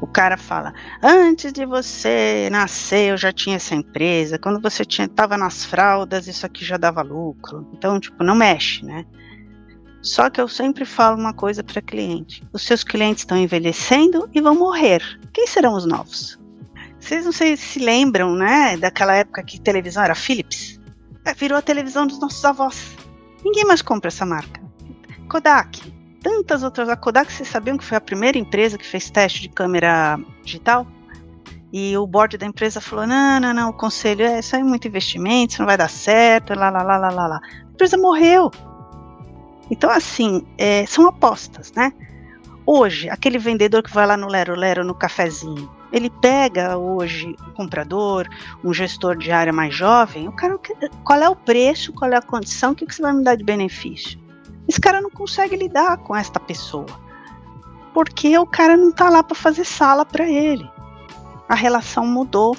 O 0.00 0.06
cara 0.06 0.36
fala: 0.36 0.72
antes 1.02 1.52
de 1.52 1.66
você 1.66 2.48
nascer, 2.50 3.10
eu 3.10 3.16
já 3.16 3.32
tinha 3.32 3.56
essa 3.56 3.74
empresa. 3.74 4.38
Quando 4.38 4.60
você 4.60 4.84
tinha, 4.84 5.06
tava 5.06 5.36
nas 5.36 5.64
fraldas, 5.64 6.26
isso 6.26 6.46
aqui 6.46 6.64
já 6.64 6.76
dava 6.76 7.02
lucro. 7.02 7.68
Então, 7.72 8.00
tipo, 8.00 8.24
não 8.24 8.34
mexe, 8.34 8.84
né? 8.84 9.04
Só 10.00 10.30
que 10.30 10.40
eu 10.40 10.48
sempre 10.48 10.84
falo 10.84 11.18
uma 11.18 11.34
coisa 11.34 11.62
para 11.62 11.82
cliente: 11.82 12.42
os 12.52 12.62
seus 12.62 12.82
clientes 12.82 13.22
estão 13.22 13.36
envelhecendo 13.36 14.28
e 14.32 14.40
vão 14.40 14.54
morrer. 14.54 15.02
Quem 15.32 15.46
serão 15.46 15.74
os 15.74 15.84
novos? 15.84 16.38
Vocês 16.98 17.24
não 17.24 17.32
sei 17.32 17.56
se 17.56 17.78
lembram, 17.78 18.34
né, 18.34 18.76
daquela 18.76 19.14
época 19.14 19.42
que 19.42 19.60
televisão 19.60 20.02
era 20.02 20.14
Philips? 20.14 20.80
Virou 21.36 21.58
a 21.58 21.62
televisão 21.62 22.06
dos 22.06 22.18
nossos 22.18 22.44
avós. 22.44 22.96
Ninguém 23.44 23.64
mais 23.64 23.82
compra 23.82 24.08
essa 24.08 24.26
marca. 24.26 24.60
Kodak, 25.28 25.80
tantas 26.28 26.62
outras. 26.62 26.90
A 26.90 26.96
Kodak, 26.96 27.32
vocês 27.32 27.48
sabiam 27.48 27.78
que 27.78 27.84
foi 27.84 27.96
a 27.96 28.00
primeira 28.00 28.36
empresa 28.36 28.76
que 28.76 28.86
fez 28.86 29.08
teste 29.08 29.40
de 29.40 29.48
câmera 29.48 30.18
digital? 30.44 30.86
E 31.72 31.96
o 31.96 32.06
board 32.06 32.36
da 32.36 32.44
empresa 32.44 32.80
falou: 32.80 33.06
não, 33.06 33.40
não, 33.40 33.54
não, 33.54 33.70
o 33.70 33.72
conselho 33.72 34.26
é 34.26 34.38
isso 34.38 34.54
aí 34.54 34.60
é 34.60 34.64
muito 34.64 34.86
investimento, 34.86 35.52
isso 35.52 35.62
não 35.62 35.66
vai 35.66 35.76
dar 35.76 35.88
certo, 35.88 36.54
lá, 36.54 36.68
lá, 36.68 36.82
lá, 36.82 36.98
lá, 36.98 37.10
lá, 37.10 37.26
lá. 37.26 37.40
A 37.42 37.72
empresa 37.72 37.96
morreu. 37.96 38.50
Então, 39.70 39.90
assim, 39.90 40.46
é, 40.58 40.84
são 40.86 41.06
apostas, 41.06 41.72
né? 41.72 41.92
Hoje, 42.66 43.08
aquele 43.08 43.38
vendedor 43.38 43.82
que 43.82 43.92
vai 43.92 44.06
lá 44.06 44.16
no 44.16 44.28
Lero 44.28 44.54
Lero 44.54 44.84
no 44.84 44.94
cafezinho, 44.94 45.70
ele 45.90 46.10
pega 46.10 46.76
hoje 46.76 47.34
um 47.46 47.50
comprador, 47.52 48.28
um 48.62 48.74
gestor 48.74 49.16
de 49.16 49.30
área 49.30 49.52
mais 49.52 49.74
jovem, 49.74 50.28
o 50.28 50.32
cara, 50.32 50.58
qual 51.04 51.18
é 51.20 51.28
o 51.28 51.36
preço, 51.36 51.92
qual 51.94 52.10
é 52.10 52.16
a 52.16 52.22
condição, 52.22 52.72
o 52.72 52.74
que, 52.74 52.84
que 52.84 52.94
você 52.94 53.00
vai 53.00 53.14
me 53.14 53.24
dar 53.24 53.34
de 53.34 53.44
benefício? 53.44 54.18
Esse 54.68 54.80
cara 54.80 55.00
não 55.00 55.10
consegue 55.10 55.56
lidar 55.56 55.96
com 55.98 56.14
esta 56.14 56.38
pessoa. 56.38 56.86
Porque 57.94 58.38
o 58.38 58.46
cara 58.46 58.76
não 58.76 58.92
tá 58.92 59.08
lá 59.08 59.22
para 59.22 59.34
fazer 59.34 59.64
sala 59.64 60.04
para 60.04 60.28
ele. 60.28 60.70
A 61.48 61.54
relação 61.54 62.06
mudou. 62.06 62.54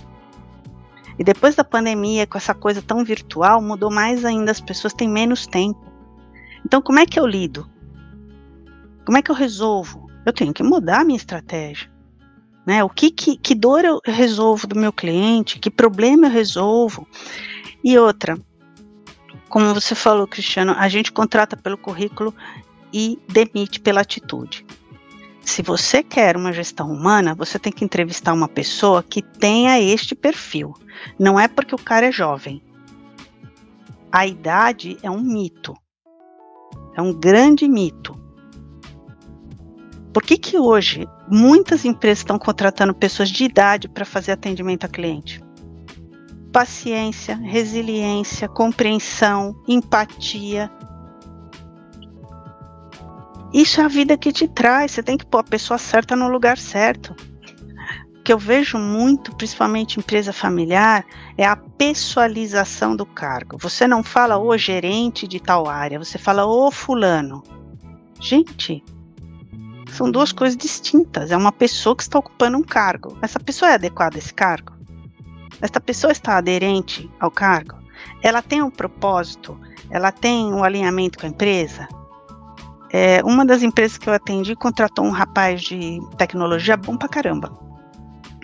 E 1.19 1.23
depois 1.23 1.55
da 1.55 1.63
pandemia, 1.63 2.25
com 2.25 2.37
essa 2.37 2.55
coisa 2.55 2.81
tão 2.81 3.05
virtual, 3.05 3.61
mudou 3.61 3.91
mais 3.91 4.25
ainda. 4.25 4.51
As 4.51 4.59
pessoas 4.59 4.93
têm 4.93 5.07
menos 5.07 5.45
tempo. 5.45 5.79
Então, 6.65 6.81
como 6.81 6.99
é 6.99 7.05
que 7.05 7.19
eu 7.19 7.27
lido? 7.27 7.69
Como 9.05 9.17
é 9.17 9.21
que 9.21 9.29
eu 9.29 9.35
resolvo? 9.35 10.09
Eu 10.25 10.33
tenho 10.33 10.53
que 10.53 10.63
mudar 10.63 11.01
a 11.01 11.03
minha 11.03 11.17
estratégia. 11.17 11.89
Né? 12.65 12.83
O 12.83 12.89
que, 12.89 13.11
que, 13.11 13.37
que 13.37 13.55
dor 13.55 13.85
eu 13.85 13.99
resolvo 14.03 14.67
do 14.67 14.77
meu 14.77 14.91
cliente? 14.91 15.59
Que 15.59 15.69
problema 15.69 16.27
eu 16.27 16.31
resolvo? 16.31 17.07
E 17.83 17.97
outra, 17.97 18.37
como 19.49 19.73
você 19.73 19.95
falou, 19.95 20.27
Cristiano, 20.27 20.75
a 20.77 20.87
gente 20.87 21.11
contrata 21.11 21.57
pelo 21.57 21.77
currículo 21.77 22.33
e 22.93 23.19
demite 23.27 23.79
pela 23.79 24.01
atitude. 24.01 24.65
Se 25.41 25.63
você 25.63 26.03
quer 26.03 26.37
uma 26.37 26.53
gestão 26.53 26.91
humana, 26.91 27.33
você 27.33 27.57
tem 27.57 27.71
que 27.71 27.83
entrevistar 27.83 28.33
uma 28.33 28.47
pessoa 28.47 29.01
que 29.01 29.21
tenha 29.21 29.81
este 29.81 30.13
perfil. 30.13 30.75
Não 31.17 31.39
é 31.39 31.47
porque 31.47 31.73
o 31.73 31.79
cara 31.79 32.07
é 32.07 32.11
jovem. 32.11 32.61
A 34.11 34.27
idade 34.27 34.97
é 35.01 35.09
um 35.09 35.21
mito. 35.21 35.75
É 36.95 37.01
um 37.01 37.13
grande 37.13 37.67
mito. 37.67 38.19
Por 40.13 40.23
que, 40.23 40.37
que 40.37 40.57
hoje 40.57 41.07
muitas 41.27 41.85
empresas 41.85 42.19
estão 42.19 42.37
contratando 42.37 42.93
pessoas 42.93 43.29
de 43.29 43.43
idade 43.43 43.87
para 43.87 44.05
fazer 44.05 44.31
atendimento 44.31 44.85
a 44.85 44.89
cliente? 44.89 45.41
Paciência, 46.51 47.35
resiliência, 47.35 48.47
compreensão, 48.47 49.55
empatia. 49.67 50.71
Isso 53.53 53.81
é 53.81 53.83
a 53.83 53.87
vida 53.87 54.17
que 54.17 54.31
te 54.31 54.47
traz. 54.47 54.91
Você 54.91 55.03
tem 55.03 55.17
que 55.17 55.25
pôr 55.25 55.39
a 55.39 55.43
pessoa 55.43 55.77
certa 55.77 56.15
no 56.15 56.27
lugar 56.27 56.57
certo. 56.57 57.15
O 58.17 58.23
que 58.23 58.33
eu 58.33 58.37
vejo 58.37 58.77
muito, 58.77 59.35
principalmente 59.35 59.97
em 59.97 59.99
empresa 59.99 60.33
familiar, 60.33 61.05
é 61.37 61.45
a 61.45 61.55
pessoalização 61.55 62.95
do 62.95 63.05
cargo. 63.05 63.57
Você 63.59 63.87
não 63.87 64.03
fala 64.03 64.37
o 64.37 64.55
gerente 64.57 65.27
de 65.27 65.39
tal 65.39 65.67
área, 65.67 65.99
você 65.99 66.17
fala 66.17 66.45
o 66.45 66.71
fulano. 66.71 67.43
Gente, 68.19 68.83
são 69.91 70.11
duas 70.11 70.31
coisas 70.31 70.57
distintas. 70.57 71.31
É 71.31 71.37
uma 71.37 71.51
pessoa 71.51 71.95
que 71.95 72.03
está 72.03 72.19
ocupando 72.19 72.57
um 72.57 72.63
cargo. 72.63 73.17
Essa 73.21 73.39
pessoa 73.39 73.71
é 73.71 73.73
adequada 73.75 74.17
a 74.17 74.19
esse 74.19 74.33
cargo? 74.33 74.78
Essa 75.61 75.79
pessoa 75.79 76.11
está 76.11 76.37
aderente 76.37 77.09
ao 77.19 77.29
cargo? 77.29 77.77
Ela 78.21 78.41
tem 78.41 78.61
um 78.61 78.69
propósito? 78.69 79.59
Ela 79.89 80.11
tem 80.11 80.53
um 80.53 80.63
alinhamento 80.63 81.19
com 81.19 81.25
a 81.25 81.29
empresa? 81.29 81.87
É, 82.91 83.21
uma 83.23 83.45
das 83.45 83.61
empresas 83.61 83.97
que 83.97 84.09
eu 84.09 84.13
atendi 84.13 84.55
contratou 84.55 85.05
um 85.05 85.11
rapaz 85.11 85.61
de 85.61 85.99
tecnologia 86.17 86.75
bom 86.75 86.97
pra 86.97 87.07
caramba. 87.07 87.57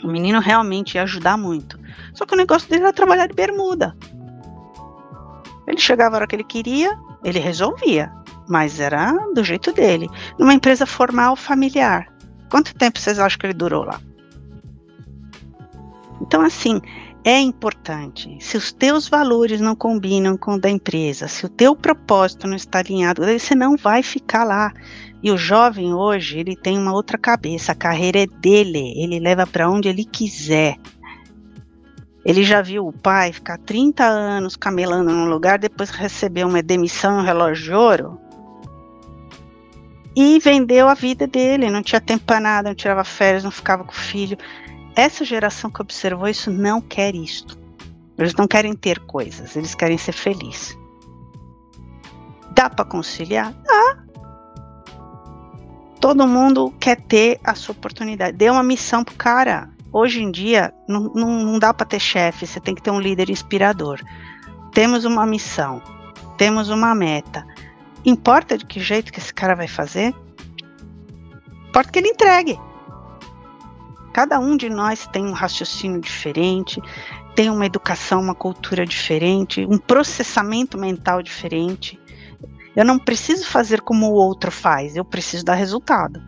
O 0.04 0.08
menino 0.08 0.40
realmente 0.40 0.96
ia 0.96 1.04
ajudar 1.04 1.38
muito. 1.38 1.80
Só 2.14 2.26
que 2.26 2.34
o 2.34 2.38
negócio 2.38 2.70
dele 2.70 2.84
era 2.84 2.94
trabalhar 2.94 3.28
de 3.28 3.34
bermuda. 3.34 3.96
Ele 5.68 5.80
chegava 5.80 6.16
a 6.16 6.18
hora 6.18 6.28
que 6.28 6.36
ele 6.36 6.44
queria, 6.44 6.98
ele 7.24 7.40
resolvia 7.40 8.12
mas 8.48 8.80
era 8.80 9.12
do 9.34 9.44
jeito 9.44 9.72
dele. 9.72 10.10
Numa 10.38 10.54
empresa 10.54 10.86
formal 10.86 11.36
familiar. 11.36 12.08
Quanto 12.50 12.76
tempo 12.76 13.00
vocês 13.00 13.20
acham 13.20 13.40
que 13.40 13.46
ele 13.48 13.54
durou 13.54 13.84
lá? 13.84 14.00
Então, 16.22 16.42
assim, 16.42 16.82
é 17.26 17.40
importante. 17.40 18.38
Se 18.40 18.56
os 18.56 18.72
teus 18.72 19.10
valores 19.10 19.60
não 19.60 19.76
combinam 19.76 20.38
com 20.38 20.54
o 20.54 20.60
da 20.60 20.70
empresa, 20.70 21.28
se 21.28 21.44
o 21.44 21.50
teu 21.50 21.76
propósito 21.76 22.48
não 22.48 22.56
está 22.56 22.78
alinhado, 22.78 23.26
você 23.26 23.56
não 23.56 23.76
vai 23.76 24.04
ficar 24.04 24.44
lá. 24.44 24.72
E 25.24 25.32
o 25.32 25.38
jovem 25.38 25.92
hoje, 25.92 26.38
ele 26.38 26.56
tem 26.56 26.78
uma 26.78 26.94
outra 26.94 27.18
cabeça, 27.18 27.72
a 27.72 27.76
carreira 27.76 28.20
é 28.20 28.28
dele, 28.28 28.94
ele 28.96 29.20
leva 29.20 29.48
para 29.48 29.68
onde 29.68 29.90
ele 29.90 30.06
quiser. 30.06 30.78
Ele 32.24 32.44
já 32.44 32.62
viu 32.62 32.86
o 32.86 32.94
pai 32.94 33.34
ficar 33.34 33.58
30 33.58 34.04
anos 34.04 34.56
camelando 34.56 35.12
num 35.12 35.26
lugar, 35.26 35.58
depois 35.58 35.90
receber 35.90 36.46
uma 36.46 36.62
demissão, 36.62 37.18
um 37.18 37.24
relógio 37.24 37.64
de 37.64 37.74
ouro, 37.74 38.20
e 40.16 40.40
vendeu 40.40 40.88
a 40.88 40.94
vida 40.94 41.26
dele, 41.26 41.72
não 41.72 41.82
tinha 41.82 42.00
tempo 42.00 42.24
para 42.24 42.40
nada, 42.40 42.70
não 42.70 42.76
tirava 42.76 43.04
férias, 43.04 43.44
não 43.44 43.52
ficava 43.52 43.84
com 43.84 43.92
o 43.92 43.96
filho. 43.96 44.38
Essa 44.96 45.26
geração 45.26 45.70
que 45.70 45.82
observou 45.82 46.28
isso 46.28 46.50
não 46.50 46.80
quer 46.80 47.16
isto. 47.16 47.58
Eles 48.18 48.34
não 48.36 48.48
querem 48.48 48.74
ter 48.74 49.00
coisas, 49.00 49.56
eles 49.56 49.76
querem 49.76 49.98
ser 49.98 50.14
felizes. 50.14 50.78
Dá 52.52 52.70
para 52.70 52.86
conciliar? 52.86 53.54
Dá. 53.64 53.98
Todo 56.00 56.28
mundo 56.28 56.74
quer 56.80 57.02
ter 57.02 57.40
a 57.44 57.56
sua 57.56 57.74
oportunidade. 57.74 58.38
Dê 58.38 58.50
uma 58.50 58.64
missão 58.64 59.04
pro 59.04 59.16
cara. 59.16 59.70
Hoje 59.92 60.22
em 60.22 60.32
dia, 60.32 60.74
não, 60.88 61.12
não, 61.14 61.44
não 61.44 61.60
dá 61.60 61.74
para 61.74 61.86
ter 61.86 62.00
chefe, 62.00 62.48
você 62.48 62.60
tem 62.60 62.76
que 62.76 62.82
ter 62.82 62.92
um 62.92 63.00
líder 63.00 63.30
inspirador. 63.30 64.00
Temos 64.74 65.04
uma 65.04 65.26
missão, 65.26 65.82
temos 66.38 66.70
uma 66.70 66.94
meta 66.94 67.46
Importa 68.06 68.56
de 68.56 68.66
que 68.66 68.80
jeito 68.80 69.12
que 69.12 69.20
esse 69.20 69.34
cara 69.34 69.56
vai 69.56 69.68
fazer? 69.68 70.14
Importa 71.68 71.92
que 71.92 71.98
ele 71.98 72.10
entregue. 72.10 72.60
Cada 74.16 74.40
um 74.40 74.56
de 74.56 74.70
nós 74.70 75.06
tem 75.08 75.26
um 75.26 75.34
raciocínio 75.34 76.00
diferente, 76.00 76.82
tem 77.36 77.50
uma 77.50 77.66
educação, 77.66 78.22
uma 78.22 78.34
cultura 78.34 78.86
diferente, 78.86 79.66
um 79.66 79.78
processamento 79.78 80.78
mental 80.78 81.22
diferente. 81.22 82.00
Eu 82.74 82.86
não 82.86 82.98
preciso 82.98 83.46
fazer 83.46 83.82
como 83.82 84.06
o 84.06 84.14
outro 84.14 84.50
faz, 84.50 84.96
eu 84.96 85.04
preciso 85.04 85.44
dar 85.44 85.56
resultado. 85.56 86.24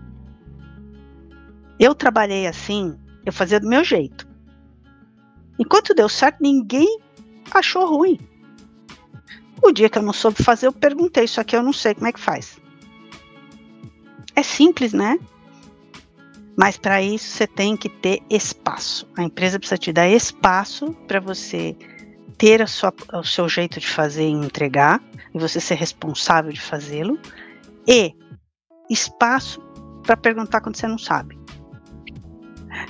Eu 1.80 1.96
trabalhei 1.96 2.46
assim, 2.46 3.00
eu 3.26 3.32
fazia 3.32 3.58
do 3.58 3.70
meu 3.70 3.86
jeito. 3.86 4.28
Enquanto 5.58 5.94
deu 5.94 6.10
certo, 6.10 6.42
ninguém 6.42 7.00
achou 7.52 7.88
ruim. 7.88 8.20
O 9.64 9.72
dia 9.72 9.90
que 9.90 9.98
eu 9.98 10.04
não 10.04 10.12
soube 10.12 10.44
fazer, 10.44 10.68
eu 10.68 10.74
perguntei: 10.74 11.24
Isso 11.24 11.40
aqui 11.40 11.56
eu 11.56 11.64
não 11.64 11.72
sei, 11.72 11.96
como 11.96 12.08
é 12.08 12.12
que 12.12 12.20
faz? 12.20 12.60
É 14.36 14.44
simples, 14.44 14.92
né? 14.92 15.18
Mas 16.58 16.76
para 16.76 17.02
isso 17.02 17.30
você 17.30 17.46
tem 17.46 17.78
que 17.78 17.88
ter 17.88 18.20
espaço. 18.30 19.08
A 19.16 19.22
empresa 19.22 19.60
precisa 19.60 19.78
te 19.78 19.94
dar 19.94 20.10
espaço 20.10 20.92
para 21.08 21.20
você 21.20 21.78
ter 22.36 22.64
a 22.64 22.68
sua, 22.68 22.92
o 23.14 23.24
seu 23.24 23.48
jeito 23.48 23.80
de 23.80 23.88
fazer 23.88 24.28
e 24.28 24.32
entregar, 24.32 25.02
e 25.34 25.40
você 25.40 25.60
ser 25.60 25.76
responsável 25.76 26.52
de 26.52 26.60
fazê-lo, 26.60 27.20
e 27.88 28.14
espaço 28.90 29.62
para 30.04 30.18
perguntar 30.18 30.62
quando 30.62 30.76
você 30.76 30.88
não 30.88 30.98
sabe. 30.98 31.38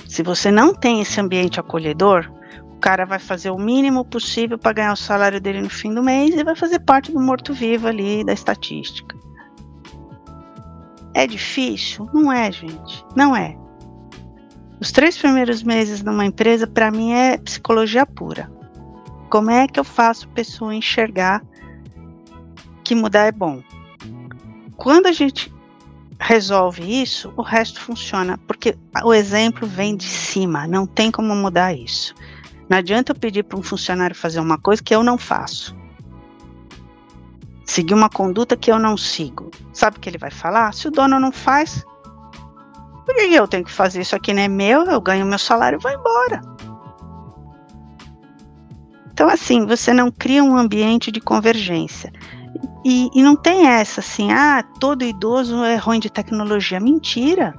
Se 0.06 0.22
você 0.22 0.50
não 0.50 0.74
tem 0.74 1.00
esse 1.00 1.20
ambiente 1.20 1.60
acolhedor, 1.60 2.30
o 2.62 2.80
cara 2.80 3.04
vai 3.04 3.18
fazer 3.18 3.50
o 3.50 3.58
mínimo 3.58 4.04
possível 4.04 4.58
para 4.58 4.72
ganhar 4.72 4.92
o 4.92 4.96
salário 4.96 5.40
dele 5.40 5.60
no 5.60 5.70
fim 5.70 5.92
do 5.92 6.02
mês 6.02 6.34
e 6.34 6.44
vai 6.44 6.54
fazer 6.54 6.80
parte 6.80 7.12
do 7.12 7.20
morto-vivo 7.20 7.86
ali 7.86 8.24
da 8.24 8.32
estatística. 8.32 9.16
É 11.18 11.26
difícil? 11.26 12.08
Não 12.14 12.32
é, 12.32 12.52
gente. 12.52 13.04
Não 13.16 13.34
é. 13.34 13.58
Os 14.80 14.92
três 14.92 15.18
primeiros 15.18 15.64
meses 15.64 16.00
numa 16.00 16.24
empresa, 16.24 16.64
para 16.64 16.92
mim, 16.92 17.10
é 17.10 17.36
psicologia 17.36 18.06
pura. 18.06 18.48
Como 19.28 19.50
é 19.50 19.66
que 19.66 19.80
eu 19.80 19.84
faço 19.84 20.28
a 20.28 20.32
pessoa 20.32 20.72
enxergar 20.72 21.42
que 22.84 22.94
mudar 22.94 23.26
é 23.26 23.32
bom? 23.32 23.60
Quando 24.76 25.06
a 25.06 25.12
gente 25.12 25.52
resolve 26.20 26.84
isso, 27.02 27.32
o 27.36 27.42
resto 27.42 27.80
funciona, 27.80 28.38
porque 28.46 28.78
o 29.02 29.12
exemplo 29.12 29.66
vem 29.66 29.96
de 29.96 30.06
cima, 30.06 30.68
não 30.68 30.86
tem 30.86 31.10
como 31.10 31.34
mudar 31.34 31.74
isso. 31.74 32.14
Não 32.70 32.78
adianta 32.78 33.10
eu 33.10 33.16
pedir 33.16 33.42
para 33.42 33.58
um 33.58 33.62
funcionário 33.62 34.14
fazer 34.14 34.38
uma 34.38 34.56
coisa 34.56 34.80
que 34.80 34.94
eu 34.94 35.02
não 35.02 35.18
faço. 35.18 35.76
Seguir 37.68 37.92
uma 37.92 38.08
conduta 38.08 38.56
que 38.56 38.72
eu 38.72 38.78
não 38.78 38.96
sigo. 38.96 39.50
Sabe 39.72 39.98
o 39.98 40.00
que 40.00 40.08
ele 40.08 40.16
vai 40.16 40.30
falar? 40.30 40.72
Se 40.72 40.88
o 40.88 40.90
dono 40.90 41.20
não 41.20 41.30
faz, 41.30 41.84
por 43.04 43.14
que 43.14 43.34
eu 43.34 43.46
tenho 43.46 43.64
que 43.64 43.70
fazer 43.70 44.00
isso 44.00 44.16
aqui 44.16 44.32
não 44.32 44.42
é 44.42 44.48
meu? 44.48 44.84
Eu 44.84 45.00
ganho 45.00 45.26
meu 45.26 45.38
salário 45.38 45.78
e 45.78 45.82
vou 45.82 45.92
embora. 45.92 46.40
Então, 49.12 49.28
assim, 49.28 49.66
você 49.66 49.92
não 49.92 50.10
cria 50.10 50.42
um 50.42 50.56
ambiente 50.56 51.12
de 51.12 51.20
convergência. 51.20 52.10
E, 52.84 53.10
e 53.14 53.22
não 53.22 53.36
tem 53.36 53.66
essa 53.66 54.00
assim, 54.00 54.32
ah, 54.32 54.64
todo 54.80 55.04
idoso 55.04 55.62
é 55.62 55.76
ruim 55.76 56.00
de 56.00 56.08
tecnologia. 56.08 56.80
Mentira 56.80 57.54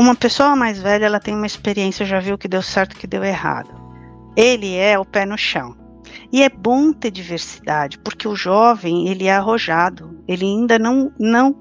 uma 0.00 0.14
pessoa 0.14 0.54
mais 0.56 0.80
velha, 0.80 1.06
ela 1.06 1.20
tem 1.20 1.34
uma 1.34 1.46
experiência, 1.46 2.06
já 2.06 2.20
viu 2.20 2.38
que 2.38 2.48
deu 2.48 2.62
certo, 2.62 2.96
que 2.96 3.06
deu 3.06 3.24
errado. 3.24 3.70
Ele 4.36 4.76
é 4.76 4.98
o 4.98 5.04
pé 5.04 5.26
no 5.26 5.36
chão. 5.36 5.79
E 6.32 6.42
é 6.42 6.48
bom 6.48 6.92
ter 6.92 7.10
diversidade, 7.10 7.98
porque 7.98 8.28
o 8.28 8.36
jovem, 8.36 9.08
ele 9.08 9.26
é 9.26 9.32
arrojado, 9.32 10.22
ele 10.28 10.44
ainda 10.44 10.78
não, 10.78 11.12
não 11.18 11.56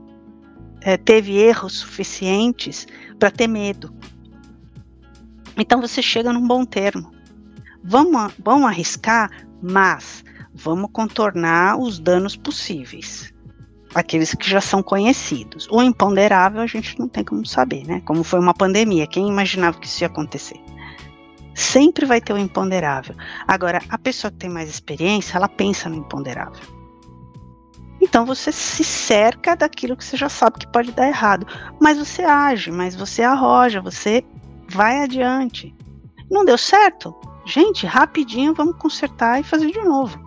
é, 0.82 0.96
teve 0.96 1.38
erros 1.38 1.80
suficientes 1.80 2.86
para 3.18 3.32
ter 3.32 3.48
medo. 3.48 3.94
Então 5.58 5.82
você 5.82 6.02
chega 6.02 6.32
num 6.32 6.48
bom 6.48 6.66
termo. 6.66 7.12
Vamos, 7.84 8.34
vamos 8.44 8.68
arriscar, 8.68 9.32
mas 9.62 10.24
vamos 10.54 10.90
contornar 10.92 11.80
os 11.80 12.00
danos 12.00 12.36
possíveis 12.36 13.34
aqueles 13.94 14.34
que 14.36 14.50
já 14.50 14.62
são 14.62 14.84
conhecidos. 14.84 15.68
O 15.72 15.82
imponderável 15.82 16.62
a 16.62 16.68
gente 16.68 16.98
não 17.00 17.08
tem 17.08 17.24
como 17.24 17.46
saber, 17.46 17.86
né? 17.86 18.02
Como 18.06 18.24
foi 18.24 18.40
uma 18.40 18.54
pandemia, 18.54 19.08
quem 19.08 19.28
imaginava 19.28 19.80
que 19.80 19.88
isso 19.88 20.04
ia 20.04 20.08
acontecer? 20.08 20.60
Sempre 21.60 22.06
vai 22.06 22.22
ter 22.22 22.32
o 22.32 22.38
imponderável. 22.38 23.14
Agora, 23.46 23.82
a 23.90 23.98
pessoa 23.98 24.32
que 24.32 24.38
tem 24.38 24.50
mais 24.50 24.70
experiência, 24.70 25.36
ela 25.36 25.50
pensa 25.50 25.90
no 25.90 25.96
imponderável. 25.98 26.64
Então 28.02 28.26
você 28.26 28.50
se 28.50 28.82
cerca 28.82 29.58
daquilo 29.58 29.98
que 29.98 30.06
você 30.06 30.16
já 30.16 30.30
sabe 30.30 30.60
que 30.60 30.72
pode 30.72 30.94
dar 30.94 31.10
errado, 31.10 31.46
mas 31.78 31.98
você 31.98 32.24
age, 32.24 32.72
mas 32.72 32.96
você 32.96 33.24
arroja, 33.24 33.82
você 33.82 34.24
vai 34.70 35.02
adiante. 35.04 35.76
Não 36.32 36.46
deu 36.46 36.58
certo? 36.58 37.14
Gente, 37.46 37.86
rapidinho 37.86 38.54
vamos 38.54 38.78
consertar 38.78 39.42
e 39.42 39.44
fazer 39.44 39.70
de 39.70 39.84
novo. 39.84 40.18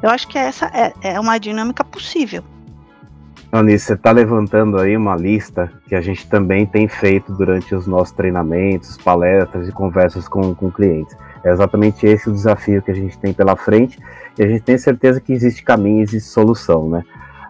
Eu 0.00 0.10
acho 0.10 0.28
que 0.28 0.38
essa 0.38 0.66
é, 0.66 0.94
é 1.02 1.18
uma 1.18 1.38
dinâmica 1.38 1.82
possível. 1.82 2.44
Anice, 3.50 3.86
você 3.86 3.92
está 3.94 4.10
levantando 4.10 4.78
aí 4.78 4.94
uma 4.94 5.16
lista 5.16 5.72
que 5.86 5.94
a 5.94 6.02
gente 6.02 6.28
também 6.28 6.66
tem 6.66 6.86
feito 6.86 7.32
durante 7.32 7.74
os 7.74 7.86
nossos 7.86 8.12
treinamentos, 8.12 8.98
palestras 8.98 9.66
e 9.66 9.72
conversas 9.72 10.28
com, 10.28 10.54
com 10.54 10.70
clientes. 10.70 11.16
É 11.42 11.50
exatamente 11.50 12.06
esse 12.06 12.28
o 12.28 12.32
desafio 12.32 12.82
que 12.82 12.90
a 12.90 12.94
gente 12.94 13.18
tem 13.18 13.32
pela 13.32 13.56
frente 13.56 13.98
e 14.38 14.42
a 14.42 14.48
gente 14.48 14.62
tem 14.62 14.76
certeza 14.76 15.18
que 15.18 15.32
existe 15.32 15.62
caminho, 15.62 16.02
existe 16.02 16.28
solução, 16.28 16.90
né? 16.90 17.02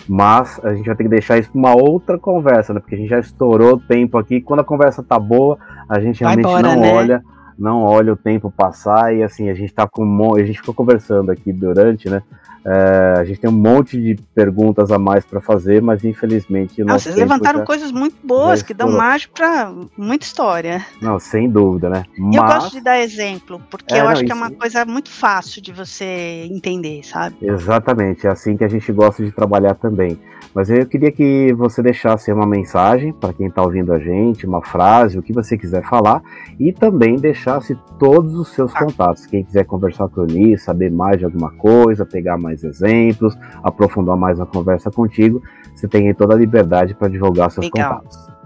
Mas 0.09 0.61
a 0.65 0.73
gente 0.73 0.87
vai 0.87 0.95
ter 0.95 1.03
que 1.03 1.09
deixar 1.09 1.37
isso 1.37 1.51
para 1.51 1.59
uma 1.59 1.75
outra 1.75 2.17
conversa, 2.17 2.73
né? 2.73 2.79
Porque 2.79 2.95
a 2.95 2.99
gente 2.99 3.11
já 3.11 3.19
estourou 3.19 3.75
o 3.75 3.81
tempo 3.81 4.17
aqui. 4.17 4.41
Quando 4.41 4.61
a 4.61 4.65
conversa 4.65 5.03
tá 5.03 5.19
boa, 5.19 5.59
a 5.89 5.99
gente 5.99 6.21
realmente 6.21 6.47
embora, 6.47 6.63
não 6.63 6.81
né? 6.81 6.95
olha, 6.95 7.25
não 7.59 7.83
olha 7.83 8.13
o 8.13 8.17
tempo 8.17 8.53
passar 8.57 9.15
e 9.15 9.23
assim 9.23 9.51
a 9.51 9.55
gente 9.55 9.75
tá 9.75 9.87
com 9.87 10.35
a 10.37 10.45
gente 10.45 10.61
ficou 10.61 10.75
conversando 10.75 11.33
aqui 11.33 11.53
durante, 11.53 12.09
né? 12.09 12.23
É, 12.71 13.21
a 13.21 13.25
gente 13.25 13.41
tem 13.41 13.49
um 13.49 13.55
monte 13.55 13.99
de 13.99 14.15
perguntas 14.35 14.93
a 14.93 14.99
mais 14.99 15.25
para 15.25 15.41
fazer, 15.41 15.81
mas 15.81 16.05
infelizmente. 16.05 16.85
Não, 16.85 16.99
vocês 16.99 17.17
levantaram 17.17 17.61
já, 17.61 17.65
coisas 17.65 17.91
muito 17.91 18.17
boas 18.23 18.61
que 18.61 18.75
dão 18.75 18.91
margem 18.91 19.29
para 19.33 19.73
muita 19.97 20.27
história. 20.27 20.85
Não, 21.01 21.19
sem 21.19 21.49
dúvida, 21.49 21.89
né? 21.89 22.05
Mas... 22.19 22.37
Eu 22.37 22.43
gosto 22.43 22.73
de 22.73 22.81
dar 22.83 23.01
exemplo, 23.01 23.59
porque 23.71 23.95
é, 23.95 24.01
eu 24.01 24.05
não, 24.05 24.11
acho 24.11 24.25
que 24.25 24.33
é 24.33 24.35
uma 24.35 24.51
coisa 24.51 24.85
muito 24.85 25.11
fácil 25.11 25.63
de 25.63 25.73
você 25.73 26.47
entender, 26.51 27.03
sabe? 27.05 27.37
Exatamente, 27.41 28.27
é 28.27 28.31
assim 28.31 28.55
que 28.55 28.65
a 28.65 28.69
gente 28.69 28.93
gosta 28.93 29.25
de 29.25 29.33
trabalhar 29.33 29.75
também. 29.75 30.19
Mas 30.55 30.71
eu 30.71 30.85
queria 30.87 31.13
que 31.13 31.53
você 31.53 31.83
deixasse 31.83 32.33
uma 32.33 32.47
mensagem 32.47 33.13
para 33.13 33.33
quem 33.33 33.49
está 33.49 33.63
ouvindo 33.63 33.93
a 33.93 33.99
gente, 33.99 34.47
uma 34.47 34.63
frase, 34.63 35.19
o 35.19 35.23
que 35.23 35.33
você 35.33 35.57
quiser 35.57 35.85
falar, 35.85 36.23
e 36.59 36.73
também 36.73 37.17
deixasse 37.17 37.79
todos 37.99 38.35
os 38.35 38.49
seus 38.49 38.75
ah. 38.75 38.79
contatos. 38.81 39.27
Quem 39.27 39.45
quiser 39.45 39.65
conversar 39.65 40.09
com 40.09 40.23
o 40.23 40.27
Ni, 40.27 40.59
saber 40.59 40.91
mais 40.91 41.19
de 41.19 41.25
alguma 41.25 41.51
coisa, 41.53 42.05
pegar 42.07 42.39
mais 42.39 42.58
exemplos, 42.65 43.37
aprofundar 43.63 44.17
mais 44.17 44.41
a 44.41 44.47
conversa 44.47 44.91
contigo, 44.91 45.43
você 45.75 45.87
tem 45.87 46.13
toda 46.15 46.35
a 46.35 46.39
liberdade 46.39 46.95
para 46.95 47.09
divulgar 47.09 47.51
seus 47.51 47.67
Legal. 47.67 47.97
contatos. 47.97 48.39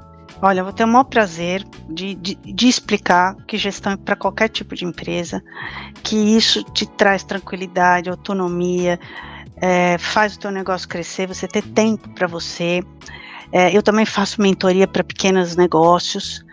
Olha, 0.44 0.58
eu 0.58 0.64
vou 0.64 0.72
ter 0.72 0.82
o 0.82 0.88
maior 0.88 1.04
prazer 1.04 1.64
de, 1.88 2.16
de, 2.16 2.34
de 2.34 2.66
explicar 2.66 3.36
que 3.46 3.56
gestão 3.56 3.92
é 3.92 3.96
para 3.96 4.16
qualquer 4.16 4.48
tipo 4.48 4.74
de 4.74 4.84
empresa, 4.84 5.40
que 6.02 6.16
isso 6.16 6.64
te 6.64 6.84
traz 6.84 7.22
tranquilidade, 7.22 8.10
autonomia, 8.10 8.98
é, 9.56 9.96
faz 9.98 10.34
o 10.34 10.40
teu 10.40 10.50
negócio 10.50 10.88
crescer, 10.88 11.28
você 11.28 11.46
ter 11.46 11.62
tempo 11.62 12.08
para 12.10 12.26
você. 12.26 12.82
É, 13.52 13.74
eu 13.76 13.84
também 13.84 14.04
faço 14.04 14.42
mentoria 14.42 14.88
para 14.88 15.04
pequenos 15.04 15.54
negócios, 15.54 16.44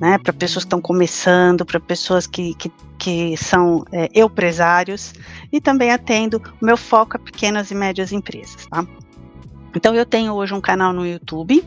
né, 0.00 0.18
para 0.18 0.32
pessoas 0.32 0.64
que 0.64 0.68
estão 0.68 0.80
começando, 0.80 1.64
para 1.64 1.78
pessoas 1.80 2.26
que, 2.26 2.54
que, 2.54 2.72
que 2.98 3.36
são 3.36 3.84
é, 3.92 4.08
empresários, 4.14 5.12
e 5.52 5.60
também 5.60 5.90
atendo, 5.90 6.42
o 6.60 6.64
meu 6.64 6.76
foco 6.76 7.16
é 7.16 7.18
pequenas 7.18 7.70
e 7.70 7.74
médias 7.74 8.12
empresas, 8.12 8.66
tá? 8.66 8.86
Então 9.74 9.94
eu 9.94 10.06
tenho 10.06 10.32
hoje 10.32 10.54
um 10.54 10.60
canal 10.60 10.92
no 10.92 11.06
YouTube, 11.06 11.66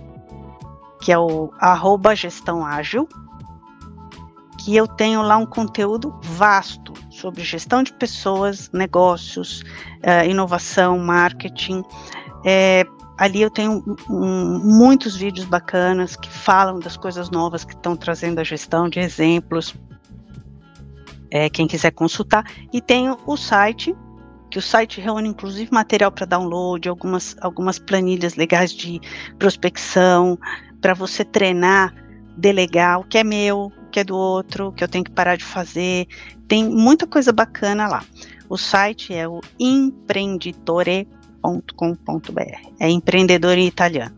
que 1.01 1.11
é 1.11 1.17
o 1.17 1.51
arroba 1.59 2.15
gestão 2.15 2.65
ágil, 2.65 3.07
que 4.57 4.75
eu 4.75 4.87
tenho 4.87 5.21
lá 5.21 5.37
um 5.37 5.45
conteúdo 5.45 6.13
vasto 6.21 6.93
sobre 7.09 7.43
gestão 7.43 7.83
de 7.83 7.93
pessoas, 7.93 8.69
negócios, 8.73 9.61
uh, 10.03 10.29
inovação, 10.29 10.97
marketing. 10.99 11.83
É, 12.45 12.85
ali 13.17 13.41
eu 13.41 13.49
tenho 13.49 13.83
um, 14.09 14.59
muitos 14.63 15.15
vídeos 15.15 15.45
bacanas 15.45 16.15
que 16.15 16.29
falam 16.29 16.79
das 16.79 16.95
coisas 16.95 17.29
novas 17.29 17.65
que 17.65 17.73
estão 17.73 17.95
trazendo 17.95 18.39
a 18.39 18.43
gestão, 18.43 18.87
de 18.87 18.99
exemplos. 18.99 19.73
É, 21.29 21.49
quem 21.49 21.67
quiser 21.67 21.91
consultar. 21.91 22.45
E 22.71 22.79
tenho 22.79 23.17
o 23.25 23.35
site, 23.35 23.93
que 24.49 24.57
o 24.57 24.61
site 24.61 25.01
reúne 25.01 25.27
inclusive 25.27 25.69
material 25.73 26.09
para 26.09 26.25
download, 26.25 26.87
algumas, 26.87 27.35
algumas 27.41 27.77
planilhas 27.77 28.35
legais 28.35 28.71
de 28.71 29.01
prospecção, 29.37 30.39
para 30.79 30.93
você 30.93 31.25
treinar, 31.25 31.93
delegar 32.37 32.99
o 32.99 33.03
que 33.03 33.17
é 33.17 33.23
meu, 33.25 33.73
que 33.91 33.99
é 33.99 34.03
do 34.05 34.15
outro, 34.15 34.71
que 34.71 34.83
eu 34.83 34.87
tenho 34.87 35.03
que 35.03 35.11
parar 35.11 35.35
de 35.35 35.43
fazer. 35.43 36.07
Tem 36.47 36.63
muita 36.63 37.05
coisa 37.05 37.33
bacana 37.33 37.87
lá. 37.87 38.03
O 38.47 38.57
site 38.57 39.13
é 39.13 39.27
o 39.27 39.41
empreenditore.com.br. 41.43 42.71
É 42.79 42.89
empreendedor 42.89 43.57
em 43.57 43.67
italiano. 43.67 44.15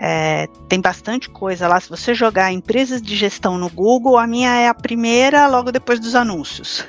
É, 0.00 0.46
tem 0.68 0.80
bastante 0.80 1.30
coisa 1.30 1.68
lá. 1.68 1.78
Se 1.80 1.88
você 1.88 2.14
jogar 2.14 2.52
empresas 2.52 3.00
de 3.00 3.16
gestão 3.16 3.56
no 3.56 3.70
Google, 3.70 4.18
a 4.18 4.26
minha 4.26 4.50
é 4.54 4.68
a 4.68 4.74
primeira 4.74 5.46
logo 5.46 5.70
depois 5.70 6.00
dos 6.00 6.14
anúncios. 6.14 6.86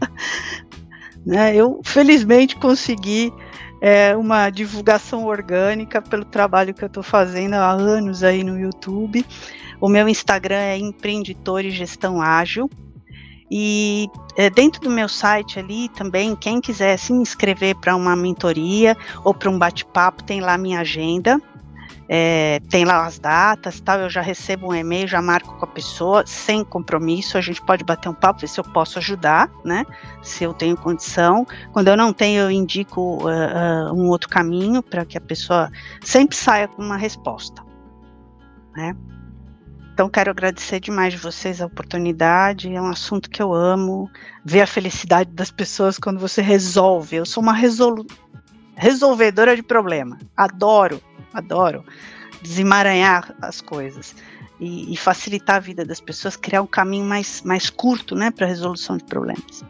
né, 1.26 1.54
eu 1.54 1.80
felizmente 1.84 2.56
consegui 2.56 3.32
é, 3.80 4.16
uma 4.16 4.48
divulgação 4.48 5.24
orgânica 5.26 6.00
pelo 6.00 6.24
trabalho 6.24 6.72
que 6.72 6.84
eu 6.84 6.88
estou 6.88 7.02
fazendo 7.02 7.54
há 7.54 7.70
anos 7.70 8.22
aí 8.22 8.44
no 8.44 8.58
YouTube. 8.58 9.26
O 9.80 9.88
meu 9.88 10.08
Instagram 10.08 10.56
é 10.56 10.78
Empreendedor 10.78 11.64
e 11.64 11.70
Gestão 11.70 12.22
Ágil. 12.22 12.70
E 13.56 14.10
é, 14.34 14.50
dentro 14.50 14.80
do 14.80 14.90
meu 14.90 15.08
site 15.08 15.60
ali 15.60 15.88
também, 15.90 16.34
quem 16.34 16.60
quiser 16.60 16.96
se 16.98 17.12
inscrever 17.12 17.76
para 17.76 17.94
uma 17.94 18.16
mentoria 18.16 18.96
ou 19.22 19.32
para 19.32 19.48
um 19.48 19.56
bate-papo, 19.56 20.24
tem 20.24 20.40
lá 20.40 20.58
minha 20.58 20.80
agenda. 20.80 21.40
É, 22.08 22.58
tem 22.68 22.84
lá 22.84 23.06
as 23.06 23.16
datas, 23.20 23.78
tal. 23.78 24.00
Eu 24.00 24.10
já 24.10 24.20
recebo 24.20 24.72
um 24.72 24.74
e-mail, 24.74 25.06
já 25.06 25.22
marco 25.22 25.54
com 25.56 25.64
a 25.64 25.68
pessoa, 25.68 26.26
sem 26.26 26.64
compromisso. 26.64 27.38
A 27.38 27.40
gente 27.40 27.62
pode 27.62 27.84
bater 27.84 28.08
um 28.08 28.12
papo, 28.12 28.40
ver 28.40 28.48
se 28.48 28.58
eu 28.58 28.64
posso 28.64 28.98
ajudar, 28.98 29.48
né? 29.64 29.86
Se 30.20 30.42
eu 30.42 30.52
tenho 30.52 30.76
condição. 30.76 31.46
Quando 31.72 31.86
eu 31.86 31.96
não 31.96 32.12
tenho, 32.12 32.40
eu 32.40 32.50
indico 32.50 33.22
uh, 33.22 33.28
uh, 33.28 33.94
um 33.94 34.08
outro 34.08 34.28
caminho 34.28 34.82
para 34.82 35.04
que 35.04 35.16
a 35.16 35.20
pessoa 35.20 35.70
sempre 36.02 36.36
saia 36.36 36.66
com 36.66 36.82
uma 36.82 36.96
resposta, 36.96 37.62
né? 38.74 38.96
Então, 39.94 40.08
quero 40.08 40.32
agradecer 40.32 40.80
demais 40.80 41.12
de 41.12 41.20
vocês 41.20 41.62
a 41.62 41.66
oportunidade. 41.66 42.74
É 42.74 42.82
um 42.82 42.88
assunto 42.88 43.30
que 43.30 43.40
eu 43.40 43.54
amo. 43.54 44.10
Ver 44.44 44.62
a 44.62 44.66
felicidade 44.66 45.30
das 45.30 45.52
pessoas 45.52 45.98
quando 45.98 46.18
você 46.18 46.42
resolve. 46.42 47.14
Eu 47.14 47.24
sou 47.24 47.40
uma 47.40 47.52
resolu 47.52 48.04
resolvedora 48.74 49.54
de 49.54 49.62
problema. 49.62 50.18
Adoro, 50.36 51.00
adoro 51.32 51.84
desemaranhar 52.42 53.36
as 53.40 53.60
coisas 53.60 54.16
e, 54.58 54.92
e, 54.92 54.96
facilitar 54.96 55.54
a 55.56 55.60
vida 55.60 55.84
das 55.84 56.00
pessoas, 56.00 56.36
criar 56.36 56.62
um 56.62 56.66
caminho 56.66 57.04
mais, 57.04 57.42
mais 57.42 57.70
curto 57.70 58.16
né, 58.16 58.32
para 58.32 58.46
a 58.46 58.48
resolução 58.48 58.96
de 58.96 59.04
problemas. 59.04 59.64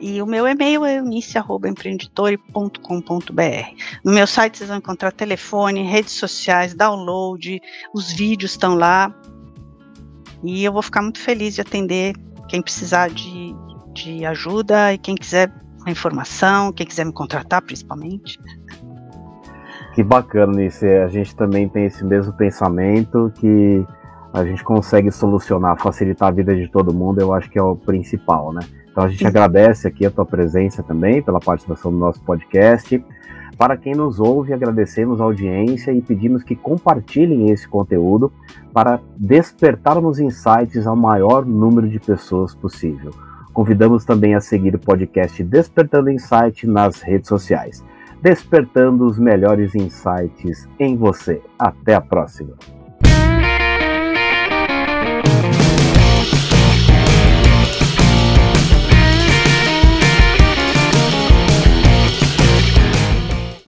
E 0.00 0.20
o 0.20 0.26
meu 0.26 0.48
e-mail 0.48 0.84
é 0.84 0.96
eunice.empreenditore.com.br. 0.96 3.76
No 4.02 4.12
meu 4.12 4.26
site 4.26 4.58
vocês 4.58 4.68
vão 4.68 4.78
encontrar 4.78 5.12
telefone, 5.12 5.84
redes 5.84 6.14
sociais, 6.14 6.74
download, 6.74 7.62
os 7.94 8.10
vídeos 8.10 8.50
estão 8.50 8.74
lá. 8.74 9.14
E 10.42 10.64
eu 10.64 10.72
vou 10.72 10.82
ficar 10.82 11.02
muito 11.02 11.20
feliz 11.20 11.54
de 11.54 11.60
atender 11.60 12.14
quem 12.48 12.60
precisar 12.60 13.08
de, 13.08 13.54
de 13.92 14.24
ajuda 14.24 14.92
e 14.92 14.98
quem 14.98 15.14
quiser 15.14 15.52
informação, 15.86 16.72
quem 16.72 16.86
quiser 16.86 17.06
me 17.06 17.12
contratar, 17.12 17.62
principalmente. 17.62 18.38
Que 19.94 20.02
bacana, 20.02 20.52
Nice. 20.52 20.86
A 20.86 21.08
gente 21.08 21.34
também 21.36 21.68
tem 21.68 21.86
esse 21.86 22.04
mesmo 22.04 22.32
pensamento 22.32 23.32
que 23.36 23.84
a 24.32 24.44
gente 24.44 24.64
consegue 24.64 25.10
solucionar, 25.10 25.78
facilitar 25.78 26.28
a 26.28 26.32
vida 26.32 26.56
de 26.56 26.66
todo 26.70 26.94
mundo, 26.94 27.20
eu 27.20 27.34
acho 27.34 27.50
que 27.50 27.58
é 27.58 27.62
o 27.62 27.76
principal, 27.76 28.52
né? 28.52 28.60
Então 28.90 29.04
a 29.04 29.08
gente 29.08 29.18
Sim. 29.18 29.26
agradece 29.26 29.86
aqui 29.86 30.06
a 30.06 30.10
tua 30.10 30.24
presença 30.24 30.82
também, 30.82 31.22
pela 31.22 31.38
participação 31.38 31.90
no 31.90 31.98
nosso 31.98 32.22
podcast. 32.22 33.02
Para 33.56 33.76
quem 33.76 33.94
nos 33.94 34.18
ouve, 34.18 34.52
agradecemos 34.52 35.20
a 35.20 35.24
audiência 35.24 35.92
e 35.92 36.02
pedimos 36.02 36.42
que 36.42 36.56
compartilhem 36.56 37.50
esse 37.50 37.68
conteúdo 37.68 38.32
para 38.72 39.00
despertarmos 39.16 40.18
insights 40.18 40.86
ao 40.86 40.96
maior 40.96 41.44
número 41.44 41.88
de 41.88 42.00
pessoas 42.00 42.54
possível. 42.54 43.12
Convidamos 43.52 44.04
também 44.04 44.34
a 44.34 44.40
seguir 44.40 44.74
o 44.74 44.78
podcast 44.78 45.44
Despertando 45.44 46.10
Insight 46.10 46.66
nas 46.66 47.02
redes 47.02 47.28
sociais, 47.28 47.84
despertando 48.22 49.06
os 49.06 49.18
melhores 49.18 49.74
insights 49.74 50.66
em 50.78 50.96
você. 50.96 51.40
Até 51.58 51.94
a 51.94 52.00
próxima! 52.00 52.81